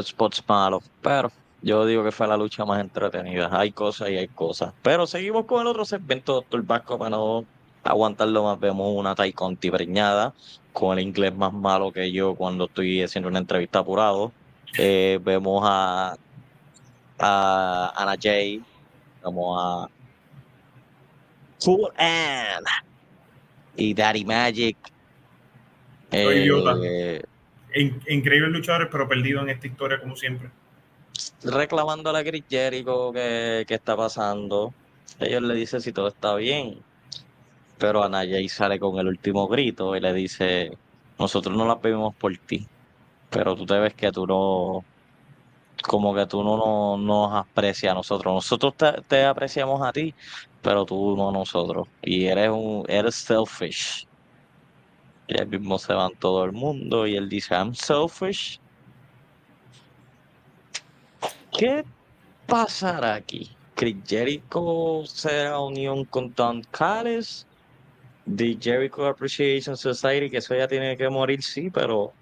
Spots 0.00 0.42
malos, 0.48 0.90
pero 1.02 1.30
yo 1.62 1.86
digo 1.86 2.02
que 2.02 2.12
fue 2.12 2.26
la 2.26 2.36
lucha 2.36 2.64
más 2.64 2.80
entretenida. 2.80 3.48
Hay 3.52 3.72
cosas 3.72 4.10
y 4.10 4.16
hay 4.16 4.28
cosas. 4.28 4.74
Pero 4.82 5.06
seguimos 5.06 5.46
con 5.46 5.60
el 5.62 5.68
otro 5.68 5.84
segmento, 5.84 6.34
doctor 6.34 6.62
Vasco, 6.64 6.98
para 6.98 7.10
no 7.10 7.44
aguantarlo 7.84 8.44
más. 8.44 8.58
Vemos 8.58 8.92
una 8.94 9.14
Tai 9.14 9.32
Conti 9.32 9.70
preñada 9.70 10.34
con 10.72 10.98
el 10.98 11.04
inglés 11.04 11.34
más 11.34 11.52
malo 11.52 11.92
que 11.92 12.10
yo 12.10 12.34
cuando 12.34 12.64
estoy 12.64 13.02
haciendo 13.02 13.28
una 13.28 13.38
entrevista 13.38 13.78
apurado. 13.80 14.32
Eh, 14.76 15.20
vemos 15.22 15.62
a, 15.64 16.16
a 17.18 17.92
Ana 17.94 18.16
Jay, 18.20 18.62
vemos 19.22 19.58
a 19.60 19.88
Full 21.60 21.84
Ann 21.96 22.64
y 23.76 23.94
Daddy 23.94 24.24
Magic. 24.24 24.76
Eh, 26.10 27.22
increíbles 28.08 28.50
luchadores, 28.50 28.88
pero 28.90 29.08
perdido 29.08 29.40
en 29.42 29.50
esta 29.50 29.66
historia 29.66 30.00
como 30.00 30.16
siempre. 30.16 30.50
Reclamando 31.44 32.10
a 32.10 32.12
la 32.12 32.24
Chris 32.24 32.44
Jericho 32.48 33.12
que, 33.12 33.64
que 33.66 33.74
está 33.74 33.96
pasando. 33.96 34.72
Ellos 35.20 35.42
le 35.42 35.54
dicen 35.54 35.80
si 35.80 35.92
todo 35.92 36.08
está 36.08 36.34
bien. 36.34 36.82
Pero 37.78 38.02
Ana 38.04 38.20
Jay 38.20 38.48
sale 38.48 38.78
con 38.78 38.98
el 38.98 39.08
último 39.08 39.48
grito 39.48 39.96
y 39.96 40.00
le 40.00 40.12
dice, 40.12 40.76
nosotros 41.18 41.56
no 41.56 41.66
la 41.66 41.80
pedimos 41.80 42.14
por 42.14 42.36
ti 42.38 42.66
pero 43.32 43.56
tú 43.56 43.66
te 43.66 43.78
ves 43.78 43.94
que 43.94 44.12
tú 44.12 44.26
no, 44.26 44.84
como 45.82 46.14
que 46.14 46.26
tú 46.26 46.44
no, 46.44 46.98
nos 46.98 47.34
aprecias 47.34 47.92
a 47.92 47.94
nosotros. 47.94 48.34
Nosotros 48.34 48.74
te, 49.08 49.24
apreciamos 49.24 49.82
a 49.82 49.92
ti, 49.92 50.14
pero 50.60 50.84
tú 50.84 51.16
no 51.16 51.30
a 51.30 51.32
nosotros. 51.32 51.88
Y 52.02 52.26
eres 52.26 52.50
un, 52.50 52.84
eres 52.88 53.14
selfish. 53.16 54.06
Y 55.28 55.40
él 55.40 55.48
mismo 55.48 55.78
se 55.78 55.94
va 55.94 56.06
en 56.08 56.18
todo 56.18 56.44
el 56.44 56.52
mundo 56.52 57.06
y 57.06 57.16
él 57.16 57.28
dice, 57.28 57.54
I'm 57.54 57.74
selfish. 57.74 58.60
¿Qué 61.62 61.84
pasará 62.48 63.14
aquí? 63.14 63.48
¿Chris 63.76 63.96
Jericho 64.04 65.04
será 65.06 65.60
unión 65.60 66.04
con 66.06 66.34
Don 66.34 66.60
Callis? 66.72 67.46
The 68.26 68.58
Jericho 68.60 69.06
Appreciation 69.06 69.76
Society, 69.76 70.28
que 70.28 70.38
eso 70.38 70.56
ya 70.56 70.66
tiene 70.66 70.96
que 70.96 71.08
morir, 71.08 71.40
sí, 71.40 71.70
pero 71.70 72.12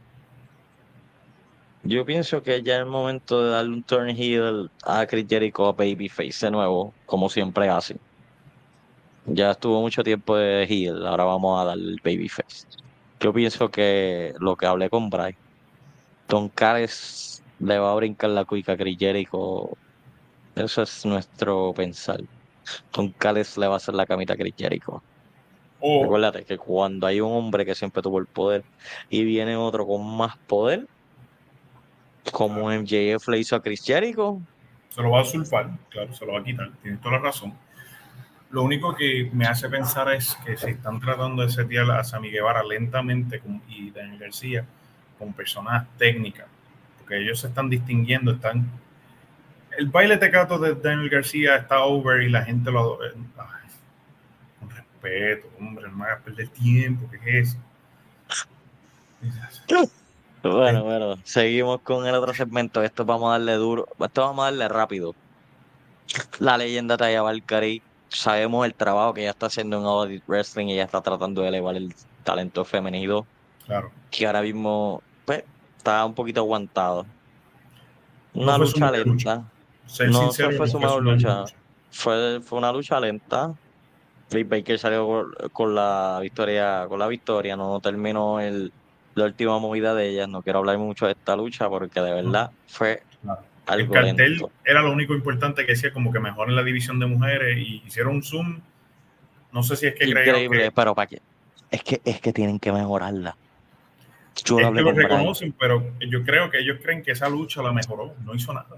yo 1.84 2.04
pienso 2.04 2.42
que 2.42 2.62
ya 2.62 2.74
es 2.74 2.80
el 2.80 2.86
momento 2.86 3.42
de 3.42 3.50
darle 3.52 3.72
un 3.76 3.82
turn 3.82 4.10
heel 4.10 4.70
a 4.84 5.06
Chris 5.06 5.24
Jericho 5.26 5.68
a 5.68 5.72
Babyface 5.72 6.44
de 6.44 6.50
nuevo, 6.50 6.92
como 7.06 7.30
siempre 7.30 7.66
hace. 7.70 7.96
Ya 9.24 9.52
estuvo 9.52 9.80
mucho 9.80 10.02
tiempo 10.02 10.36
de 10.36 10.64
heel, 10.64 11.06
ahora 11.06 11.24
vamos 11.24 11.58
a 11.58 11.64
darle 11.64 11.92
el 11.92 12.00
Babyface. 12.04 12.66
Yo 13.18 13.32
pienso 13.32 13.70
que 13.70 14.34
lo 14.38 14.54
que 14.54 14.66
hablé 14.66 14.90
con 14.90 15.08
Bray, 15.08 15.34
Don 16.28 16.50
Cares 16.50 17.42
le 17.60 17.78
va 17.78 17.92
a 17.92 17.94
brincar 17.94 18.30
la 18.30 18.44
cuica 18.44 18.72
a 18.72 18.76
Chris 18.76 18.98
Jericho. 18.98 19.70
Eso 20.56 20.82
es 20.82 21.06
nuestro 21.06 21.72
pensar. 21.74 22.20
Don 22.92 23.10
Cares 23.12 23.56
le 23.56 23.66
va 23.66 23.74
a 23.74 23.76
hacer 23.76 23.94
la 23.94 24.06
camita 24.06 24.34
a 24.34 24.36
Chris 24.36 24.54
Jericho. 24.56 25.02
Oh. 25.80 26.02
Recuérdate 26.02 26.44
que 26.44 26.58
cuando 26.58 27.06
hay 27.06 27.20
un 27.20 27.32
hombre 27.32 27.64
que 27.64 27.74
siempre 27.74 28.02
tuvo 28.02 28.18
el 28.18 28.26
poder 28.26 28.64
y 29.08 29.24
viene 29.24 29.56
otro 29.56 29.86
con 29.86 30.04
más 30.16 30.36
poder, 30.36 30.86
como 32.32 32.70
MJF 32.70 33.28
le 33.28 33.38
hizo 33.38 33.56
a 33.56 33.62
Chris 33.62 33.84
Jericho. 33.84 34.40
Se 34.90 35.02
lo 35.02 35.10
va 35.10 35.20
a 35.20 35.24
sulfar, 35.24 35.70
claro, 35.88 36.12
se 36.12 36.26
lo 36.26 36.32
va 36.32 36.40
a 36.40 36.44
quitar, 36.44 36.70
tienes 36.82 37.00
toda 37.00 37.16
la 37.16 37.22
razón. 37.22 37.54
Lo 38.50 38.62
único 38.64 38.94
que 38.94 39.30
me 39.32 39.46
hace 39.46 39.68
pensar 39.68 40.12
es 40.12 40.36
que 40.44 40.56
se 40.56 40.70
están 40.70 41.00
tratando 41.00 41.42
de 41.42 41.50
setear 41.50 41.88
a 41.92 42.02
Sammy 42.02 42.30
Guevara 42.30 42.64
lentamente 42.64 43.40
y 43.68 43.90
Daniel 43.90 44.18
García 44.18 44.64
con 45.18 45.32
personas 45.32 45.86
técnicas, 45.96 46.46
porque 47.10 47.24
ellos 47.24 47.40
se 47.40 47.48
están 47.48 47.68
distinguiendo, 47.68 48.30
están... 48.30 48.70
El 49.76 49.88
baile 49.88 50.16
tecato 50.16 50.58
de 50.58 50.74
Daniel 50.74 51.08
García 51.10 51.56
está 51.56 51.82
over 51.82 52.22
y 52.22 52.28
la 52.28 52.44
gente 52.44 52.70
lo... 52.70 53.00
Ay, 53.02 53.70
con 54.60 54.70
respeto, 54.70 55.48
hombre, 55.58 55.88
no 55.88 55.96
me 55.96 56.04
hagas 56.04 56.22
perder 56.22 56.48
tiempo, 56.48 57.10
¿qué 57.10 57.40
es 57.40 57.48
eso? 57.48 57.58
Bueno, 60.42 60.84
bueno, 60.84 61.18
seguimos 61.24 61.80
con 61.80 62.06
el 62.06 62.14
otro 62.14 62.32
segmento. 62.32 62.82
Esto 62.82 63.04
vamos 63.04 63.28
a 63.28 63.32
darle 63.32 63.54
duro, 63.54 63.88
esto 63.98 64.22
vamos 64.22 64.42
a 64.42 64.44
darle 64.44 64.68
rápido. 64.68 65.14
La 66.38 66.56
leyenda 66.56 66.96
Taya 66.96 67.22
Valkyrie, 67.22 67.82
sabemos 68.08 68.64
el 68.66 68.74
trabajo 68.74 69.14
que 69.14 69.22
ella 69.22 69.30
está 69.30 69.46
haciendo 69.46 69.78
en 69.78 69.84
Audit 69.84 70.22
Wrestling 70.28 70.66
y 70.66 70.74
ella 70.74 70.84
está 70.84 71.00
tratando 71.00 71.42
de 71.42 71.48
elevar 71.48 71.74
el 71.74 71.92
talento 72.22 72.64
femenino. 72.64 73.26
Claro. 73.66 73.90
Que 74.10 74.26
ahora 74.26 74.42
mismo, 74.42 75.02
pues, 75.24 75.44
está 75.80 76.04
un 76.04 76.14
poquito 76.14 76.40
aguantado. 76.40 77.06
Una 78.34 78.58
lucha 78.58 78.90
lenta. 78.90 79.44
no 80.08 80.30
fue, 80.30 80.68
su 80.68 80.78
mejor 80.78 81.02
lucha. 81.02 81.44
Fue, 81.90 82.40
fue 82.42 82.58
una 82.58 82.70
lucha 82.70 83.00
lenta. 83.00 83.54
Britt 84.30 84.48
Baker 84.48 84.78
salió 84.78 85.28
con 85.52 85.74
la 85.74 86.18
victoria, 86.22 86.86
con 86.88 87.00
la 87.00 87.08
victoria, 87.08 87.56
no 87.56 87.80
terminó 87.80 88.38
el, 88.38 88.72
la 89.14 89.24
última 89.24 89.58
movida 89.58 89.94
de 89.94 90.10
ellas. 90.10 90.28
No 90.28 90.42
quiero 90.42 90.60
hablar 90.60 90.78
mucho 90.78 91.06
de 91.06 91.12
esta 91.12 91.34
lucha 91.34 91.68
porque 91.68 92.00
de 92.00 92.12
verdad 92.12 92.50
fue 92.68 93.02
algo 93.66 93.94
El 93.94 94.00
cartel 94.00 94.46
era 94.64 94.82
lo 94.82 94.92
único 94.92 95.14
importante 95.14 95.64
que 95.66 95.72
decía 95.72 95.92
como 95.92 96.12
que 96.12 96.20
mejoren 96.20 96.54
la 96.54 96.62
división 96.62 97.00
de 97.00 97.06
mujeres 97.06 97.58
y 97.58 97.82
hicieron 97.86 98.16
un 98.16 98.22
zoom. 98.22 98.60
No 99.52 99.62
sé 99.64 99.76
si 99.76 99.86
es 99.86 99.94
que 99.94 100.04
Increíble, 100.04 100.70
pero 100.70 100.94
para 100.94 101.08
qué. 101.08 101.20
Es 101.70 101.82
que, 101.82 102.00
es 102.04 102.20
que 102.20 102.32
tienen 102.32 102.60
que 102.60 102.70
mejorarla. 102.70 103.36
Yo 104.44 104.58
es 104.58 104.66
que 104.68 104.80
lo 104.80 104.92
reconocen, 104.92 105.54
pero 105.58 105.84
yo 106.00 106.24
creo 106.24 106.50
que 106.50 106.60
ellos 106.60 106.78
creen 106.82 107.02
que 107.02 107.12
esa 107.12 107.28
lucha 107.28 107.62
la 107.62 107.72
mejoró, 107.72 108.14
no 108.24 108.34
hizo 108.34 108.52
nada. 108.52 108.76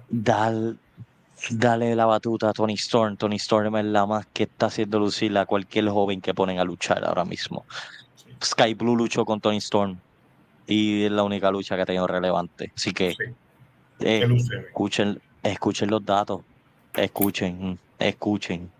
dale 1.51 1.95
la 1.95 2.07
batuta 2.07 2.51
a 2.51 2.53
Tony 2.53 2.75
Storm. 2.75 3.17
Tony 3.17 3.37
Storm 3.37 3.77
es 3.77 3.85
la 3.85 4.07
más 4.07 4.27
que 4.33 4.45
está 4.45 4.67
haciendo 4.67 4.99
lucir 4.99 5.37
a 5.39 5.47
cualquier 5.47 5.89
joven 5.89 6.21
que 6.21 6.35
ponen 6.35 6.59
a 6.59 6.65
luchar 6.65 7.05
ahora 7.05 7.25
mismo. 7.25 7.65
Sky 8.43 8.75
Blue 8.75 8.97
luchó 8.97 9.25
con 9.25 9.41
Tony 9.41 9.59
Storm 9.59 9.99
y 10.67 11.05
es 11.05 11.13
la 11.13 11.23
única 11.23 11.51
lucha 11.51 11.77
que 11.77 11.83
ha 11.83 11.87
tenido 11.87 12.07
relevante. 12.07 12.73
Así 12.75 12.93
que 12.93 13.15
eh, 14.01 14.27
escuchen, 14.69 15.21
escuchen 15.43 15.91
los 15.91 16.05
datos, 16.05 16.43
escuchen, 16.95 17.79
escuchen. 17.99 18.71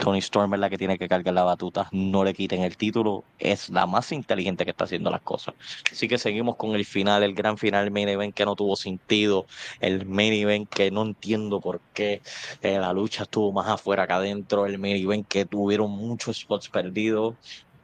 Tony 0.00 0.18
Storm 0.18 0.54
es 0.54 0.60
la 0.60 0.70
que 0.70 0.78
tiene 0.78 0.98
que 0.98 1.08
cargar 1.08 1.34
la 1.34 1.44
batuta, 1.44 1.88
no 1.92 2.24
le 2.24 2.32
quiten 2.32 2.62
el 2.62 2.76
título, 2.76 3.22
es 3.38 3.68
la 3.68 3.86
más 3.86 4.10
inteligente 4.12 4.64
que 4.64 4.70
está 4.70 4.84
haciendo 4.84 5.10
las 5.10 5.20
cosas. 5.20 5.54
Así 5.92 6.08
que 6.08 6.16
seguimos 6.16 6.56
con 6.56 6.74
el 6.74 6.86
final, 6.86 7.22
el 7.22 7.34
gran 7.34 7.58
final, 7.58 7.84
el 7.84 7.90
main 7.90 8.08
event 8.08 8.34
que 8.34 8.46
no 8.46 8.56
tuvo 8.56 8.76
sentido, 8.76 9.46
el 9.78 10.06
main 10.06 10.32
event 10.32 10.68
que 10.70 10.90
no 10.90 11.02
entiendo 11.02 11.60
por 11.60 11.80
qué 11.92 12.22
eh, 12.62 12.78
la 12.78 12.92
lucha 12.94 13.24
estuvo 13.24 13.52
más 13.52 13.68
afuera 13.68 14.06
que 14.06 14.14
adentro, 14.14 14.64
el 14.64 14.78
main 14.78 14.96
event 14.96 15.26
que 15.28 15.44
tuvieron 15.44 15.90
muchos 15.90 16.38
spots 16.38 16.70
perdidos, 16.70 17.34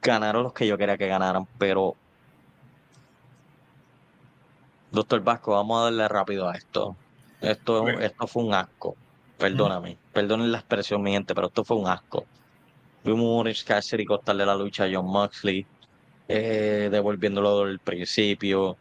ganaron 0.01 0.43
los 0.45 0.55
que 0.55 0.67
yo 0.67 0.79
quería 0.79 0.97
que 0.97 1.09
ganaran, 1.09 1.47
pero 1.59 1.97
Doctor 4.91 5.21
Vasco, 5.23 5.53
vamos 5.53 5.81
a 5.81 5.85
darle 5.85 6.09
rápido 6.09 6.49
a 6.49 6.55
esto. 6.55 6.97
Esto, 7.43 7.87
esto 7.89 8.27
fue 8.27 8.45
un 8.45 8.55
asco. 8.55 8.97
Perdóname, 9.39 9.99
perdonen 10.13 10.51
la 10.51 10.59
expresión, 10.59 11.03
mi 11.03 11.13
gente, 11.13 11.35
pero 11.35 11.49
esto 11.49 11.65
fue 11.65 11.77
un 11.77 11.89
asco. 11.89 12.25
Vimos 13.05 13.25
a 13.25 13.41
Orange 13.41 13.65
Cassidy 13.65 14.05
costarle 14.05 14.47
la 14.47 14.55
lucha 14.55 14.85
a 14.85 14.89
John 14.93 15.07
Moxley, 15.07 15.67
eh, 16.29 16.89
devolviéndolo 16.91 17.65
del 17.65 17.79
principio. 17.79 18.77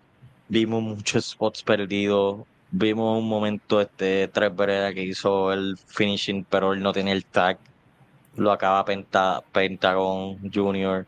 Vimos 0.47 0.81
muchos 0.81 1.31
spots 1.31 1.63
perdidos. 1.63 2.45
Vimos 2.71 3.19
un 3.19 3.27
momento 3.27 3.81
este 3.81 4.27
Tres 4.29 4.55
Vereda 4.55 4.93
que 4.93 5.03
hizo 5.03 5.51
el 5.53 5.77
finishing, 5.77 6.45
pero 6.45 6.73
él 6.73 6.81
no 6.81 6.93
tenía 6.93 7.13
el 7.13 7.25
tag. 7.25 7.57
Lo 8.35 8.51
acaba 8.51 8.83
Penta, 8.85 9.43
Pentagon 9.51 10.39
Junior 10.51 11.05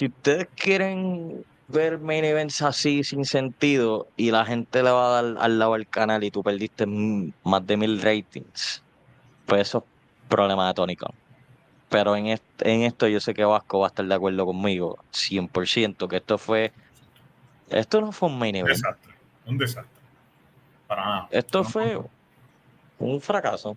si 0.00 0.06
ustedes 0.06 0.48
quieren 0.56 1.44
ver 1.72 1.98
main 1.98 2.24
events 2.24 2.62
así 2.62 3.04
sin 3.04 3.24
sentido 3.24 4.08
y 4.16 4.30
la 4.30 4.44
gente 4.44 4.82
le 4.82 4.90
va 4.90 5.18
a 5.18 5.22
dar 5.22 5.36
al 5.38 5.58
lado 5.58 5.74
del 5.74 5.86
canal 5.88 6.22
y 6.24 6.30
tú 6.30 6.42
perdiste 6.42 6.86
más 6.86 7.66
de 7.66 7.76
mil 7.76 8.00
ratings, 8.02 8.82
pues 9.46 9.62
eso 9.68 9.78
es 9.78 9.84
problema 10.28 10.68
de 10.68 10.74
Tony 10.74 10.96
Khan. 10.96 11.12
Pero 11.88 12.14
en, 12.16 12.26
en 12.26 12.82
esto 12.82 13.08
yo 13.08 13.20
sé 13.20 13.34
que 13.34 13.44
Vasco 13.44 13.80
va 13.80 13.86
a 13.86 13.88
estar 13.88 14.04
de 14.06 14.14
acuerdo 14.14 14.46
conmigo, 14.46 14.98
100%, 15.12 16.08
que 16.08 16.16
esto 16.16 16.38
fue 16.38 16.72
Esto 17.68 18.00
no 18.00 18.12
fue 18.12 18.28
un 18.28 18.38
main 18.38 18.54
Un 18.56 18.60
event. 18.60 18.76
desastre. 18.76 19.14
Un 19.46 19.58
desastre. 19.58 20.00
Para 20.86 21.04
nada. 21.04 21.28
Esto 21.30 21.62
No, 21.62 21.68
fue 21.68 22.00
un 22.98 23.20
fracaso. 23.20 23.76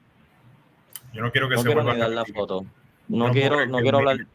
Yo 1.14 1.22
no 1.22 1.32
quiero 1.32 1.48
que 1.48 1.56
No 1.56 1.62
se 1.62 1.68
quiero 1.68 1.84
vuelva 1.84 1.98
a 2.06 2.08
dar 2.08 2.16
la 2.16 2.26
foto. 2.26 2.66
No 3.08 3.32
quiero, 3.32 3.66
no 3.66 3.80
quiero 3.80 3.98
hablar, 4.00 4.26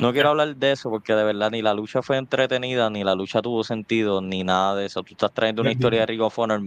no 0.00 0.12
quiero 0.12 0.30
hablar 0.30 0.56
de 0.56 0.72
eso 0.72 0.90
porque 0.90 1.14
de 1.14 1.24
verdad 1.24 1.50
ni 1.50 1.62
la 1.62 1.74
lucha 1.74 2.02
fue 2.02 2.16
entretenida, 2.16 2.90
ni 2.90 3.04
la 3.04 3.14
lucha 3.14 3.42
tuvo 3.42 3.64
sentido, 3.64 4.20
ni 4.20 4.42
nada 4.44 4.74
de 4.74 4.86
eso. 4.86 5.02
Tú 5.02 5.14
estás 5.14 5.32
trayendo 5.32 5.62
una 5.62 5.72
historia 5.72 6.00
de. 6.00 6.06
Ring 6.06 6.22
of 6.22 6.38
Honor. 6.38 6.62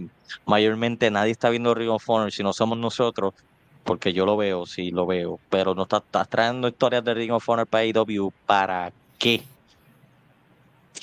Mayormente 0.46 1.10
nadie 1.10 1.32
está 1.32 1.50
viendo 1.50 1.74
Ring 1.74 1.90
of 1.90 2.08
Honor 2.08 2.32
si 2.32 2.42
no 2.42 2.52
somos 2.52 2.78
nosotros, 2.78 3.34
porque 3.82 4.12
yo 4.12 4.24
lo 4.26 4.36
veo, 4.36 4.66
sí 4.66 4.90
lo 4.90 5.06
veo. 5.06 5.40
Pero 5.50 5.74
no 5.74 5.82
estás, 5.82 6.02
estás 6.02 6.28
trayendo 6.28 6.68
historias 6.68 7.04
de 7.04 7.14
Ring 7.14 7.32
of 7.32 7.48
Honor 7.48 7.66
para 7.66 7.82
AEW. 7.82 8.32
¿Para 8.46 8.92
qué? 9.18 9.42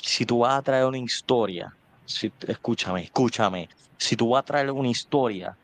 Si 0.01 0.25
tú 0.25 0.39
vas 0.39 0.57
a 0.57 0.61
traer 0.61 0.85
una 0.85 0.97
historia, 0.97 1.75
si, 2.05 2.31
escúchame, 2.47 3.03
escúchame. 3.03 3.69
Si 3.97 4.15
tú 4.15 4.29
vas 4.29 4.41
a 4.41 4.45
traer 4.45 4.71
una 4.71 4.89
historia, 4.89 5.55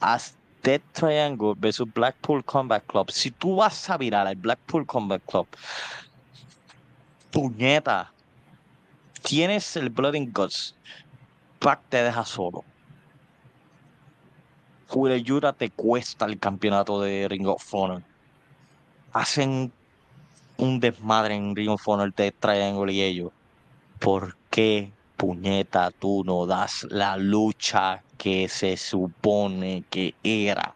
haz 0.00 0.37
Dead 0.62 0.80
Triangle 0.92 1.54
versus 1.56 1.86
Blackpool 1.92 2.44
Combat 2.44 2.84
Club. 2.86 3.10
Si 3.10 3.30
tú 3.30 3.56
vas 3.56 3.88
a 3.90 3.96
virar 3.96 4.26
al 4.26 4.36
Blackpool 4.36 4.86
Combat 4.86 5.22
Club, 5.24 5.46
puñeta, 7.30 8.12
tienes 9.22 9.76
el 9.76 9.90
Blood 9.90 10.16
and 10.16 10.32
Guts. 10.32 10.74
Pac 11.58 11.80
te 11.88 12.02
deja 12.02 12.24
solo. 12.24 12.64
Yura 15.22 15.52
te 15.52 15.70
cuesta 15.70 16.24
el 16.24 16.38
campeonato 16.38 17.00
de 17.00 17.28
Ring 17.28 17.46
of 17.46 17.74
Honor. 17.74 18.02
Hacen 19.12 19.72
un 20.56 20.80
desmadre 20.80 21.34
en 21.34 21.54
Ring 21.54 21.68
of 21.70 21.86
Honor 21.86 22.14
de 22.14 22.32
Triangle 22.32 22.92
y 22.92 23.02
ellos. 23.02 23.32
¿Por 23.98 24.36
qué, 24.50 24.92
puñeta, 25.18 25.90
tú 25.90 26.22
no 26.24 26.46
das 26.46 26.86
la 26.90 27.16
lucha 27.16 28.02
que 28.16 28.48
se 28.48 28.76
supone 28.76 29.84
que 29.90 30.14
era? 30.22 30.74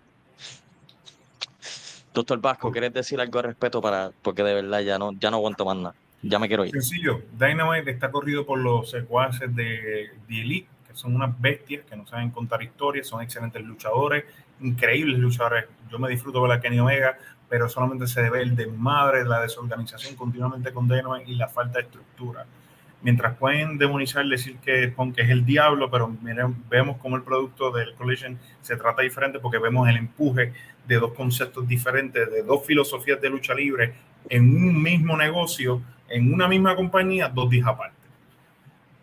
Doctor 2.12 2.40
Vasco, 2.40 2.70
¿quieres 2.70 2.92
decir 2.92 3.20
algo 3.20 3.38
al 3.38 3.46
respeto 3.46 3.80
para, 3.80 4.10
porque 4.20 4.42
de 4.42 4.52
verdad 4.52 4.80
ya 4.80 4.98
no, 4.98 5.12
ya 5.12 5.30
no 5.30 5.38
aguanto 5.38 5.64
más 5.64 5.76
nada. 5.76 5.94
Ya 6.22 6.38
me 6.38 6.48
quiero 6.48 6.64
ir. 6.64 6.72
Sencillo, 6.72 7.22
Dynamite 7.38 7.90
está 7.90 8.10
corrido 8.10 8.44
por 8.44 8.58
los 8.58 8.90
secuaces 8.90 9.54
de 9.56 10.10
The 10.28 10.40
Elite, 10.40 10.68
que 10.86 10.94
son 10.94 11.14
unas 11.14 11.40
bestias 11.40 11.84
que 11.88 11.96
no 11.96 12.06
saben 12.06 12.30
contar 12.30 12.62
historias, 12.62 13.06
son 13.06 13.22
excelentes 13.22 13.62
luchadores, 13.64 14.24
increíbles 14.60 15.18
luchadores. 15.18 15.66
Yo 15.90 15.98
me 15.98 16.08
disfruto 16.10 16.42
ver 16.42 16.52
a 16.52 16.60
Kenny 16.60 16.80
Omega, 16.80 17.16
pero 17.48 17.68
solamente 17.68 18.06
se 18.06 18.22
debe 18.22 18.42
el 18.42 18.54
desmadre, 18.54 19.24
la 19.24 19.40
desorganización 19.40 20.14
continuamente 20.16 20.72
con 20.72 20.86
Dynamite 20.86 21.30
y 21.30 21.36
la 21.36 21.48
falta 21.48 21.78
de 21.78 21.84
estructura. 21.84 22.44
Mientras 23.02 23.36
pueden 23.36 23.78
demonizar, 23.78 24.24
decir 24.26 24.58
que 24.58 24.88
Punk 24.88 25.18
es 25.18 25.28
el 25.28 25.44
diablo, 25.44 25.90
pero 25.90 26.08
miren, 26.08 26.54
vemos 26.70 26.98
como 26.98 27.16
el 27.16 27.22
producto 27.22 27.72
del 27.72 27.94
Collision 27.94 28.38
se 28.60 28.76
trata 28.76 29.02
diferente 29.02 29.40
porque 29.40 29.58
vemos 29.58 29.88
el 29.88 29.96
empuje 29.96 30.52
de 30.86 30.96
dos 30.96 31.12
conceptos 31.12 31.66
diferentes, 31.66 32.30
de 32.30 32.42
dos 32.42 32.64
filosofías 32.64 33.20
de 33.20 33.28
lucha 33.28 33.54
libre 33.54 33.92
en 34.28 34.44
un 34.56 34.80
mismo 34.80 35.16
negocio, 35.16 35.82
en 36.08 36.32
una 36.32 36.46
misma 36.46 36.76
compañía, 36.76 37.28
dos 37.28 37.50
días 37.50 37.66
aparte. 37.66 37.96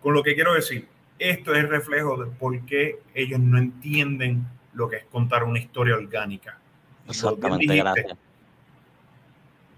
Con 0.02 0.14
lo 0.14 0.24
que 0.24 0.34
quiero 0.34 0.54
decir, 0.54 0.88
esto 1.18 1.54
es 1.54 1.60
el 1.60 1.70
reflejo 1.70 2.24
de 2.24 2.32
por 2.32 2.58
qué 2.66 3.00
ellos 3.14 3.40
no 3.42 3.58
entienden 3.58 4.48
lo 4.74 4.88
que 4.88 4.98
es 4.98 5.06
contar 5.06 5.44
una 5.44 5.60
historia 5.60 5.96
orgánica. 5.96 6.58
Exactamente, 7.08 7.64
dijiste, 7.64 7.84
gracias. 7.84 8.18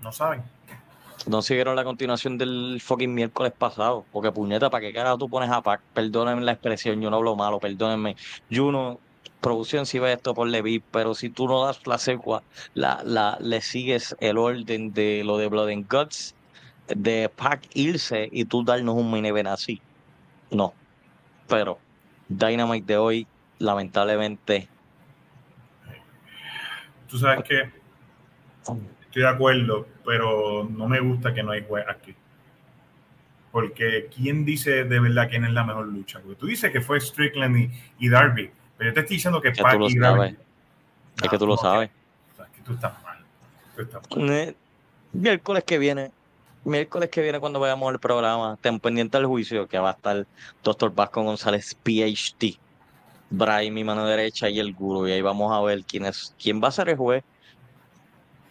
No 0.04 0.12
saben. 0.12 0.44
No 1.28 1.42
siguieron 1.42 1.76
la 1.76 1.84
continuación 1.84 2.38
del 2.38 2.80
fucking 2.82 3.14
miércoles 3.14 3.54
pasado. 3.58 4.06
Porque 4.12 4.32
puñeta, 4.32 4.70
¿para 4.70 4.82
qué 4.82 4.94
carajo 4.94 5.18
tú 5.18 5.30
pones 5.30 5.50
a 5.50 5.62
Pac? 5.62 5.82
Perdónenme 5.94 6.42
la 6.44 6.54
expresión, 6.54 7.02
yo 7.02 7.10
no 7.10 7.18
hablo 7.18 7.36
malo, 7.36 7.60
perdónenme. 7.60 8.16
Juno, 8.52 9.00
producción, 9.40 9.86
si 9.86 10.00
ve 10.00 10.14
esto 10.14 10.34
por 10.34 10.48
Levi, 10.48 10.80
pero 10.80 11.14
si 11.14 11.30
tú 11.30 11.48
no 11.48 11.66
das 11.66 11.86
la 11.86 11.98
secua, 11.98 12.44
la, 12.74 13.02
la, 13.06 13.38
le 13.40 13.62
sigues 13.62 14.16
el 14.20 14.38
orden 14.38 14.94
de 14.94 15.24
lo 15.24 15.38
de 15.38 15.48
Blood 15.48 15.70
and 15.70 15.92
Guts, 15.92 16.36
de 16.88 17.30
Pac 17.30 17.68
irse 17.74 18.30
y 18.32 18.46
tú 18.46 18.64
darnos 18.64 18.96
un 18.96 19.26
event 19.26 19.48
así. 19.48 19.82
No. 20.50 20.74
Pero 21.48 21.80
Dynamite 22.30 22.94
de 22.94 22.98
hoy, 22.98 23.28
lamentablemente, 23.60 24.70
Tú 27.12 27.18
sabes 27.18 27.44
que 27.44 27.70
estoy 29.12 29.24
de 29.24 29.28
acuerdo, 29.30 29.88
pero 30.06 30.68
no 30.72 30.88
me 30.88 31.00
gusta 31.02 31.34
que 31.34 31.44
no 31.44 31.52
hay 31.52 31.66
juez 31.68 31.86
aquí. 31.88 32.16
Porque 33.52 34.10
¿quién 34.16 34.46
dice 34.46 34.86
de 34.86 35.00
verdad 35.00 35.28
quién 35.30 35.44
es 35.44 35.52
la 35.52 35.66
mejor 35.66 35.86
lucha? 35.88 36.20
Porque 36.22 36.36
tú 36.40 36.46
dices 36.48 36.72
que 36.72 36.80
fue 36.80 37.00
Strickland 37.02 37.58
y, 37.58 37.72
y 38.00 38.10
Darby, 38.10 38.50
pero 38.78 38.90
yo 38.90 38.94
te 38.94 39.02
estoy 39.02 39.18
diciendo 39.18 39.42
que 39.42 39.52
que 39.52 39.62
Pac 39.62 39.74
tú 39.74 39.80
lo 39.80 39.90
y 39.90 39.96
Darby- 39.96 40.18
sabes. 40.18 40.36
Es 41.22 41.30
que 41.30 41.38
tú 41.38 41.46
lo 41.48 41.58
sabes. 41.58 41.90
o 42.34 42.36
sea, 42.38 42.46
que 42.46 42.62
tú 42.62 42.74
estás 42.74 42.94
mal. 43.04 43.18
Tú 43.76 43.82
estás 43.82 44.02
mal. 44.10 44.56
Miércoles 45.14 45.64
que 45.66 45.78
viene, 45.78 46.12
miércoles 46.64 47.10
que 47.10 47.22
viene 47.22 47.42
cuando 47.42 47.60
veamos 47.60 47.92
el 47.92 48.00
programa, 48.00 48.58
ten 48.62 48.80
pendiente 48.80 49.18
al 49.18 49.26
juicio 49.26 49.68
que 49.68 49.78
va 49.78 49.90
a 49.90 49.94
estar 49.94 50.26
Doctor 50.64 50.96
Vasco 50.96 51.22
González, 51.22 51.76
PhD, 51.84 52.58
Brian, 53.30 53.74
mi 53.74 53.84
mano 53.84 54.06
derecha 54.06 54.48
y 54.50 54.60
el 54.62 54.74
guru, 54.74 55.10
y 55.10 55.12
ahí 55.12 55.22
vamos 55.22 55.52
a 55.54 55.60
ver 55.62 55.84
quién 55.84 56.06
es, 56.06 56.34
quién 56.42 56.64
va 56.64 56.70
a 56.70 56.72
ser 56.72 56.88
el 56.88 56.96
juez, 56.96 57.26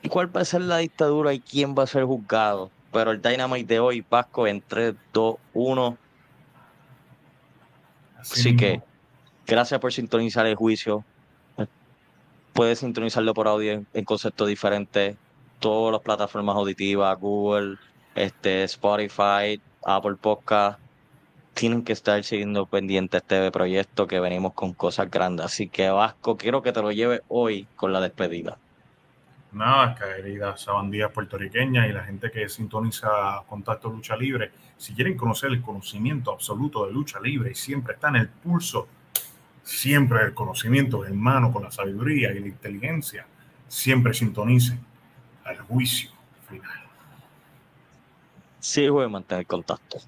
cuál 0.09 0.35
va 0.35 0.41
a 0.41 0.45
ser 0.45 0.63
la 0.63 0.79
dictadura 0.79 1.33
y 1.33 1.41
quién 1.41 1.75
va 1.77 1.83
a 1.83 1.87
ser 1.87 2.05
juzgado. 2.05 2.71
Pero 2.93 3.13
el 3.13 3.23
Dynamite 3.23 3.75
de 3.75 3.81
hoy, 3.81 4.05
Vasco, 4.09 4.47
en 4.47 4.63
3, 4.67 4.95
2, 5.13 5.37
1. 5.55 5.99
Así 8.19 8.57
que, 8.57 8.83
gracias 9.47 9.81
por 9.81 9.93
sintonizar 9.93 10.47
el 10.47 10.57
juicio. 10.57 11.05
Puedes 12.53 12.81
sintonizarlo 12.81 13.33
por 13.33 13.47
audio 13.47 13.73
en, 13.73 13.87
en 13.95 14.05
conceptos 14.05 14.49
diferentes. 14.49 15.17
Todas 15.61 15.93
las 15.93 16.01
plataformas 16.01 16.57
auditivas, 16.57 17.19
Google, 17.19 17.77
este, 18.15 18.65
Spotify, 18.65 19.61
Apple 19.85 20.17
Podcast. 20.21 20.81
Tienen 21.55 21.85
que 21.85 21.93
estar 21.93 22.23
siguiendo 22.25 22.67
pendiente 22.67 23.19
este 23.19 23.51
proyecto 23.51 24.07
que 24.07 24.21
venimos 24.21 24.55
con 24.55 24.73
cosas 24.73 25.11
grandes. 25.11 25.47
Así 25.47 25.69
que 25.69 25.91
Vasco, 25.91 26.37
quiero 26.37 26.63
que 26.63 26.73
te 26.73 26.83
lo 26.83 26.91
lleves 26.91 27.21
hoy 27.29 27.67
con 27.77 27.93
la 27.93 28.01
despedida. 28.01 28.59
Nada, 29.53 29.97
querida 29.97 30.57
sabandía 30.57 31.09
puertorriqueña 31.09 31.87
y 31.89 31.93
la 31.93 32.05
gente 32.05 32.31
que 32.31 32.49
sintoniza 32.49 33.43
Contacto 33.49 33.89
Lucha 33.89 34.17
Libre, 34.17 34.53
si 34.77 34.95
quieren 34.95 35.17
conocer 35.17 35.51
el 35.51 35.61
conocimiento 35.61 36.33
absoluto 36.33 36.87
de 36.87 36.93
lucha 36.93 37.21
libre 37.21 37.51
y 37.51 37.55
siempre 37.55 37.95
está 37.95 38.09
en 38.09 38.17
el 38.17 38.29
pulso, 38.29 38.87
siempre 39.63 40.25
el 40.25 40.35
conocimiento 40.35 41.05
en 41.05 41.21
mano 41.21 41.53
con 41.53 41.65
la 41.65 41.71
sabiduría 41.71 42.33
y 42.33 42.39
la 42.39 42.47
inteligencia, 42.47 43.27
siempre 43.67 44.15
sintonicen 44.15 44.81
al 45.45 45.59
juicio 45.59 46.11
final. 46.49 46.81
Sí, 48.61 48.89
voy 48.89 49.05
a 49.05 49.09
mantener 49.09 49.47
contacto. 49.47 49.99